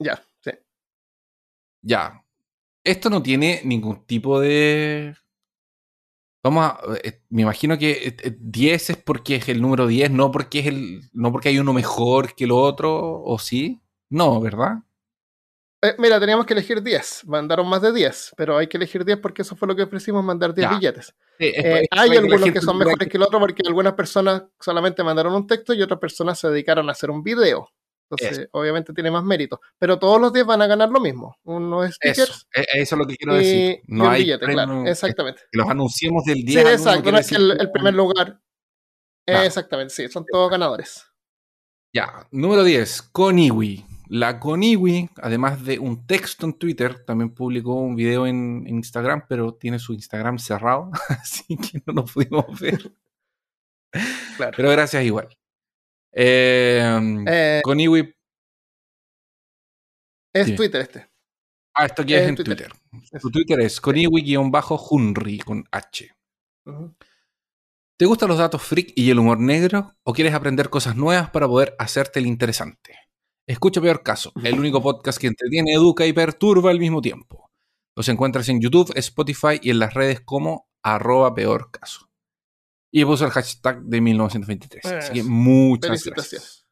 Ya, 0.00 0.22
sí. 0.42 0.52
Ya. 1.82 2.24
Esto 2.84 3.10
no 3.10 3.22
tiene 3.22 3.62
ningún 3.64 4.04
tipo 4.06 4.40
de. 4.40 5.14
Vamos 6.42 6.64
a. 6.64 6.80
eh, 7.04 7.20
me 7.28 7.42
imagino 7.42 7.76
que 7.78 7.90
eh, 7.92 8.16
eh, 8.22 8.36
10 8.40 8.90
es 8.90 8.96
porque 8.96 9.36
es 9.36 9.48
el 9.48 9.60
número 9.60 9.86
10, 9.86 10.10
no 10.10 10.30
porque 10.30 10.60
es 10.60 10.66
el. 10.66 11.02
No 11.12 11.32
porque 11.32 11.50
hay 11.50 11.58
uno 11.58 11.72
mejor 11.72 12.34
que 12.34 12.44
el 12.44 12.52
otro, 12.52 13.22
¿o 13.22 13.38
sí? 13.38 13.80
No, 14.08 14.40
¿verdad? 14.40 14.78
Eh, 15.82 15.94
mira, 15.98 16.20
teníamos 16.20 16.44
que 16.44 16.52
elegir 16.52 16.82
10. 16.82 17.22
Mandaron 17.26 17.66
más 17.66 17.80
de 17.80 17.92
10, 17.92 18.34
pero 18.36 18.58
hay 18.58 18.66
que 18.66 18.76
elegir 18.76 19.02
10 19.04 19.18
porque 19.18 19.42
eso 19.42 19.56
fue 19.56 19.66
lo 19.66 19.74
que 19.74 19.82
ofrecimos, 19.84 20.22
mandar 20.22 20.54
10 20.54 20.68
Ya. 20.70 20.76
billetes. 20.76 21.06
Sí, 21.38 21.46
es- 21.54 21.64
Eh, 21.64 21.80
es 21.82 21.88
hay 21.98 22.16
algunos 22.16 22.50
que 22.52 22.60
son 22.60 22.76
mejores 22.76 23.08
que 23.08 23.16
el 23.16 23.22
otro 23.22 23.38
porque 23.40 23.62
algunas 23.66 23.94
personas 23.94 24.42
solamente 24.60 25.02
mandaron 25.02 25.34
un 25.34 25.46
texto 25.46 25.72
y 25.72 25.80
otras 25.80 25.98
personas 25.98 26.38
se 26.38 26.48
dedicaron 26.50 26.88
a 26.88 26.92
hacer 26.92 27.10
un 27.10 27.22
video. 27.22 27.68
Entonces, 28.12 28.48
obviamente 28.52 28.92
tiene 28.92 29.08
más 29.10 29.22
mérito. 29.22 29.60
Pero 29.78 29.96
todos 29.98 30.20
los 30.20 30.32
10 30.32 30.44
van 30.44 30.60
a 30.60 30.66
ganar 30.66 30.90
lo 30.90 30.98
mismo. 31.00 31.36
Unos 31.44 31.84
Eso, 31.86 31.94
stickers 31.94 32.46
eh, 32.56 32.64
eso 32.74 32.94
es 32.96 32.98
lo 32.98 33.06
que 33.06 33.16
quiero 33.16 33.34
y, 33.36 33.38
decir. 33.38 33.80
y 33.86 33.94
No 33.94 34.04
un 34.04 34.10
hay 34.10 34.22
billete, 34.24 34.44
premio- 34.46 34.64
claro. 34.64 34.86
Exactamente. 34.86 35.42
que 35.50 35.58
los 35.58 35.68
anunciemos 35.70 36.24
del 36.24 36.44
10 36.44 36.62
Sí, 36.62 36.68
exacto. 36.72 37.12
No 37.12 37.18
es 37.18 37.28
que 37.28 37.36
el, 37.36 37.52
el 37.52 37.70
primer 37.70 37.94
lugar. 37.94 38.38
Exactamente, 39.26 39.94
sí. 39.94 40.08
Son 40.08 40.26
todos 40.30 40.50
ganadores. 40.50 41.06
Ya, 41.94 42.26
número 42.32 42.64
10, 42.64 43.00
Coniwi. 43.00 43.86
La 44.12 44.40
Coniwi, 44.40 45.08
además 45.22 45.64
de 45.64 45.78
un 45.78 46.04
texto 46.04 46.44
en 46.44 46.54
Twitter, 46.54 47.04
también 47.04 47.32
publicó 47.32 47.74
un 47.74 47.94
video 47.94 48.26
en, 48.26 48.64
en 48.66 48.74
Instagram, 48.76 49.24
pero 49.28 49.54
tiene 49.54 49.78
su 49.78 49.92
Instagram 49.92 50.36
cerrado, 50.40 50.90
así 51.08 51.56
que 51.56 51.80
no 51.86 51.92
lo 51.92 52.04
pudimos 52.04 52.58
ver. 52.58 52.92
Claro. 54.36 54.52
Pero 54.56 54.70
gracias 54.70 55.04
igual. 55.04 55.28
Eh, 56.12 57.22
Eh, 57.28 57.60
Coniwi, 57.62 58.12
es 60.34 60.46
dime. 60.46 60.56
Twitter 60.56 60.80
este. 60.80 61.08
ah, 61.74 61.86
esto 61.86 62.02
aquí 62.02 62.14
es 62.14 62.28
en 62.28 62.34
Twitter. 62.34 62.72
Twitter. 62.90 63.20
Su 63.20 63.30
Twitter 63.30 63.60
es 63.60 63.80
Coniwi-Hunry 63.80 65.44
con 65.44 65.64
H. 65.70 66.10
¿Te 67.96 68.06
gustan 68.06 68.28
los 68.28 68.38
datos 68.38 68.60
freak 68.62 68.92
y 68.96 69.10
el 69.10 69.20
humor 69.20 69.38
negro? 69.38 69.94
¿O 70.02 70.12
quieres 70.12 70.34
aprender 70.34 70.68
cosas 70.68 70.96
nuevas 70.96 71.30
para 71.30 71.46
poder 71.46 71.76
hacerte 71.78 72.18
el 72.18 72.26
interesante? 72.26 73.09
Escucha 73.50 73.80
Peor 73.80 74.04
Caso, 74.04 74.30
el 74.44 74.56
único 74.56 74.80
podcast 74.80 75.18
que 75.18 75.26
entretiene, 75.26 75.72
educa 75.72 76.06
y 76.06 76.12
perturba 76.12 76.70
al 76.70 76.78
mismo 76.78 77.02
tiempo. 77.02 77.50
Los 77.96 78.08
encuentras 78.08 78.48
en 78.48 78.60
YouTube, 78.60 78.92
Spotify 78.94 79.58
y 79.60 79.70
en 79.70 79.80
las 79.80 79.92
redes 79.92 80.20
como 80.20 80.68
arroba 80.84 81.34
peor 81.34 81.72
caso. 81.72 82.08
Y 82.92 83.04
puso 83.04 83.24
el 83.24 83.32
hashtag 83.32 83.82
de 83.82 84.00
1923. 84.00 84.84
Así 84.86 85.12
que 85.14 85.18
Eso. 85.20 85.28
muchas 85.28 85.88
Felicitaciones. 85.88 86.30
gracias. 86.32 86.66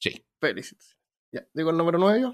Sí. 0.00 0.24
Felicitaciones. 0.40 0.96
Ya, 1.32 1.48
digo 1.52 1.70
el 1.70 1.76
número 1.76 1.98
9 1.98 2.20
yo. 2.20 2.32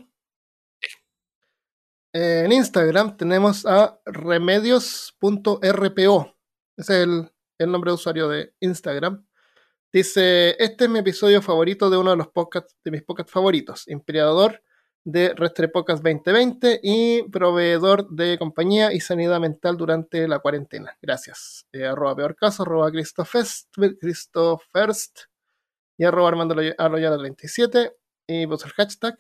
Eh, 2.12 2.42
en 2.44 2.52
Instagram 2.52 3.16
tenemos 3.16 3.64
a 3.64 3.98
remedios.rpo. 4.04 6.36
Ese 6.76 6.96
es 6.96 7.02
el, 7.08 7.32
el 7.58 7.72
nombre 7.72 7.92
de 7.92 7.94
usuario 7.94 8.28
de 8.28 8.54
Instagram. 8.60 9.26
Dice, 9.94 10.56
este 10.58 10.86
es 10.86 10.90
mi 10.90 10.98
episodio 10.98 11.40
favorito 11.40 11.88
de 11.88 11.96
uno 11.96 12.10
de 12.10 12.16
los 12.16 12.26
podcasts, 12.26 12.74
de 12.82 12.90
mis 12.90 13.04
podcasts 13.04 13.30
favoritos, 13.30 13.86
inspirador 13.86 14.60
de 15.04 15.32
Restre 15.34 15.68
Podcast 15.68 16.02
2020 16.02 16.80
y 16.82 17.22
proveedor 17.30 18.10
de 18.10 18.36
compañía 18.36 18.92
y 18.92 18.98
sanidad 18.98 19.38
mental 19.38 19.76
durante 19.76 20.26
la 20.26 20.40
cuarentena. 20.40 20.98
Gracias. 21.00 21.68
Eh, 21.70 21.86
arroba 21.86 22.16
peor 22.16 22.34
caso, 22.34 22.64
arroba 22.64 22.90
Christofest, 22.90 23.68
y 25.96 26.04
arroba 26.04 26.28
Armando 26.28 26.56
Loyola 26.56 27.16
37 27.16 27.92
y 28.26 28.48
puso 28.48 28.66
el 28.66 28.72
hashtag 28.72 29.16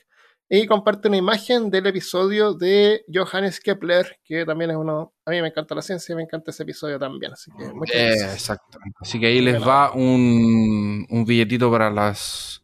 y 0.48 0.66
comparte 0.66 1.08
una 1.08 1.16
imagen 1.16 1.70
del 1.70 1.86
episodio 1.86 2.52
de 2.54 3.04
Johannes 3.12 3.60
Kepler, 3.60 4.20
que 4.24 4.44
también 4.44 4.70
es 4.70 4.76
uno, 4.76 5.14
a 5.24 5.30
mí 5.30 5.40
me 5.40 5.48
encanta 5.48 5.74
la 5.74 5.82
ciencia 5.82 6.12
y 6.12 6.16
me 6.16 6.22
encanta 6.22 6.50
ese 6.50 6.62
episodio 6.64 6.98
también, 6.98 7.32
así 7.32 7.50
que 7.56 7.64
muchas 7.72 7.96
Eh, 7.96 8.06
gracias. 8.10 8.32
exacto. 8.34 8.78
Así 9.00 9.18
que 9.18 9.26
ahí 9.26 9.40
les 9.40 9.60
va 9.66 9.92
un, 9.92 11.06
un 11.08 11.24
billetito 11.24 11.70
para 11.70 11.90
las 11.90 12.62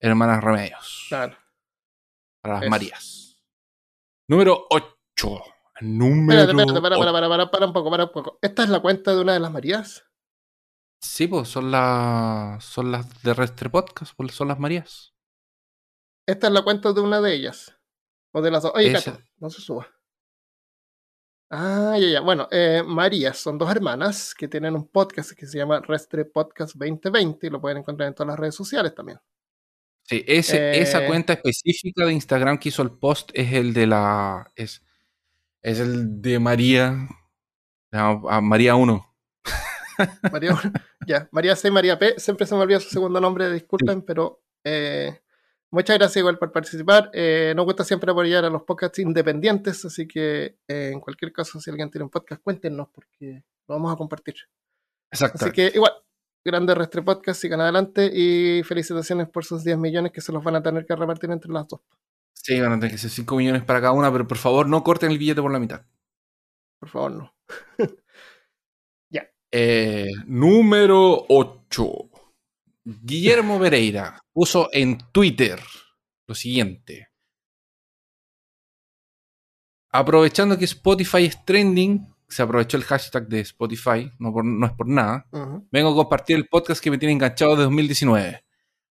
hermanas 0.00 0.42
Remedios. 0.42 1.06
Claro. 1.08 1.36
Para 2.42 2.54
las 2.54 2.62
Eso. 2.62 2.70
Marías. 2.70 3.36
Número 4.28 4.66
8. 4.70 5.42
Número 5.82 6.40
Espérate, 6.40 6.62
espérate, 6.62 6.80
para, 6.82 7.12
para, 7.12 7.28
para, 7.28 7.50
para 7.50 7.66
un 7.66 7.72
poco, 7.72 7.90
para 7.90 8.04
un 8.04 8.12
poco. 8.12 8.38
¿Esta 8.42 8.62
es 8.64 8.68
la 8.70 8.80
cuenta 8.80 9.14
de 9.14 9.20
una 9.20 9.32
de 9.34 9.40
las 9.40 9.50
Marías? 9.52 10.04
Sí, 11.02 11.26
pues 11.26 11.48
son 11.48 11.70
las 11.70 12.62
son 12.64 12.92
las 12.92 13.22
de 13.22 13.32
Restre 13.34 13.70
Podcast, 13.70 14.12
pues, 14.16 14.34
son 14.34 14.48
las 14.48 14.58
Marías. 14.58 15.14
Esta 16.30 16.46
es 16.46 16.52
la 16.52 16.62
cuenta 16.62 16.92
de 16.92 17.00
una 17.00 17.20
de 17.20 17.34
ellas. 17.34 17.76
O 18.32 18.40
de 18.40 18.50
las 18.50 18.62
dos. 18.62 18.72
Oye, 18.74 18.92
Esa. 18.92 19.18
No 19.38 19.50
se 19.50 19.60
suba. 19.60 19.88
Ah, 21.50 21.96
ya, 22.00 22.06
ya. 22.08 22.20
Bueno, 22.20 22.46
eh, 22.52 22.82
Marías 22.86 23.36
son 23.38 23.58
dos 23.58 23.70
hermanas 23.70 24.34
que 24.34 24.46
tienen 24.46 24.74
un 24.76 24.86
podcast 24.86 25.32
que 25.32 25.46
se 25.46 25.58
llama 25.58 25.80
Restre 25.80 26.24
Podcast 26.24 26.76
2020 26.76 27.46
y 27.46 27.50
lo 27.50 27.60
pueden 27.60 27.78
encontrar 27.78 28.08
en 28.08 28.14
todas 28.14 28.28
las 28.28 28.38
redes 28.38 28.54
sociales 28.54 28.94
también. 28.94 29.18
Sí, 30.04 30.24
ese, 30.26 30.56
Eh. 30.58 30.80
esa 30.80 31.06
cuenta 31.06 31.32
específica 31.32 32.04
de 32.04 32.12
Instagram 32.12 32.58
que 32.58 32.68
hizo 32.68 32.82
el 32.82 32.92
post 32.92 33.30
es 33.34 33.52
el 33.52 33.74
de 33.74 33.86
la. 33.88 34.50
Es, 34.54 34.84
es 35.62 35.80
el 35.80 36.22
de 36.22 36.38
María. 36.38 37.08
a- 37.92 38.20
a 38.28 38.40
María 38.40 38.76
1. 38.76 39.04
María, 40.32 40.56
ya, 41.06 41.28
María 41.32 41.56
C, 41.56 41.70
María 41.72 41.98
P, 41.98 42.14
siempre 42.18 42.46
se 42.46 42.54
me 42.54 42.60
olvida 42.62 42.78
su 42.80 42.88
segundo 42.88 43.20
nombre, 43.20 43.50
disculpen, 43.52 44.02
pero 44.02 44.40
eh, 44.64 45.20
muchas 45.70 45.98
gracias 45.98 46.16
igual 46.18 46.38
por 46.38 46.52
participar. 46.52 47.10
Eh, 47.12 47.52
nos 47.56 47.64
gusta 47.64 47.84
siempre 47.84 48.10
apoyar 48.10 48.44
a 48.44 48.50
los 48.50 48.62
podcasts 48.62 48.98
independientes, 48.98 49.84
así 49.84 50.06
que 50.06 50.58
eh, 50.68 50.90
en 50.92 51.00
cualquier 51.00 51.32
caso, 51.32 51.60
si 51.60 51.70
alguien 51.70 51.90
tiene 51.90 52.04
un 52.04 52.10
podcast, 52.10 52.42
cuéntenos 52.42 52.88
porque 52.88 53.44
lo 53.68 53.74
vamos 53.74 53.92
a 53.92 53.96
compartir. 53.96 54.34
Exacto. 55.10 55.44
Así 55.44 55.52
que 55.52 55.72
igual, 55.74 55.92
grandes 56.44 56.76
Restre 56.76 57.02
Podcast, 57.02 57.40
sigan 57.40 57.60
adelante 57.60 58.10
y 58.12 58.62
felicitaciones 58.62 59.28
por 59.28 59.44
sus 59.44 59.64
10 59.64 59.78
millones 59.78 60.12
que 60.12 60.20
se 60.20 60.32
los 60.32 60.42
van 60.42 60.56
a 60.56 60.62
tener 60.62 60.86
que 60.86 60.96
repartir 60.96 61.30
entre 61.30 61.52
las 61.52 61.66
dos, 61.68 61.80
Sí, 62.32 62.58
van 62.60 62.72
a 62.72 62.76
tener 62.76 62.92
que 62.92 62.98
ser 62.98 63.10
5 63.10 63.36
millones 63.36 63.64
para 63.64 63.80
cada 63.80 63.92
una, 63.92 64.10
pero 64.10 64.26
por 64.26 64.38
favor 64.38 64.66
no 64.66 64.82
corten 64.82 65.10
el 65.10 65.18
billete 65.18 65.42
por 65.42 65.52
la 65.52 65.58
mitad. 65.58 65.82
por 66.78 66.88
favor, 66.88 67.12
no. 67.12 67.34
Eh, 69.52 70.10
número 70.26 71.26
8. 71.28 72.09
Guillermo 72.84 73.58
Pereira 73.60 74.20
puso 74.32 74.68
en 74.72 74.98
Twitter 75.12 75.60
lo 76.26 76.34
siguiente. 76.34 77.08
Aprovechando 79.92 80.56
que 80.56 80.64
Spotify 80.66 81.24
es 81.24 81.44
trending, 81.44 82.06
se 82.28 82.42
aprovechó 82.42 82.76
el 82.76 82.84
hashtag 82.84 83.26
de 83.28 83.40
Spotify, 83.40 84.10
no, 84.18 84.32
por- 84.32 84.44
no 84.44 84.66
es 84.66 84.72
por 84.72 84.86
nada. 84.88 85.26
Vengo 85.72 85.90
a 85.90 85.94
compartir 85.94 86.36
el 86.36 86.46
podcast 86.48 86.82
que 86.82 86.90
me 86.90 86.98
tiene 86.98 87.12
enganchado 87.14 87.52
desde 87.52 87.64
2019. 87.64 88.44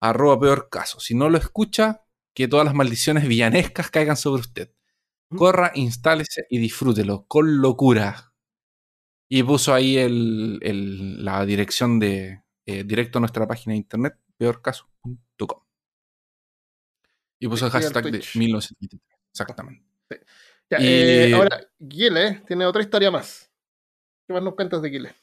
Arroba 0.00 0.38
peor 0.38 0.68
caso. 0.70 1.00
Si 1.00 1.14
no 1.14 1.30
lo 1.30 1.38
escucha, 1.38 2.04
que 2.34 2.48
todas 2.48 2.66
las 2.66 2.74
maldiciones 2.74 3.26
villanescas 3.26 3.90
caigan 3.90 4.16
sobre 4.16 4.40
usted. 4.42 4.72
Corra, 5.34 5.72
instálese 5.74 6.44
y 6.50 6.58
disfrútelo 6.58 7.24
con 7.26 7.62
locura. 7.62 8.34
Y 9.30 9.42
puso 9.44 9.72
ahí 9.72 9.96
el, 9.96 10.58
el- 10.62 11.24
la 11.24 11.46
dirección 11.46 11.98
de 11.98 12.41
eh, 12.66 12.84
directo 12.84 13.18
a 13.18 13.20
nuestra 13.20 13.46
página 13.46 13.72
de 13.72 13.78
internet, 13.78 14.14
peorcaso.com. 14.36 15.60
Y 17.40 17.48
puso 17.48 17.66
el 17.66 17.72
hashtag 17.72 18.04
de 18.04 18.10
Twitch. 18.12 18.36
1923. 18.36 19.18
Exactamente. 19.30 19.84
Ya, 20.70 20.78
Y- 20.80 20.86
eh, 20.86 21.34
ahora, 21.34 21.60
Guile 21.78 22.42
tiene 22.46 22.66
otra 22.66 22.82
historia 22.82 23.10
más. 23.10 23.50
¿Qué 24.26 24.32
más 24.32 24.42
nos 24.42 24.54
cuentas 24.54 24.80
de 24.82 24.90
Guile? 24.90 25.14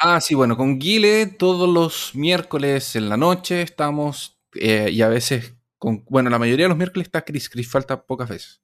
Ah, 0.00 0.20
sí, 0.20 0.34
bueno, 0.34 0.56
con 0.56 0.78
Guile 0.78 1.26
todos 1.26 1.68
los 1.68 2.14
miércoles 2.14 2.94
en 2.96 3.08
la 3.08 3.16
noche 3.16 3.62
estamos, 3.62 4.38
eh, 4.54 4.88
y 4.90 5.02
a 5.02 5.08
veces, 5.08 5.54
con, 5.76 6.04
bueno, 6.08 6.30
la 6.30 6.38
mayoría 6.38 6.64
de 6.66 6.68
los 6.70 6.78
miércoles 6.78 7.06
está 7.08 7.22
Chris, 7.24 7.48
Chris 7.50 7.68
falta 7.70 8.06
pocas 8.06 8.28
veces. 8.28 8.62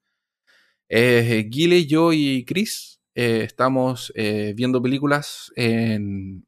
Eh, 0.89 1.45
Guile, 1.49 1.87
yo 1.87 2.13
y 2.13 2.45
Chris 2.45 3.01
eh, 3.15 3.43
estamos 3.45 4.13
eh, 4.15 4.53
viendo 4.57 4.81
películas 4.83 5.53
en 5.57 6.47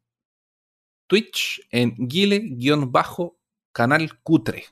Twitch, 1.07 1.67
en 1.71 1.95
Guile-canal 1.97 4.21
Cutre. 4.23 4.65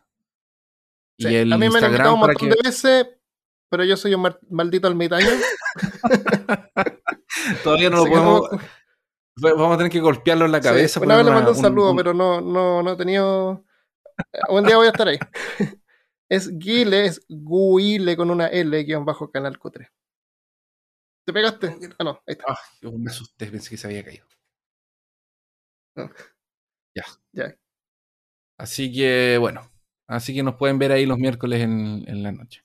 Sí, 1.19 1.29
Y 1.29 1.35
el 1.37 1.53
a 1.53 1.59
mí 1.59 1.69
me 1.69 1.79
han 1.79 1.85
Instagram 1.85 2.15
un 2.15 2.21
para 2.21 2.33
montón 2.33 2.49
que... 2.51 2.55
de 2.57 2.63
veces, 2.69 3.07
pero 3.71 3.85
yo 3.85 3.97
soy 3.97 4.15
un 4.15 4.35
maldito 4.51 4.89
almitaño. 4.89 5.29
Todavía 7.63 7.91
no 7.91 7.97
lo 7.97 8.03
así 8.03 8.11
podemos... 8.13 8.49
Vamos 9.37 9.75
a 9.75 9.79
tener 9.79 9.91
que 9.91 9.99
golpearlo 10.01 10.45
en 10.47 10.53
la 10.53 10.59
Sí, 10.63 10.69
cabeza. 10.69 11.01
una 11.01 11.17
vez 11.17 11.25
le 11.27 11.33
mandé 11.33 11.51
un 11.51 11.57
saludo, 11.57 11.91
un- 11.91 11.97
pero 11.97 12.15
no, 12.15 12.41
no, 12.41 12.83
no 12.85 12.93
he 12.93 12.97
tenido. 12.97 13.65
Un 14.49 14.65
día 14.65 14.77
voy 14.77 14.87
a 14.87 14.91
estar 14.91 15.09
ahí. 15.09 15.19
Es 16.27 16.59
Guile, 16.59 17.05
es 17.05 17.21
Guile 17.29 18.17
con 18.17 18.31
una 18.31 18.47
L 18.47 18.83
guion 18.83 19.05
bajo 19.05 19.31
canal 19.31 19.59
Q3. 19.59 19.89
¿Te 21.27 21.33
pegaste? 21.35 21.77
Ah, 21.99 22.05
no, 22.05 22.11
ahí 22.27 22.33
está. 22.33 22.45
Ah, 22.49 22.59
me 22.97 23.11
asusté, 23.11 23.47
pensé 23.49 23.69
que 23.71 23.77
se 23.77 23.87
había 23.87 24.03
caído. 24.05 24.25
No. 25.97 26.11
Ya. 26.95 27.05
Ya. 27.33 27.57
Así 28.59 28.93
que, 28.93 29.39
bueno. 29.39 29.71
Así 30.07 30.35
que 30.35 30.43
nos 30.43 30.57
pueden 30.57 30.79
ver 30.79 30.93
ahí 30.93 31.07
los 31.07 31.19
miércoles 31.19 31.63
en, 31.63 32.05
en 32.07 32.23
la 32.23 32.33
noche. 32.33 32.63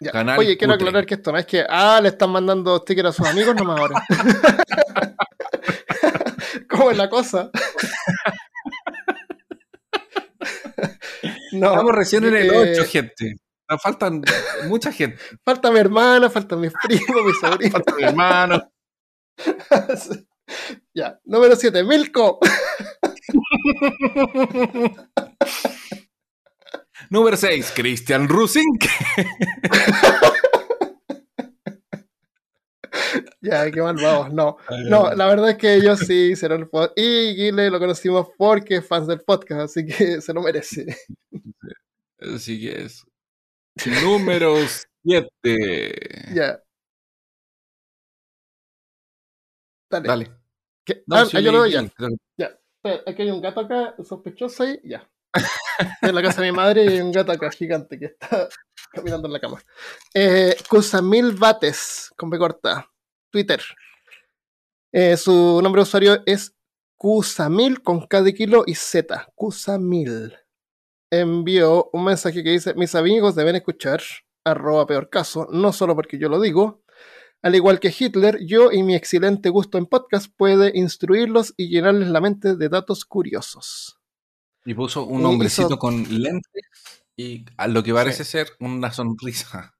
Ya. 0.00 0.10
Canal 0.12 0.38
Oye, 0.38 0.56
quiero 0.56 0.74
aclarar 0.74 1.04
que 1.04 1.14
esto 1.14 1.30
no 1.30 1.38
es 1.38 1.46
que, 1.46 1.64
ah, 1.68 2.00
le 2.02 2.08
están 2.08 2.30
mandando 2.30 2.78
stickers 2.78 3.10
a 3.10 3.12
sus 3.12 3.26
amigos 3.26 3.54
nomás 3.54 3.78
ahora. 3.78 4.02
¿Cómo 6.70 6.90
es 6.90 6.96
la 6.96 7.10
cosa? 7.10 7.50
no, 11.52 11.70
Estamos 11.70 11.94
recién 11.94 12.24
en 12.24 12.36
el 12.36 12.50
eh, 12.50 12.80
8, 12.80 12.88
gente. 12.88 13.36
Nos 13.68 13.82
faltan 13.82 14.22
mucha 14.66 14.90
gente. 14.90 15.18
Falta 15.44 15.70
mi 15.70 15.78
hermana, 15.78 16.30
falta 16.30 16.56
mis 16.56 16.72
primos, 16.82 17.24
mis 17.24 17.38
sobrinos. 17.38 17.72
Falta 17.72 17.94
mi 17.94 18.02
hermano. 18.02 18.72
ya, 20.94 21.18
número 21.24 21.56
7, 21.56 21.84
Milko. 21.84 22.38
Número 27.10 27.36
6, 27.36 27.72
Christian 27.74 28.28
Rusink. 28.28 28.84
Ya, 33.42 33.70
qué 33.70 33.80
malvados. 33.80 34.32
No, 34.32 34.58
no, 34.88 35.14
la 35.14 35.26
verdad 35.26 35.50
es 35.50 35.56
que 35.56 35.74
ellos 35.74 36.00
sí 36.00 36.32
hicieron 36.32 36.60
el 36.60 36.68
podcast. 36.68 36.92
Y 36.98 37.34
Guile 37.34 37.70
lo 37.70 37.78
conocimos 37.78 38.28
porque 38.36 38.76
es 38.76 38.86
fans 38.86 39.06
del 39.06 39.20
podcast, 39.22 39.62
así 39.62 39.86
que 39.86 40.20
se 40.20 40.32
lo 40.32 40.42
merece. 40.42 40.96
Así 42.18 42.60
que 42.60 42.84
es. 42.84 43.04
Número 44.04 44.54
7. 45.02 46.34
Ya. 46.34 46.62
Dale. 49.90 50.08
Dale. 50.08 50.39
No, 51.06 51.16
ah, 51.16 51.26
sí, 51.26 51.36
ah, 51.36 51.40
yo 51.40 51.52
lo 51.52 51.58
doy 51.58 51.72
ya. 51.72 51.80
Espera, 51.80 53.02
Aquí 53.06 53.22
hay 53.22 53.30
un 53.30 53.40
gato 53.40 53.60
acá, 53.60 53.94
sospechoso 54.02 54.62
ahí, 54.62 54.80
ya. 54.84 55.08
En 56.02 56.14
la 56.14 56.22
casa 56.22 56.40
de 56.42 56.50
mi 56.50 56.56
madre 56.56 56.84
y 56.84 56.88
hay 56.88 57.00
un 57.00 57.12
gato 57.12 57.32
acá 57.32 57.50
gigante 57.50 57.98
que 57.98 58.06
está 58.06 58.48
caminando 58.92 59.28
en 59.28 59.32
la 59.32 59.40
cama. 59.40 59.62
Eh, 60.14 60.56
Cusamil 60.68 61.32
Bates, 61.32 62.12
con 62.16 62.30
B 62.30 62.38
corta, 62.38 62.90
Twitter. 63.30 63.60
Eh, 64.92 65.16
su 65.16 65.60
nombre 65.62 65.80
de 65.80 65.82
usuario 65.84 66.22
es 66.26 66.54
Cusamil 66.96 67.82
con 67.82 68.06
K 68.06 68.22
de 68.22 68.34
kilo 68.34 68.64
y 68.66 68.74
Z. 68.74 69.28
Cusamil. 69.34 70.36
Envió 71.10 71.90
un 71.92 72.04
mensaje 72.04 72.42
que 72.42 72.50
dice: 72.50 72.74
Mis 72.74 72.94
amigos 72.94 73.34
deben 73.34 73.56
escuchar, 73.56 74.02
arroba 74.44 74.86
peor 74.86 75.08
caso, 75.08 75.48
no 75.50 75.72
solo 75.72 75.94
porque 75.94 76.18
yo 76.18 76.28
lo 76.28 76.40
digo. 76.40 76.82
Al 77.42 77.54
igual 77.54 77.80
que 77.80 77.94
Hitler, 77.96 78.38
yo 78.44 78.70
y 78.70 78.82
mi 78.82 78.94
excelente 78.94 79.48
gusto 79.48 79.78
en 79.78 79.86
podcast 79.86 80.30
puede 80.36 80.72
instruirlos 80.74 81.54
y 81.56 81.68
llenarles 81.68 82.08
la 82.08 82.20
mente 82.20 82.54
de 82.56 82.68
datos 82.68 83.04
curiosos. 83.04 83.98
Y 84.66 84.74
puso 84.74 85.04
un 85.04 85.22
Y 85.22 85.24
hombrecito 85.24 85.68
hizo- 85.68 85.78
con 85.78 86.02
lentes 86.22 86.62
y 87.16 87.44
a 87.56 87.66
lo 87.66 87.82
que 87.82 87.94
parece 87.94 88.24
ser 88.24 88.50
una 88.60 88.92
sonrisa. 88.92 89.74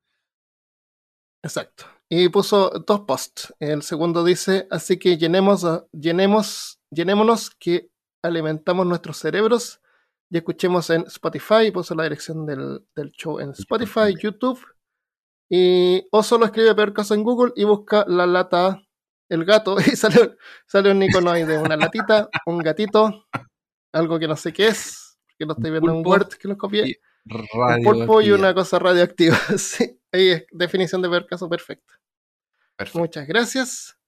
Exacto. 1.42 1.84
Y 2.08 2.28
puso 2.28 2.70
dos 2.86 3.00
posts. 3.02 3.54
El 3.60 3.82
segundo 3.82 4.24
dice, 4.24 4.66
así 4.70 4.98
que 4.98 5.16
llenemos, 5.16 5.64
llenemos, 5.92 6.80
llenémonos 6.90 7.50
que 7.50 7.90
alimentamos 8.22 8.86
nuestros 8.86 9.18
cerebros 9.18 9.80
y 10.30 10.38
escuchemos 10.38 10.90
en 10.90 11.02
Spotify. 11.06 11.70
Puso 11.72 11.94
la 11.94 12.02
dirección 12.04 12.46
del, 12.46 12.84
del 12.94 13.12
show 13.12 13.38
en 13.38 13.50
Spotify, 13.50 14.14
YouTube. 14.20 14.60
Y, 15.50 16.06
o 16.12 16.22
solo 16.22 16.46
escribe 16.46 16.74
peor 16.74 16.92
caso 16.92 17.14
en 17.14 17.24
Google 17.24 17.52
y 17.56 17.64
busca 17.64 18.04
la 18.06 18.24
lata, 18.26 18.80
el 19.28 19.44
gato, 19.44 19.76
y 19.86 19.96
sale, 19.96 20.36
sale 20.66 20.92
un 20.92 21.02
icono 21.02 21.30
ahí 21.30 21.44
de 21.44 21.58
una 21.58 21.76
latita, 21.76 22.28
un 22.46 22.58
gatito, 22.58 23.26
algo 23.92 24.18
que 24.18 24.28
no 24.28 24.36
sé 24.36 24.52
qué 24.52 24.68
es, 24.68 25.18
que 25.36 25.44
lo 25.44 25.54
estoy 25.54 25.72
viendo 25.72 25.90
en 25.90 26.02
pulpo 26.02 26.10
Word 26.10 26.28
que 26.28 26.48
lo 26.48 26.56
copié. 26.56 27.00
un 27.24 27.82
pulpo 27.82 28.22
y 28.22 28.30
una 28.30 28.54
cosa 28.54 28.78
radioactiva. 28.78 29.36
sí, 29.58 30.00
ahí 30.12 30.28
es 30.28 30.46
definición 30.52 31.02
de 31.02 31.08
peor 31.08 31.26
caso 31.26 31.48
perfecta. 31.48 31.94
Perfecto. 32.76 32.98
Muchas 33.00 33.26
gracias. 33.26 33.98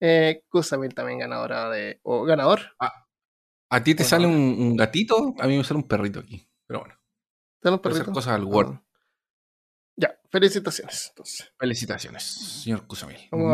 Eh, 0.00 0.42
Kusamil 0.48 0.94
también 0.94 1.18
ganadora 1.18 1.70
de. 1.70 2.00
o 2.02 2.24
ganador. 2.24 2.74
¿A 3.68 3.82
ti 3.82 3.94
te 3.94 4.02
Bueno, 4.02 4.08
sale 4.08 4.26
un, 4.26 4.76
gatito? 4.76 5.34
A 5.38 5.46
mí 5.46 5.56
me 5.56 5.64
sale 5.64 5.78
un 5.80 5.88
perrito 5.88 6.20
aquí. 6.20 6.48
Pero 6.66 6.80
bueno, 6.80 6.94
¿Están 7.56 7.72
los 7.72 7.80
puede 7.80 7.96
ser 7.96 8.04
perritos? 8.04 8.24
cosas 8.24 8.34
al 8.34 8.44
Word. 8.44 8.74
Ah. 8.74 8.85
Ya, 9.96 10.14
felicitaciones. 10.30 11.06
Entonces. 11.10 11.46
Felicitaciones, 11.58 12.22
señor 12.62 12.86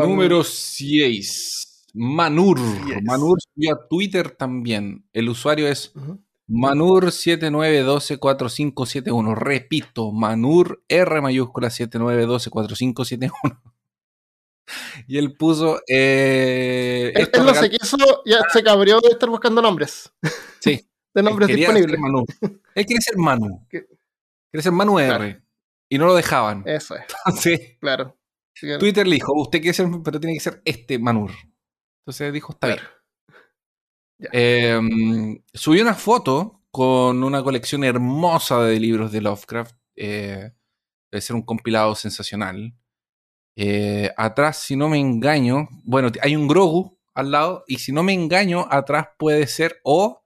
al- 0.01 0.09
Número 0.09 0.43
6. 0.43 1.85
Manur. 1.93 2.59
Yes. 2.87 3.03
Manur 3.03 3.39
subió 3.41 3.73
a 3.75 3.87
Twitter 3.87 4.31
también. 4.31 5.05
El 5.13 5.29
usuario 5.29 5.67
es 5.67 5.91
Ujú. 5.95 6.19
Manur79124571. 6.49 9.35
Repito, 9.35 10.11
Manur 10.11 10.83
R 10.87 11.21
mayúscula 11.21 11.69
79124571. 11.69 13.31
Y 15.07 15.17
él 15.17 15.35
puso. 15.35 15.81
Eh, 15.87 17.11
Él, 17.13 17.29
él 17.33 17.45
no 17.45 17.53
se 17.53 17.69
quiso, 17.69 17.97
ya 18.25 18.39
se 18.51 18.63
cabrió 18.63 19.01
de 19.01 19.09
estar 19.09 19.29
buscando 19.29 19.61
nombres. 19.61 20.09
Sí. 20.59 20.87
De 21.13 21.19
Él 21.19 21.25
nombres 21.25 21.47
quería 21.49 21.67
disponibles. 21.67 21.99
Manu. 21.99 22.25
Él 22.73 22.85
quiere 22.87 23.01
ser 23.01 23.17
Manu. 23.17 23.63
Quiere 23.69 24.63
ser 24.63 24.71
Manu 24.71 24.97
R. 24.99 25.07
Claro. 25.17 25.42
Y 25.93 25.97
no 25.97 26.05
lo 26.07 26.15
dejaban. 26.15 26.63
Eso 26.65 26.95
es, 26.95 27.03
Entonces, 27.25 27.77
claro. 27.79 28.17
Que- 28.55 28.77
Twitter 28.77 29.05
le 29.07 29.15
dijo: 29.15 29.33
Usted 29.35 29.59
quiere 29.61 29.73
ser, 29.73 29.87
pero 30.03 30.19
tiene 30.19 30.33
que 30.35 30.39
ser 30.39 30.61
este 30.65 30.97
Manur. 30.99 31.31
Entonces 32.01 32.31
dijo: 32.33 32.53
Está 32.53 32.67
bien. 32.67 32.79
claro. 32.79 32.93
Eh, 34.31 34.79
subió 35.53 35.83
una 35.83 35.95
foto 35.95 36.61
con 36.71 37.23
una 37.23 37.43
colección 37.43 37.83
hermosa 37.83 38.63
de 38.63 38.79
libros 38.79 39.11
de 39.11 39.21
Lovecraft. 39.21 39.75
eh, 39.95 40.51
debe 41.11 41.21
ser 41.21 41.35
un 41.35 41.43
compilado 41.43 41.93
sensacional. 41.93 42.73
Eh, 43.55 44.09
atrás, 44.17 44.57
si 44.57 44.75
no 44.75 44.89
me 44.89 44.99
engaño, 44.99 45.67
bueno, 45.83 46.09
hay 46.23 46.35
un 46.35 46.47
Grogu 46.47 46.97
al 47.13 47.29
lado, 47.29 47.63
y 47.67 47.77
si 47.77 47.91
no 47.91 48.01
me 48.01 48.13
engaño, 48.13 48.65
atrás 48.71 49.09
puede 49.19 49.45
ser 49.45 49.79
o 49.83 50.25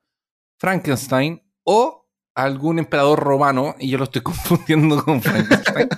Frankenstein 0.62 1.42
o 1.66 2.07
algún 2.38 2.80
emperador 2.80 3.20
romano, 3.20 3.76
y 3.80 3.90
yo 3.90 3.98
lo 3.98 4.06
estoy 4.06 4.22
confundiendo 4.24 5.04
con 5.04 5.22
Frankenstein. 5.22 5.90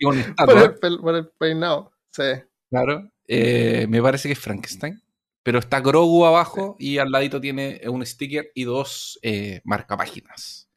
Por 0.00 0.14
el, 0.16 0.34
pel- 0.34 1.00
por 1.00 1.14
el 1.14 1.28
peinado. 1.38 1.92
Sí. 2.10 2.22
Claro. 2.70 3.10
Eh, 3.26 3.86
me 3.88 4.02
parece 4.02 4.28
que 4.28 4.32
es 4.32 4.38
Frankenstein. 4.38 5.00
Pero 5.42 5.58
está 5.58 5.80
Grogu 5.80 6.24
abajo 6.24 6.74
y 6.78 6.96
al 6.98 7.10
ladito 7.10 7.38
tiene 7.40 7.80
un 7.86 8.04
sticker 8.04 8.50
y 8.54 8.64
dos 8.64 9.18
eh, 9.22 9.60
marcapáginas. 9.64 10.70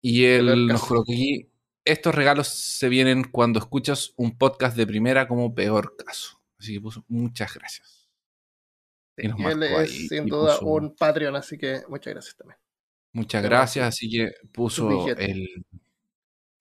Y 0.00 0.24
él 0.24 0.66
nos 0.66 0.80
caso. 0.80 0.88
coloca 0.88 1.12
aquí. 1.12 1.50
Estos 1.84 2.14
regalos 2.14 2.48
se 2.48 2.88
vienen 2.88 3.24
cuando 3.24 3.58
escuchas 3.58 4.12
un 4.16 4.36
podcast 4.38 4.76
de 4.76 4.86
primera 4.86 5.28
como 5.28 5.54
peor 5.54 5.96
caso. 5.96 6.40
Así 6.58 6.74
que 6.74 6.80
puso 6.80 7.04
muchas 7.08 7.52
gracias. 7.54 8.08
Y 9.18 9.26
él 9.26 9.34
marcó 9.36 9.64
es 9.64 9.90
ahí 9.90 10.08
sin 10.08 10.26
duda 10.26 10.54
puso 10.58 10.66
un 10.66 10.94
Patreon, 10.96 11.36
así 11.36 11.58
que 11.58 11.82
muchas 11.88 12.14
gracias 12.14 12.36
también. 12.36 12.58
Muchas 13.12 13.42
gracias. 13.42 13.96
sí, 13.96 14.06
Así 14.06 14.10
que 14.16 14.32
puso 14.52 15.08
el 15.16 15.48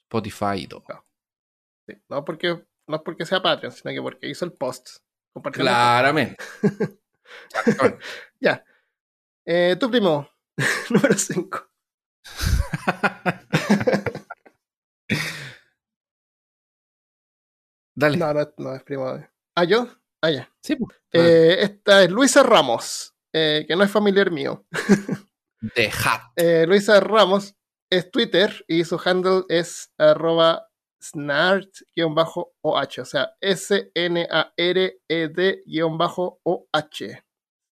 Spotify 0.10 0.62
y 0.64 0.68
todo. 0.68 0.84
Sí, 1.88 1.94
No, 2.10 2.24
porque, 2.26 2.66
no 2.88 2.96
es 2.96 3.02
porque 3.04 3.26
sea 3.26 3.42
Patreon, 3.42 3.72
sino 3.74 3.92
que 3.94 4.02
porque 4.02 4.30
hizo 4.30 4.46
el 4.46 4.54
post. 4.54 4.98
el. 5.36 5.52
Claramente. 5.52 6.38
Ya. 8.40 8.64
Eh, 9.46 9.76
tu 9.78 9.92
primo, 9.92 10.30
número 10.90 11.18
5. 11.18 11.68
Dale. 17.96 18.18
No, 18.18 18.34
no, 18.34 18.42
es- 18.42 18.54
no 18.58 18.76
es 18.76 18.84
primo 18.84 19.14
de. 19.14 19.28
Ah, 19.56 19.64
yo. 19.64 19.88
Ah, 20.22 20.30
ya. 20.32 20.52
Sí, 20.62 20.76
pues. 20.76 20.98
Eh, 21.14 21.58
esta 21.62 22.04
es 22.04 22.12
Luisa 22.12 22.44
Ramos, 22.44 23.16
eh, 23.34 23.66
que 23.68 23.76
no 23.76 23.84
es 23.84 23.92
familiar 23.92 24.30
mío. 24.32 24.66
The 25.62 25.90
Hat. 25.90 26.22
Eh, 26.36 26.66
Luisa 26.68 27.00
Ramos 27.00 27.56
es 27.90 28.12
Twitter 28.12 28.66
y 28.68 28.84
su 28.84 29.00
handle 29.04 29.44
es 29.50 29.92
arroba 29.98 30.68
snart-oh, 31.00 32.54
o 32.62 33.06
sea, 33.06 33.32
S-N-A-R-E-D-O-H. 33.42 34.24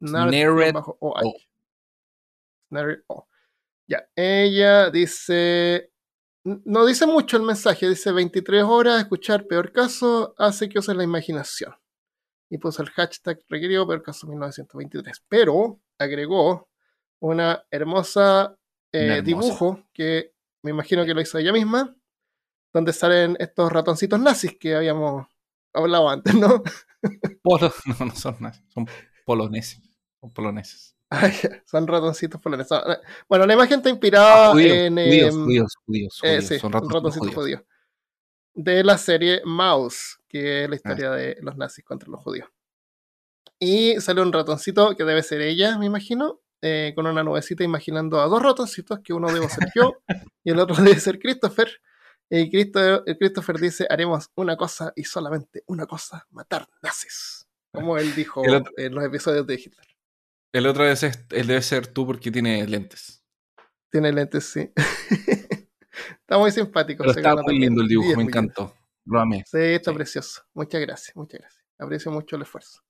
Snart-oh. 0.00 1.14
Snart-oh. 2.68 3.28
Ya, 3.86 4.08
ella 4.16 4.90
dice, 4.90 5.92
no 6.44 6.86
dice 6.86 7.06
mucho 7.06 7.36
el 7.36 7.42
mensaje, 7.42 7.88
dice 7.88 8.12
23 8.12 8.62
horas, 8.64 9.00
escuchar 9.00 9.46
peor 9.46 9.72
caso 9.72 10.34
hace 10.38 10.68
que 10.68 10.78
uses 10.78 10.96
la 10.96 11.04
imaginación. 11.04 11.74
Y 12.50 12.58
puso 12.58 12.82
el 12.82 12.90
hashtag 12.90 13.40
requerido 13.48 13.86
peor 13.86 14.02
caso 14.02 14.26
1923. 14.26 15.24
Pero 15.28 15.80
agregó 15.98 16.68
una 17.20 17.64
hermosa, 17.70 18.56
eh, 18.92 18.98
hermosa. 19.18 19.22
dibujo 19.22 19.84
que 19.92 20.32
me 20.62 20.70
imagino 20.70 21.04
que 21.04 21.14
lo 21.14 21.20
hizo 21.20 21.38
ella 21.38 21.52
misma, 21.52 21.94
donde 22.72 22.92
salen 22.92 23.36
estos 23.38 23.70
ratoncitos 23.72 24.18
nazis 24.20 24.56
que 24.58 24.74
habíamos 24.74 25.26
hablado 25.72 26.08
antes, 26.08 26.34
¿no? 26.34 26.62
Polo- 27.42 27.72
no, 27.86 28.06
no 28.06 28.14
son 28.16 28.36
nazis, 28.40 28.64
son 28.72 28.86
poloneses. 29.24 29.80
Son 30.20 30.32
poloneses. 30.32 30.96
Ay, 31.10 31.32
son 31.66 31.86
ratoncitos 31.86 32.40
poloneses. 32.40 32.72
Ah, 32.72 32.98
Bueno, 33.28 33.46
la 33.46 33.54
imagen 33.54 33.78
está 33.78 33.90
inspirada 33.90 34.52
judíos, 34.52 34.76
en... 34.76 34.94
judíos, 34.96 35.34
em, 35.34 35.44
judíos, 35.44 35.74
judíos, 35.86 36.20
Eh, 36.22 36.28
judíos, 36.28 36.44
sí, 36.46 36.58
son 36.58 36.72
ratoncitos 36.72 36.94
ratoncito 37.02 37.24
judíos. 37.40 37.60
judío. 37.60 37.66
De 38.56 38.84
la 38.84 38.96
serie 38.98 39.42
Mouse, 39.44 40.18
que 40.28 40.64
es 40.64 40.70
la 40.70 40.74
Ah. 40.74 40.76
historia 40.76 41.10
de 41.10 41.36
los 41.42 41.56
nazis 41.56 41.84
contra 41.84 42.08
los 42.08 42.20
judíos. 42.22 42.48
Y 43.60 44.00
sale 44.00 44.20
un 44.22 44.32
ratoncito 44.32 44.96
que 44.96 45.04
debe 45.04 45.22
ser 45.22 45.40
ella, 45.42 45.78
me 45.78 45.86
imagino, 45.86 46.40
eh, 46.66 46.92
con 46.94 47.06
una 47.06 47.22
nubecita 47.22 47.62
imaginando 47.62 48.20
a 48.20 48.26
dos 48.26 48.42
ratoncitos, 48.42 49.00
que 49.00 49.12
uno 49.12 49.30
debe 49.32 49.48
ser 49.50 49.68
yo 49.74 49.92
y 50.42 50.50
el 50.50 50.58
otro 50.58 50.74
debe 50.82 50.98
ser 50.98 51.18
Christopher. 51.18 51.68
Y 52.30 52.50
el 52.66 53.18
Christopher 53.18 53.58
dice, 53.58 53.86
haremos 53.90 54.30
una 54.34 54.56
cosa 54.56 54.92
y 54.96 55.04
solamente 55.04 55.62
una 55.66 55.86
cosa, 55.86 56.26
matar 56.30 56.66
nazis. 56.82 57.46
Como 57.72 57.98
él 57.98 58.14
dijo 58.14 58.40
otro- 58.40 58.72
en 58.78 58.94
los 58.94 59.04
episodios 59.04 59.46
de 59.46 59.54
Hitler. 59.54 59.86
El 60.52 60.66
otro 60.66 60.84
debe 60.84 60.96
ser, 60.96 61.26
él 61.30 61.46
debe 61.48 61.60
ser 61.60 61.86
tú 61.88 62.06
porque 62.06 62.30
tiene 62.30 62.66
lentes. 62.66 63.22
Tiene 63.90 64.10
lentes, 64.12 64.44
sí. 64.46 64.72
está 66.20 66.38
muy 66.38 66.50
simpático. 66.50 67.04
Pero 67.04 67.12
está 67.18 67.36
muy 67.42 67.58
lindo 67.58 67.82
el 67.82 67.88
dibujo, 67.88 68.06
10 68.06 68.16
me 68.18 68.22
encantó. 68.24 68.74
Lo 69.04 69.20
amé. 69.20 69.44
Sí, 69.46 69.58
está 69.58 69.90
Sí. 69.90 69.96
precioso. 69.96 70.42
Muchas 70.54 70.80
gracias, 70.80 71.14
muchas 71.16 71.40
gracias. 71.40 71.64
Aprecio 71.78 72.10
mucho 72.10 72.36
el 72.36 72.42
esfuerzo. 72.42 72.80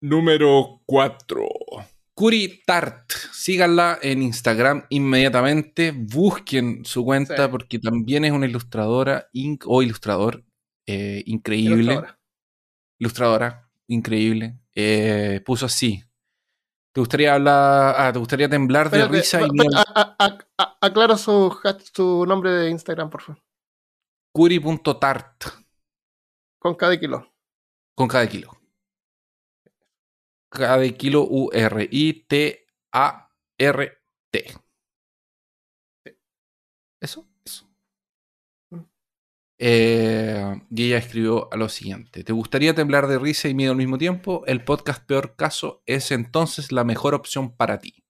Número 0.00 0.82
4. 0.84 1.48
Curi 2.14 2.62
Tart. 2.66 3.10
Síganla 3.32 3.98
en 4.02 4.22
Instagram 4.22 4.84
inmediatamente. 4.90 5.92
Busquen 5.92 6.84
su 6.84 7.04
cuenta 7.04 7.44
Sí. 7.46 7.50
porque 7.50 7.78
también 7.78 8.24
es 8.24 8.32
una 8.32 8.46
ilustradora 8.46 9.28
inc- 9.32 9.64
o 9.66 9.82
ilustrador 9.82 10.44
eh, 10.86 11.22
increíble. 11.26 11.74
Ilustradora. 11.94 12.18
Ilustradora 12.98 13.70
increíble. 13.88 14.58
Eh, 14.74 15.40
puso 15.44 15.66
así. 15.66 16.02
¿Te 16.94 17.00
gustaría 17.00 17.34
hablar? 17.34 17.94
Ah, 17.96 18.10
¿te 18.12 18.18
gustaría 18.18 18.48
temblar 18.48 18.90
de 18.90 18.98
Espérate, 19.00 19.18
risa 19.18 19.40
y 19.40 19.76
a- 19.76 19.84
a- 19.94 20.16
a- 20.18 20.38
a- 20.58 20.78
aclara 20.82 21.16
su, 21.16 21.56
su 21.94 22.26
nombre 22.26 22.50
de 22.50 22.70
Instagram, 22.70 23.08
por 23.08 23.22
favor. 23.22 23.42
Curi.tart. 24.34 25.44
Con 26.60 26.74
cada 26.74 26.98
kilo. 26.98 27.26
Con 27.96 28.08
cada 28.08 28.26
kilo. 28.28 28.50
Cada 30.52 30.86
kilo 30.90 31.26
U-R-I-T-A-R-T. 31.30 31.92
Eso, 37.00 37.26
eso. 37.42 37.70
Mm. 38.70 38.80
Eh, 39.58 40.60
y 40.70 40.84
ella 40.84 40.98
escribió 40.98 41.50
a 41.52 41.56
lo 41.56 41.70
siguiente: 41.70 42.22
¿Te 42.22 42.34
gustaría 42.34 42.74
temblar 42.74 43.06
de 43.06 43.18
risa 43.18 43.48
y 43.48 43.54
miedo 43.54 43.72
al 43.72 43.78
mismo 43.78 43.96
tiempo? 43.96 44.44
El 44.46 44.62
podcast 44.62 45.02
Peor 45.06 45.36
Caso 45.36 45.82
es 45.86 46.10
entonces 46.10 46.70
la 46.70 46.84
mejor 46.84 47.14
opción 47.14 47.56
para 47.56 47.78
ti. 47.78 48.04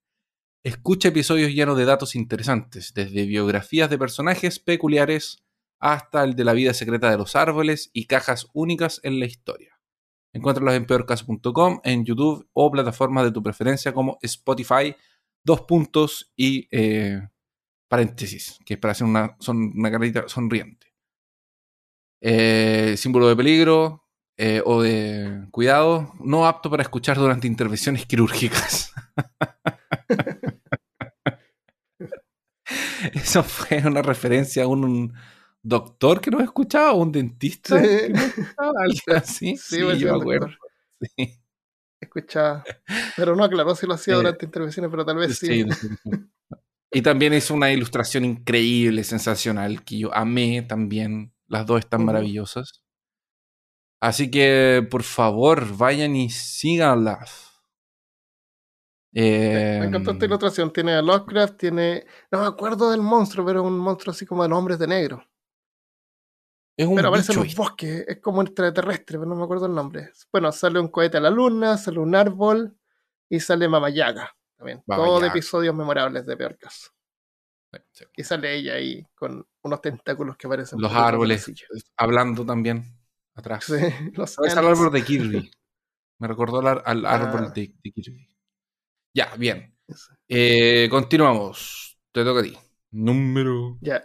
Escucha 0.65 1.11
episodios 1.11 1.53
llenos 1.53 1.79
de 1.79 1.85
datos 1.85 2.17
interesantes, 2.17 2.93
desde 2.93 3.25
biografías 3.25 3.89
de 3.89 3.99
personajes 3.99 4.59
peculiares 4.59 5.45
hasta 5.79 6.25
el 6.25 6.35
de 6.35 6.45
la 6.45 6.55
vida 6.55 6.75
secreta 6.75 7.09
de 7.09 7.19
los 7.19 7.37
árboles 7.37 7.91
y 7.93 8.07
cajas 8.07 8.49
únicas 8.53 9.01
en 9.05 9.21
la 9.21 9.27
historia. 9.27 9.72
Encuéntralos 10.33 10.75
en 10.75 10.87
peorcaso.com, 10.87 11.81
en 11.85 12.05
YouTube 12.05 12.49
o 12.53 12.71
plataformas 12.71 13.25
de 13.25 13.33
tu 13.33 13.43
preferencia 13.43 13.93
como 13.93 14.19
Spotify, 14.23 14.95
dos 15.45 15.63
puntos 15.63 16.33
y 16.37 16.69
eh, 16.71 17.21
paréntesis, 17.89 18.59
que 18.65 18.75
es 18.75 18.81
para 18.81 18.93
hacer 18.93 19.07
una, 19.07 19.37
son, 19.41 19.73
una 19.77 19.91
carita 19.91 20.29
sonriente. 20.29 20.95
Eh, 22.23 22.95
símbolo 22.97 23.29
de 23.29 23.37
peligro 23.37 24.07
eh, 24.39 24.63
o 24.65 24.81
de 24.81 25.47
cuidado, 25.51 26.15
no 26.21 26.47
apto 26.47 26.71
para 26.71 26.85
escuchar 26.85 27.19
durante 27.19 27.47
intervenciones 27.47 28.07
quirúrgicas. 28.07 28.95
Eso 33.13 33.43
fue 33.43 33.83
una 33.85 34.01
referencia 34.01 34.65
a 34.65 34.69
un, 34.69 34.85
un 34.85 35.13
doctor 35.63 36.21
que 36.21 36.31
nos 36.31 36.43
escuchaba, 36.43 36.93
un 36.95 37.13
dentista 37.13 37.81
Sí. 37.81 37.87
que 37.89 38.09
nos 38.11 38.23
escuchaba, 38.23 38.73
así. 39.17 39.57
Sí, 39.57 39.77
Sí, 39.77 39.83
pues, 39.83 39.99
yo 39.99 40.09
el 40.09 40.15
me 40.15 40.21
acuerdo. 40.21 40.47
doctor. 40.47 40.59
Sí. 41.17 41.39
Escucha. 42.01 42.65
Pero 43.17 43.37
no 43.37 43.45
aclaró 43.45 43.75
si 43.77 43.87
lo 43.87 43.95
hacía 43.95 44.17
durante 44.17 44.45
intervenciones, 44.45 44.91
pero 44.91 45.05
tal 45.05 45.17
vez 45.17 45.39
sí. 45.39 45.65
Y 46.93 47.01
también 47.03 47.33
hizo 47.33 47.55
una 47.55 47.71
ilustración 47.73 48.25
increíble, 48.25 49.03
sensacional, 49.05 49.85
que 49.85 49.99
yo 49.99 50.15
amé 50.15 50.63
también. 50.63 51.33
Las 51.47 51.65
dos 51.67 51.79
están 51.81 52.05
maravillosas. 52.05 52.83
Así 54.01 54.31
que, 54.31 54.87
por 54.91 55.05
favor, 55.05 55.77
vayan 55.77 56.17
y 56.17 56.29
síganlas. 56.31 57.53
Eh, 59.15 59.79
Me 59.81 59.87
encantó 59.87 60.11
esta 60.13 60.25
ilustración. 60.25 60.73
Tiene 60.73 60.93
a 60.95 61.03
Lovecraft, 61.03 61.57
tiene. 61.57 62.05
No 62.31 62.41
me 62.41 62.47
acuerdo 62.47 62.91
del 62.91 63.01
monstruo, 63.03 63.45
pero 63.47 63.61
es 63.61 63.67
un 63.67 63.79
monstruo 63.79 64.13
así 64.13 64.27
como 64.27 64.43
de 64.43 64.49
los 64.49 64.59
hombres 64.59 64.79
de 64.79 64.87
negro. 64.89 65.25
Es 66.77 66.87
un 66.87 66.97
Pero 66.97 67.09
aparece 67.09 67.33
en 67.33 67.39
los 67.41 67.55
bosques, 67.55 68.05
es 68.09 68.21
como 68.21 68.41
un 68.41 68.47
extraterrestre, 68.47 69.19
pero 69.19 69.27
no 69.27 69.37
me 69.37 69.45
acuerdo 69.45 69.67
el 69.67 69.75
nombre. 69.75 70.11
Bueno, 70.33 70.51
sale 70.53 70.79
un 70.81 70.89
cohete 70.89 71.19
a 71.19 71.21
la 71.21 71.31
luna, 71.31 71.77
sale 71.77 71.99
un 71.99 72.15
árbol 72.15 72.77
y 73.29 73.41
sale 73.41 73.69
Mama 73.69 73.91
Yaga 73.91 74.35
también. 74.57 74.83
Baba 74.87 75.05
Todos 75.05 75.21
Yaga. 75.23 75.33
episodios 75.33 75.75
memorables 75.75 76.27
de 76.27 76.37
peor 76.37 76.57
caso. 76.59 76.91
Sí. 77.93 78.05
Y 78.17 78.25
sale 78.25 78.55
ella 78.55 78.75
ahí 78.75 79.07
con 79.15 79.47
unos 79.63 79.81
tentáculos 79.81 80.37
que 80.37 80.47
parecen 80.49 80.79
Los 80.81 80.93
de 80.93 80.99
árboles, 80.99 81.47
bolsillo. 81.47 81.67
hablando 81.97 82.45
también 82.45 82.85
atrás. 83.35 83.65
Sí, 83.65 83.73
los 84.15 84.39
es 84.39 84.53
el 84.53 84.59
árbol 84.67 84.93
de 84.93 85.03
Kirby. 85.05 85.51
Me 86.19 86.29
recordó 86.29 86.59
al, 86.61 86.83
Ah. 87.07 87.15
árbol 87.15 87.53
de, 87.55 87.75
de 87.83 87.93
Kirby. 87.93 88.29
Ya, 89.15 89.35
bien. 89.37 89.75
Eh, 90.29 90.89
continuamos. 90.91 91.99
Te 92.13 92.25
toca 92.25 92.41
a 92.41 92.43
ti. 92.43 92.57
Número. 92.91 93.79
Ya. 93.81 94.03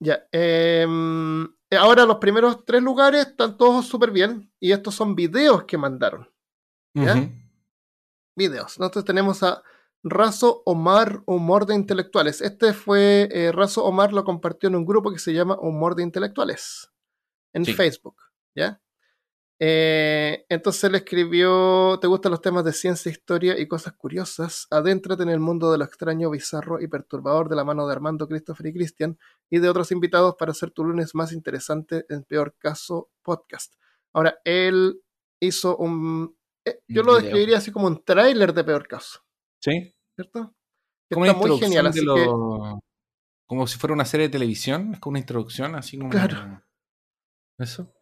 Ya. 0.00 0.26
em, 0.32 1.48
ahora 1.76 2.04
los 2.06 2.16
primeros 2.18 2.64
tres 2.64 2.82
lugares 2.82 3.26
están 3.28 3.56
todos 3.56 3.86
súper 3.86 4.10
bien. 4.10 4.52
Y 4.60 4.72
estos 4.72 4.94
son 4.94 5.14
videos 5.14 5.64
que 5.64 5.78
mandaron. 5.78 6.28
¿Ya? 6.94 7.28
Videos. 8.36 8.78
Nosotros 8.78 9.04
tenemos 9.04 9.42
a 9.42 9.62
Razo 10.02 10.62
Omar 10.64 11.22
Humor 11.26 11.66
de 11.66 11.74
Intelectuales. 11.74 12.40
Este 12.40 12.72
fue, 12.72 13.28
eh, 13.32 13.52
Razo 13.52 13.84
Omar 13.84 14.12
lo 14.12 14.24
compartió 14.24 14.68
en 14.68 14.76
un 14.76 14.86
grupo 14.86 15.12
que 15.12 15.18
se 15.18 15.32
llama 15.32 15.58
Humor 15.60 15.94
de 15.94 16.02
Intelectuales. 16.02 16.90
En 17.52 17.64
Sí. 17.64 17.74
Facebook. 17.74 18.16
¿Ya? 18.56 18.80
Eh, 19.62 20.46
entonces 20.48 20.84
él 20.84 20.94
escribió, 20.94 21.98
¿te 22.00 22.06
gustan 22.06 22.32
los 22.32 22.40
temas 22.40 22.64
de 22.64 22.72
ciencia, 22.72 23.12
historia 23.12 23.58
y 23.58 23.68
cosas 23.68 23.92
curiosas? 23.92 24.66
Adéntrate 24.70 25.22
en 25.22 25.28
el 25.28 25.38
mundo 25.40 25.70
de 25.70 25.76
lo 25.76 25.84
extraño, 25.84 26.30
bizarro 26.30 26.80
y 26.80 26.88
perturbador 26.88 27.50
de 27.50 27.56
la 27.56 27.64
mano 27.64 27.86
de 27.86 27.92
Armando, 27.92 28.26
Christopher 28.26 28.66
y 28.68 28.72
Cristian 28.72 29.18
y 29.50 29.58
de 29.58 29.68
otros 29.68 29.92
invitados 29.92 30.34
para 30.38 30.52
hacer 30.52 30.70
tu 30.70 30.82
lunes 30.84 31.14
más 31.14 31.32
interesante, 31.32 32.06
en 32.08 32.24
peor 32.24 32.54
caso, 32.58 33.10
podcast. 33.22 33.74
Ahora, 34.14 34.38
él 34.44 35.02
hizo 35.40 35.76
un... 35.76 36.34
eh, 36.64 36.80
yo 36.88 37.02
lo 37.02 37.16
describiría 37.16 37.58
así 37.58 37.70
como 37.70 37.86
un 37.86 38.02
tráiler 38.02 38.54
de 38.54 38.64
peor 38.64 38.88
caso, 38.88 39.20
Sí. 39.62 39.94
¿cierto? 40.16 40.54
Como 41.12 41.26
está 41.26 41.36
muy 41.38 41.58
genial, 41.58 41.86
así 41.88 42.02
lo- 42.02 42.14
que... 42.14 42.26
Como 43.46 43.66
si 43.66 43.78
fuera 43.78 43.92
una 43.94 44.04
serie 44.04 44.28
de 44.28 44.32
televisión. 44.32 44.94
Es 44.94 45.00
como 45.00 45.10
una 45.14 45.18
introducción, 45.18 45.74
así 45.74 45.98
como. 45.98 46.10
Claro. 46.10 46.62
Eso. 47.58 47.92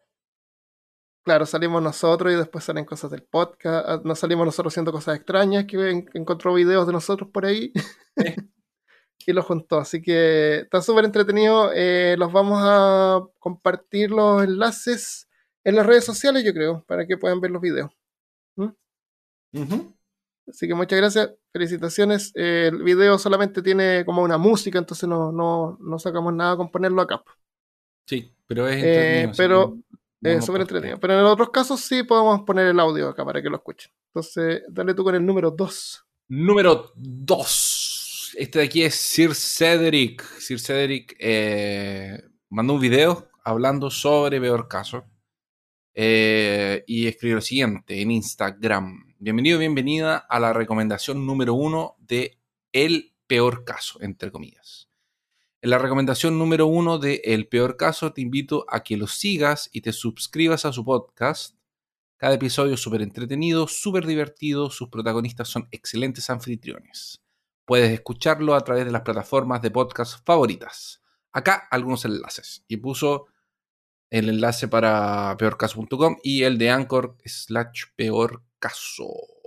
Claro, 1.23 1.45
salimos 1.45 1.81
nosotros 1.83 2.33
y 2.33 2.35
después 2.35 2.63
salen 2.63 2.85
cosas 2.85 3.11
del 3.11 3.23
podcast. 3.23 3.85
ah, 3.87 4.01
Nos 4.03 4.19
salimos 4.19 4.45
nosotros 4.45 4.73
haciendo 4.73 4.91
cosas 4.91 5.17
extrañas 5.17 5.65
que 5.65 5.89
en- 5.89 6.09
encontró 6.13 6.53
videos 6.53 6.87
de 6.87 6.93
nosotros 6.93 7.29
por 7.31 7.45
ahí. 7.45 7.71
y 9.27 9.33
los 9.33 9.45
juntó. 9.45 9.77
Así 9.79 10.01
que 10.01 10.59
está 10.61 10.81
súper 10.81 11.05
entretenido. 11.05 11.71
eh, 11.73 12.15
los 12.17 12.31
vamos 12.31 12.59
a 12.63 13.21
compartir 13.37 14.11
los 14.11 14.43
enlaces 14.43 15.27
en 15.63 15.75
las 15.75 15.85
redes 15.85 16.05
sociales, 16.05 16.43
yo 16.43 16.53
creo, 16.53 16.83
para 16.87 17.05
que 17.05 17.17
puedan 17.17 17.41
ver 17.41 17.51
los 17.51 17.61
videos. 17.61 17.91
Ujú. 19.51 19.95
Así 20.47 20.67
que 20.67 20.73
muchas 20.73 20.97
gracias, 20.99 21.31
felicitaciones. 21.51 22.31
Eh, 22.35 22.69
el 22.71 22.81
video 22.83 23.17
solamente 23.19 23.61
tiene 23.61 24.03
como 24.05 24.23
una 24.23 24.37
música, 24.37 24.79
entonces 24.79 25.07
no, 25.07 25.31
no, 25.31 25.77
no 25.79 25.99
sacamos 25.99 26.33
nada 26.33 26.55
con 26.57 26.71
ponerlo 26.71 27.01
acá. 27.01 27.23
Sí, 28.07 28.33
pero 28.47 28.67
es 28.67 28.75
Eh, 28.83 29.21
entretenido. 29.23 29.29
así 29.31 29.37
pero 29.37 29.77
Es 30.21 30.31
vamos 30.33 30.45
súper 30.45 30.61
entretenido. 30.61 30.99
Pero 30.99 31.19
en 31.19 31.25
otros 31.25 31.49
casos 31.49 31.79
sí 31.81 32.03
podemos 32.03 32.41
poner 32.41 32.67
el 32.67 32.79
audio 32.79 33.09
acá 33.09 33.23
para 33.25 33.41
que 33.41 33.49
lo 33.49 33.57
escuchen. 33.57 33.91
Entonces, 34.07 34.63
dale 34.69 34.93
tú 34.93 35.03
con 35.03 35.15
el 35.15 35.25
número 35.25 35.51
2. 35.51 36.05
Número 36.29 36.91
2. 36.95 38.33
Este 38.37 38.59
de 38.59 38.65
aquí 38.65 38.83
es 38.83 38.95
Sir 38.95 39.33
Cedric. 39.33 40.23
Sir 40.39 40.59
Cedric 40.59 41.15
eh, 41.19 42.21
mandó 42.49 42.73
un 42.73 42.81
video 42.81 43.29
hablando 43.43 43.89
sobre 43.89 44.39
Peor 44.41 44.67
Caso. 44.67 45.05
eh, 45.93 46.83
y 46.87 47.07
escribió 47.07 47.35
lo 47.37 47.41
siguiente 47.41 48.01
en 48.01 48.11
Instagram. 48.11 49.15
Bienvenido, 49.19 49.59
bienvenida 49.59 50.17
a 50.17 50.39
la 50.39 50.53
recomendación 50.53 51.25
número 51.25 51.53
uno 51.55 51.95
de 51.99 52.39
El 52.71 53.13
Peor 53.27 53.65
Caso, 53.65 53.99
entre 54.01 54.31
comillas. 54.31 54.88
En 55.61 55.71
la 55.71 55.77
recomendación 55.77 56.39
número 56.39 56.67
uno 56.67 56.99
de 56.99 57.21
El 57.25 57.49
Peor 57.49 57.75
Caso 57.75 58.13
te 58.13 58.21
invito 58.21 58.65
a 58.69 58.81
que 58.81 58.95
lo 58.95 59.07
sigas 59.07 59.69
y 59.73 59.81
te 59.81 59.91
suscribas 59.91 60.63
a 60.63 60.71
su 60.71 60.85
podcast. 60.85 61.57
Cada 62.15 62.35
episodio 62.35 62.75
es 62.75 62.79
súper 62.79 63.01
entretenido, 63.01 63.67
súper 63.67 64.05
divertido, 64.05 64.69
sus 64.69 64.87
protagonistas 64.87 65.49
son 65.49 65.67
excelentes 65.71 66.29
anfitriones. 66.29 67.21
Puedes 67.65 67.91
escucharlo 67.91 68.55
a 68.55 68.61
través 68.61 68.85
de 68.85 68.91
las 68.91 69.01
plataformas 69.01 69.61
de 69.61 69.69
podcast 69.69 70.25
favoritas. 70.25 71.01
Acá 71.33 71.67
algunos 71.69 72.05
enlaces. 72.05 72.63
Y 72.69 72.77
puso 72.77 73.25
el 74.09 74.29
enlace 74.29 74.69
para 74.69 75.35
peorcaso.com 75.37 76.19
y 76.23 76.43
el 76.43 76.57
de 76.57 76.69
Anchor 76.69 77.17
slash 77.25 77.83
peorcaso. 77.97 79.38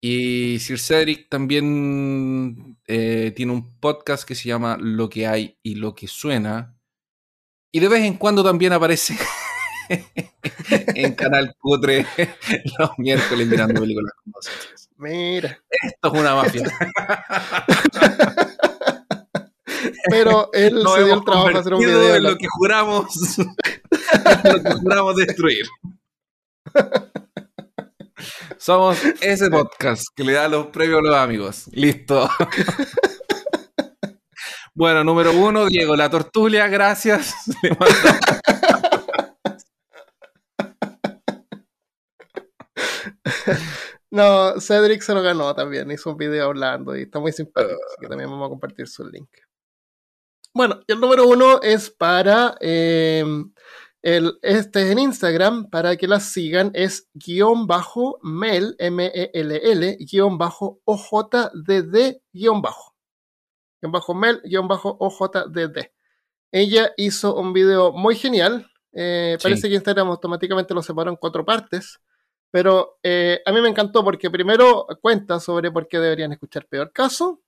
Y 0.00 0.58
Sir 0.60 0.78
Cedric 0.78 1.28
también 1.28 2.78
eh, 2.86 3.32
tiene 3.34 3.52
un 3.52 3.78
podcast 3.80 4.26
que 4.26 4.36
se 4.36 4.48
llama 4.48 4.76
Lo 4.80 5.08
que 5.08 5.26
hay 5.26 5.58
y 5.62 5.74
lo 5.74 5.94
que 5.94 6.06
suena. 6.06 6.78
Y 7.72 7.80
de 7.80 7.88
vez 7.88 8.04
en 8.04 8.14
cuando 8.14 8.44
también 8.44 8.72
aparece 8.72 9.18
en 10.68 11.14
Canal 11.14 11.54
Cutre 11.58 12.06
los 12.78 12.90
miércoles 12.98 13.46
mirando 13.48 13.80
películas 13.80 14.12
con 14.22 14.32
nosotros. 14.32 14.88
Mira. 14.96 15.60
Esto 15.70 16.14
es 16.14 16.20
una 16.20 16.34
mafia. 16.34 16.62
Pero 20.10 20.50
él 20.52 20.82
Nos 20.82 20.94
se 20.94 21.04
dio 21.04 21.14
el 21.14 21.24
trabajo 21.24 21.48
de 21.48 21.58
hacer 21.58 21.74
un 21.74 21.80
video. 21.80 22.14
en 22.14 22.22
lo 22.22 22.36
que 22.36 22.46
juramos, 22.50 23.38
en 23.38 24.52
lo 24.52 24.62
que 24.62 24.72
juramos 24.72 25.16
destruir. 25.16 25.66
Somos 28.58 28.98
ese 29.20 29.50
podcast 29.50 30.04
que 30.14 30.24
le 30.24 30.32
da 30.32 30.48
los 30.48 30.66
premios 30.68 30.98
a 30.98 31.02
los 31.02 31.16
amigos. 31.16 31.64
Listo. 31.72 32.28
Bueno, 34.74 35.02
número 35.02 35.32
uno, 35.32 35.66
Diego, 35.66 35.96
la 35.96 36.08
tortulia, 36.08 36.68
gracias. 36.68 37.34
No, 44.10 44.60
Cedric 44.60 45.02
se 45.02 45.14
lo 45.14 45.22
ganó 45.22 45.54
también. 45.54 45.90
Hizo 45.90 46.10
un 46.10 46.16
video 46.16 46.46
hablando 46.46 46.96
y 46.96 47.02
está 47.02 47.20
muy 47.20 47.32
simpático. 47.32 47.74
así 47.74 47.96
que 48.00 48.08
también 48.08 48.30
vamos 48.30 48.46
a 48.46 48.50
compartir 48.50 48.88
su 48.88 49.04
link. 49.06 49.28
Bueno, 50.54 50.80
y 50.86 50.92
el 50.92 51.00
número 51.00 51.26
uno 51.26 51.60
es 51.62 51.90
para. 51.90 52.56
eh, 52.60 53.24
el, 54.02 54.38
este 54.42 54.82
es 54.82 54.90
en 54.90 54.98
Instagram, 54.98 55.70
para 55.70 55.96
que 55.96 56.06
la 56.06 56.20
sigan. 56.20 56.70
Es 56.74 57.08
guion 57.14 57.66
bajo 57.66 58.18
mel, 58.22 58.76
M-E-L-L, 58.78 59.96
guion 60.00 60.38
bajo 60.38 60.80
O-J-D-D, 60.84 62.22
guion 62.32 62.62
bajo. 62.62 62.94
Guión 63.80 63.92
bajo 63.92 64.14
mel, 64.14 64.40
guion 64.44 64.68
bajo 64.68 64.96
O-J-D-D. 65.00 65.92
Ella 66.52 66.92
hizo 66.96 67.34
un 67.36 67.52
video 67.52 67.92
muy 67.92 68.14
genial. 68.16 68.70
eh, 68.92 69.36
Sí. 69.38 69.42
Parece 69.42 69.68
que 69.68 69.74
Instagram 69.74 70.08
automáticamente 70.08 70.74
lo 70.74 70.82
separó 70.82 71.10
en 71.10 71.16
cuatro 71.16 71.44
partes. 71.44 72.00
Pero 72.50 72.98
eh, 73.02 73.42
a 73.44 73.52
mí 73.52 73.60
me 73.60 73.68
encantó 73.68 74.02
porque 74.02 74.30
primero 74.30 74.86
cuenta 75.02 75.38
sobre 75.38 75.70
por 75.70 75.86
qué 75.86 75.98
deberían 75.98 76.32
escuchar 76.32 76.66
Peor 76.66 76.92
Caso, 76.92 77.42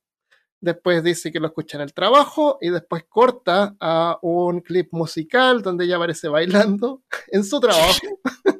después 0.60 1.02
dice 1.02 1.32
que 1.32 1.40
lo 1.40 1.46
escucha 1.48 1.78
en 1.78 1.82
el 1.82 1.92
trabajo 1.94 2.58
y 2.60 2.70
después 2.70 3.04
corta 3.08 3.76
a 3.80 4.18
un 4.22 4.60
clip 4.60 4.88
musical 4.92 5.62
donde 5.62 5.84
ella 5.86 5.96
aparece 5.96 6.28
bailando 6.28 7.02
en 7.32 7.44
su 7.44 7.60
trabajo, 7.60 7.98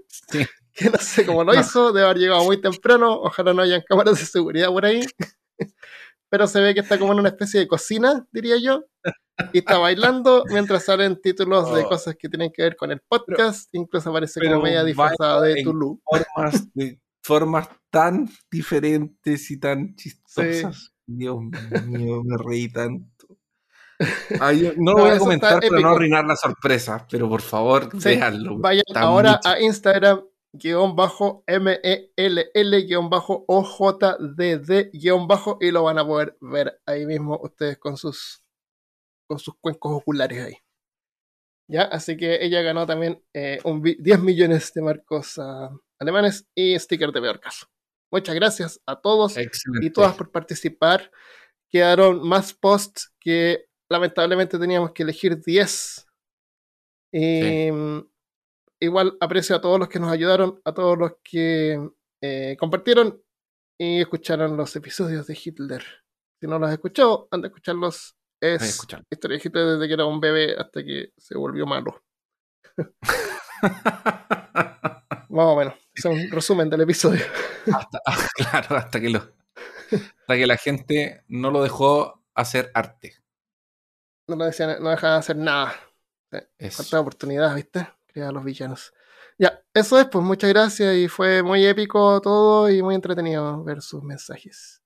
Sí. 0.09 0.44
que 0.72 0.88
no 0.90 0.98
sé 0.98 1.26
cómo 1.26 1.44
lo 1.44 1.53
No. 1.53 1.61
hizo, 1.61 1.92
debe 1.92 2.07
haber 2.07 2.18
llegado 2.18 2.44
muy 2.44 2.61
temprano, 2.61 3.12
ojalá 3.20 3.53
no 3.53 3.62
hayan 3.62 3.82
cámaras 3.86 4.18
de 4.18 4.24
seguridad 4.26 4.68
por 4.68 4.86
ahí, 4.86 5.05
pero 6.28 6.46
se 6.46 6.61
ve 6.61 6.74
que 6.74 6.80
está 6.80 6.98
como 6.98 7.12
en 7.12 7.18
una 7.20 7.28
especie 7.30 7.61
de 7.61 7.68
cocina, 7.68 8.26
diría 8.30 8.57
yo, 8.57 8.84
y 9.53 9.59
está 9.59 9.78
bailando 9.78 10.44
mientras 10.48 10.84
salen 10.84 11.20
títulos 11.20 11.74
de 11.74 11.82
Oh. 11.84 11.88
cosas 11.88 12.14
que 12.16 12.28
tienen 12.28 12.51
que 12.53 12.62
ver 12.62 12.76
con 12.76 12.90
el 12.92 13.01
podcast, 13.09 13.68
incluso 13.72 14.11
aparece 14.11 14.40
como 14.40 14.62
media 14.62 14.84
disfrazada 14.84 15.42
de 15.42 15.62
Tulu. 15.62 16.01
Formas, 16.05 16.74
de, 16.74 17.01
formas 17.22 17.68
tan 17.90 18.28
diferentes 18.51 19.51
y 19.51 19.59
tan 19.59 19.94
chistosas. 19.96 20.92
Dios 21.16 21.38
mío, 21.86 22.22
me 22.24 22.36
reí 22.38 22.70
tanto. 22.72 23.26
Ay, 24.40 24.72
no 24.78 24.92
lo 24.92 24.96
No, 24.98 25.02
voy 25.04 25.11
a 25.11 25.18
comentar 25.18 25.61
para 25.61 25.80
no 25.80 25.88
arruinar 25.90 26.24
la 26.24 26.36
sorpresa, 26.36 27.06
pero 27.11 27.28
por 27.28 27.42
favor, 27.42 27.90
Sí, 28.00 28.08
véanlo. 28.11 28.58
Vayan 28.58 28.84
ahora 28.94 29.32
mucho. 29.32 29.48
a 29.48 29.61
Instagram 29.61 30.22
guion 30.52 30.96
bajo 30.96 31.44
M-E-L-L 31.46 32.82
guion 32.86 33.11
bajo 33.11 33.44
O-J-D-D 33.46 34.90
guion 34.94 35.28
bajo 35.28 35.58
y 35.61 35.70
lo 35.70 35.82
van 35.84 35.98
a 35.98 36.06
poder 36.06 36.36
ver 36.40 36.80
ahí 36.86 37.06
mismo 37.06 37.38
ustedes 37.42 37.78
con 37.78 37.96
sus 37.96 38.42
con 39.28 39.38
sus 39.38 39.54
cuencos 39.61 39.92
oculares 39.92 40.42
ahí. 40.44 40.54
Ya, 41.68 41.82
así 41.82 42.16
que 42.16 42.44
ella 42.44 42.62
ganó 42.62 42.84
también 42.84 43.22
eh, 43.32 43.61
un 43.62 43.80
vi- 43.80 43.96
10 44.00 44.18
millones 44.20 44.72
de 44.74 44.82
marcos 44.82 45.38
ah, 45.38 45.70
alemanes 46.00 46.48
y 46.52 46.76
sticker 46.76 47.12
de 47.12 47.20
peor 47.20 47.38
caso. 47.38 47.66
Muchas 48.11 48.34
gracias 48.34 48.80
a 48.86 49.00
todos 49.00 49.36
Excelente. 49.36 49.86
y 49.86 49.90
todas 49.90 50.14
por 50.14 50.30
participar. 50.30 51.11
Quedaron 51.68 52.26
más 52.26 52.52
posts 52.52 53.12
que 53.20 53.66
lamentablemente 53.88 54.58
teníamos 54.58 54.92
que 54.92 55.02
elegir 55.04 55.40
10. 55.40 56.06
Y, 57.12 57.70
mm, 57.70 58.00
Igual 58.82 59.18
aprecio 59.20 59.54
a 59.54 59.61
todos 59.61 59.78
los 59.78 59.90
que 59.90 59.98
nos 60.00 60.11
ayudaron, 60.11 60.58
a 60.64 60.72
todos 60.72 60.96
los 60.96 61.12
que 61.22 61.90
eh, 62.22 62.56
compartieron 62.58 63.22
y 63.78 64.00
escucharon 64.00 64.56
los 64.56 64.74
episodios 64.74 65.26
de 65.26 65.38
Hitler. 65.42 65.84
Si 66.40 66.46
no 66.46 66.58
los 66.58 66.68
has 66.68 66.74
escuchado, 66.74 67.28
anda 67.30 67.46
a 67.46 67.50
escucharlos. 67.50 68.16
Es 68.42 68.62
escuchar. 68.62 69.04
historia 69.11 69.36
de 69.36 69.42
Hitler 69.44 69.66
desde 69.66 69.86
que 69.86 69.92
era 69.92 70.06
un 70.06 70.18
bebé 70.18 70.56
hasta 70.58 70.82
que 70.82 71.12
se 71.18 71.36
volvió 71.36 71.66
malo. 71.66 72.02
Más 75.31 75.47
o 75.47 75.57
menos. 75.57 75.74
Es 75.95 76.05
un 76.05 76.31
resumen 76.31 76.68
del 76.68 76.83
episodio. 76.83 77.24
Hasta- 77.74 78.01
claro, 78.35 78.76
hasta 78.76 79.01
que 79.01 79.11
lo, 79.11 79.18
hasta 79.18 80.35
que 80.37 80.47
la 80.47 80.57
gente 80.57 81.24
no 81.28 81.51
lo 81.51 81.62
dejó 81.62 82.22
hacer 82.35 82.70
arte. 82.74 83.14
No, 84.26 84.37
lo 84.37 84.45
decían, 84.45 84.83
no 84.83 84.91
dejaban 84.91 85.16
de 85.16 85.20
hacer 85.20 85.37
nada. 85.37 85.74
Eso. 86.59 86.83
Falta 86.83 87.01
oportunidad, 87.01 87.55
¿viste? 87.55 87.89
Crear 88.07 88.33
los 88.33 88.45
villanos. 88.45 88.93
Ya, 89.39 89.61
eso 89.74 89.99
es, 89.99 90.07
pues 90.07 90.24
muchas 90.24 90.51
gracias 90.51 90.95
y 90.97 91.09
fue 91.09 91.43
muy 91.43 91.64
épico 91.66 92.20
todo 92.20 92.68
y 92.70 92.83
muy 92.83 92.95
entretenido 92.95 93.62
ver 93.64 93.83
sus 93.83 94.03
mensajes. 94.03 94.80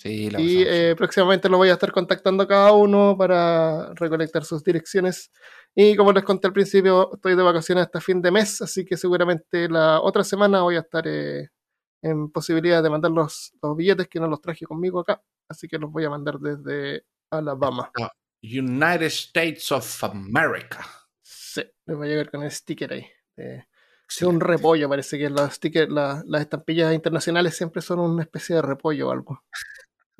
Sí, 0.00 0.30
la 0.30 0.40
Y 0.40 0.62
eh, 0.66 0.94
próximamente 0.96 1.48
lo 1.50 1.58
voy 1.58 1.68
a 1.68 1.74
estar 1.74 1.92
contactando 1.92 2.44
a 2.44 2.48
cada 2.48 2.72
uno 2.72 3.14
para 3.18 3.92
recolectar 3.94 4.44
sus 4.44 4.64
direcciones. 4.64 5.30
Y 5.74 5.94
como 5.94 6.10
les 6.12 6.24
conté 6.24 6.46
al 6.46 6.54
principio, 6.54 7.12
estoy 7.12 7.36
de 7.36 7.42
vacaciones 7.42 7.84
hasta 7.84 8.00
fin 8.00 8.22
de 8.22 8.30
mes, 8.30 8.62
así 8.62 8.84
que 8.86 8.96
seguramente 8.96 9.68
la 9.68 10.00
otra 10.00 10.24
semana 10.24 10.62
voy 10.62 10.76
a 10.76 10.80
estar 10.80 11.06
eh, 11.06 11.50
en 12.02 12.30
posibilidad 12.30 12.82
de 12.82 12.88
mandar 12.88 13.10
los, 13.10 13.52
los 13.62 13.76
billetes 13.76 14.08
que 14.08 14.18
no 14.20 14.26
los 14.26 14.40
traje 14.40 14.64
conmigo 14.64 15.00
acá. 15.00 15.22
Así 15.50 15.68
que 15.68 15.78
los 15.78 15.90
voy 15.92 16.04
a 16.06 16.10
mandar 16.10 16.38
desde 16.38 17.04
Alabama. 17.30 17.92
United 18.42 19.02
States 19.08 19.70
of 19.70 20.02
America. 20.04 20.82
Sí, 21.20 21.62
les 21.84 21.98
va 21.98 22.04
a 22.04 22.08
llegar 22.08 22.30
con 22.30 22.42
el 22.42 22.50
sticker 22.50 22.92
ahí. 22.94 23.06
de- 23.36 23.66
de 24.18 24.26
un 24.26 24.40
repollo, 24.40 24.88
parece 24.88 25.16
que 25.18 25.30
los 25.30 25.52
stickers, 25.54 25.88
la- 25.88 26.22
las 26.26 26.40
estampillas 26.40 26.92
internacionales 26.92 27.56
siempre 27.56 27.80
son 27.80 28.00
una 28.00 28.22
especie 28.24 28.56
de 28.56 28.62
repollo 28.62 29.08
o 29.08 29.12
algo. 29.12 29.44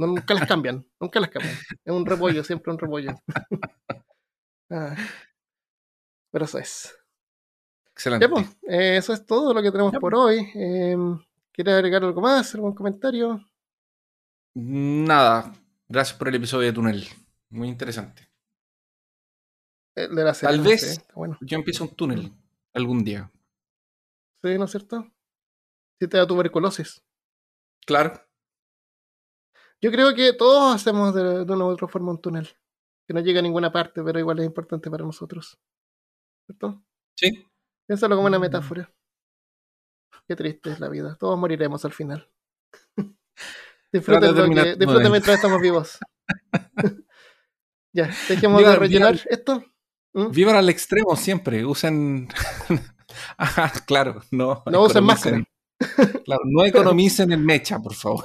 No, 0.00 0.06
nunca 0.06 0.32
las 0.34 0.46
cambian, 0.48 0.86
nunca 0.98 1.20
las 1.20 1.28
cambian. 1.30 1.54
Es 1.84 1.92
un 1.92 2.06
repollo, 2.06 2.42
siempre 2.42 2.72
un 2.72 2.78
repollo. 2.78 3.12
Ah, 4.70 4.94
pero 6.32 6.44
eso 6.46 6.58
es. 6.58 6.96
Excelente. 7.92 8.24
Ya, 8.26 8.30
pues, 8.30 8.46
eh, 8.68 8.96
eso 8.96 9.12
es 9.12 9.26
todo 9.26 9.52
lo 9.52 9.62
que 9.62 9.70
tenemos 9.70 9.92
por 9.98 10.14
hoy. 10.14 10.50
Eh, 10.54 10.96
¿Quieres 11.52 11.74
agregar 11.74 12.02
algo 12.02 12.20
más? 12.22 12.54
¿Algún 12.54 12.74
comentario? 12.74 13.44
Nada. 14.54 15.52
Gracias 15.88 16.16
por 16.16 16.28
el 16.28 16.36
episodio 16.36 16.68
de 16.68 16.72
Túnel. 16.72 17.06
Muy 17.50 17.68
interesante. 17.68 18.26
El 19.94 20.14
de 20.14 20.24
la 20.24 20.32
serie, 20.32 20.56
Tal 20.56 20.64
no 20.64 20.70
vez- 20.70 20.94
sé, 20.94 21.04
bueno. 21.14 21.36
Yo 21.42 21.58
empiezo 21.58 21.84
un 21.84 21.94
túnel 21.94 22.32
algún 22.72 23.04
día. 23.04 23.30
Sí, 24.42 24.56
¿no 24.56 24.64
es 24.64 24.70
cierto? 24.70 25.06
Si 25.98 26.08
te 26.08 26.16
da 26.16 26.26
tuberculosis. 26.26 27.02
Claro. 27.84 28.14
Yo 29.82 29.90
creo 29.90 30.14
que 30.14 30.32
todos 30.34 30.74
hacemos 30.74 31.14
de, 31.14 31.44
de 31.44 31.52
una 31.52 31.64
u 31.64 31.68
otra 31.68 31.88
forma 31.88 32.10
un 32.12 32.20
túnel. 32.20 32.48
que 33.08 33.14
no 33.14 33.20
llega 33.20 33.40
a 33.40 33.42
ninguna 33.42 33.72
parte, 33.72 34.02
pero 34.04 34.18
igual 34.20 34.38
es 34.38 34.46
importante 34.46 34.88
para 34.90 35.04
nosotros. 35.04 35.58
¿Cierto? 36.46 36.82
Sí. 37.16 37.44
Piénsalo 37.88 38.14
como 38.14 38.28
una 38.28 38.38
Mm. 38.38 38.42
metáfora. 38.42 38.92
Qué 40.28 40.36
triste 40.36 40.70
es 40.70 40.78
la 40.80 40.88
vida. 40.88 41.16
Todos 41.18 41.36
moriremos 41.38 41.84
al 41.84 41.92
final. 41.92 42.30
disfruten, 43.92 44.34
lo 44.36 44.44
que- 44.54 44.76
disfruten 44.76 45.10
mientras 45.10 45.36
estamos 45.36 45.60
vivos. 45.60 45.98
ya, 47.92 48.10
dejemos 48.28 48.58
Viva- 48.60 48.70
de 48.70 48.76
rellenar 48.76 49.14
viva- 49.14 49.24
esto. 49.30 49.64
¿Mm? 50.14 50.30
Vivan 50.30 50.56
al 50.56 50.68
extremo 50.68 51.16
siempre. 51.16 51.64
Usen. 51.66 52.28
Ajá, 53.36 53.72
claro. 53.86 54.22
No, 54.30 54.62
No 54.66 54.82
usen 54.82 55.04
Claro, 56.24 56.42
no 56.44 56.64
economicen 56.64 57.32
en 57.32 57.44
mecha, 57.44 57.78
por 57.80 57.94
favor. 57.94 58.24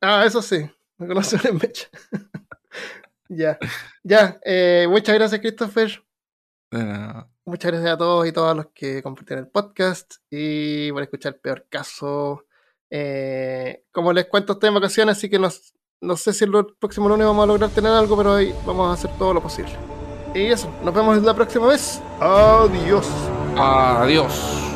Ah, 0.00 0.24
eso 0.26 0.42
sí. 0.42 0.68
Me 0.98 1.06
conocen 1.06 1.40
en 1.44 1.56
mecha. 1.56 1.88
ya. 3.28 3.58
Ya. 4.02 4.38
eh, 4.44 4.86
muchas 4.88 5.14
gracias, 5.14 5.40
Christopher. 5.40 6.02
Muchas 7.44 7.72
gracias 7.72 7.90
a 7.92 7.98
todos 7.98 8.26
y 8.26 8.32
todas 8.32 8.56
los 8.56 8.66
que 8.72 9.02
compartieron 9.02 9.44
el 9.44 9.50
podcast 9.50 10.14
y 10.30 10.92
por 10.92 11.02
escuchar 11.02 11.38
Peor 11.40 11.66
Caso. 11.68 12.46
Eh, 12.90 13.84
como 13.90 14.12
les 14.12 14.26
cuento, 14.26 14.52
estoy 14.52 14.68
en 14.68 14.74
vacaciones, 14.74 15.16
así 15.16 15.28
que 15.28 15.38
no, 15.38 15.48
no 16.00 16.16
sé 16.16 16.32
si 16.32 16.44
el 16.44 16.52
próximo 16.78 17.08
lunes 17.08 17.26
vamos 17.26 17.44
a 17.44 17.46
lograr 17.46 17.70
tener 17.70 17.92
algo, 17.92 18.16
pero 18.16 18.34
ahí 18.34 18.54
vamos 18.64 18.90
a 18.90 18.92
hacer 18.92 19.16
todo 19.18 19.34
lo 19.34 19.42
posible. 19.42 19.72
Y 20.34 20.46
eso, 20.46 20.72
nos 20.84 20.94
vemos 20.94 21.20
la 21.22 21.34
próxima 21.34 21.66
vez. 21.66 22.00
Adiós. 22.20 23.08
adiós. 23.56 24.69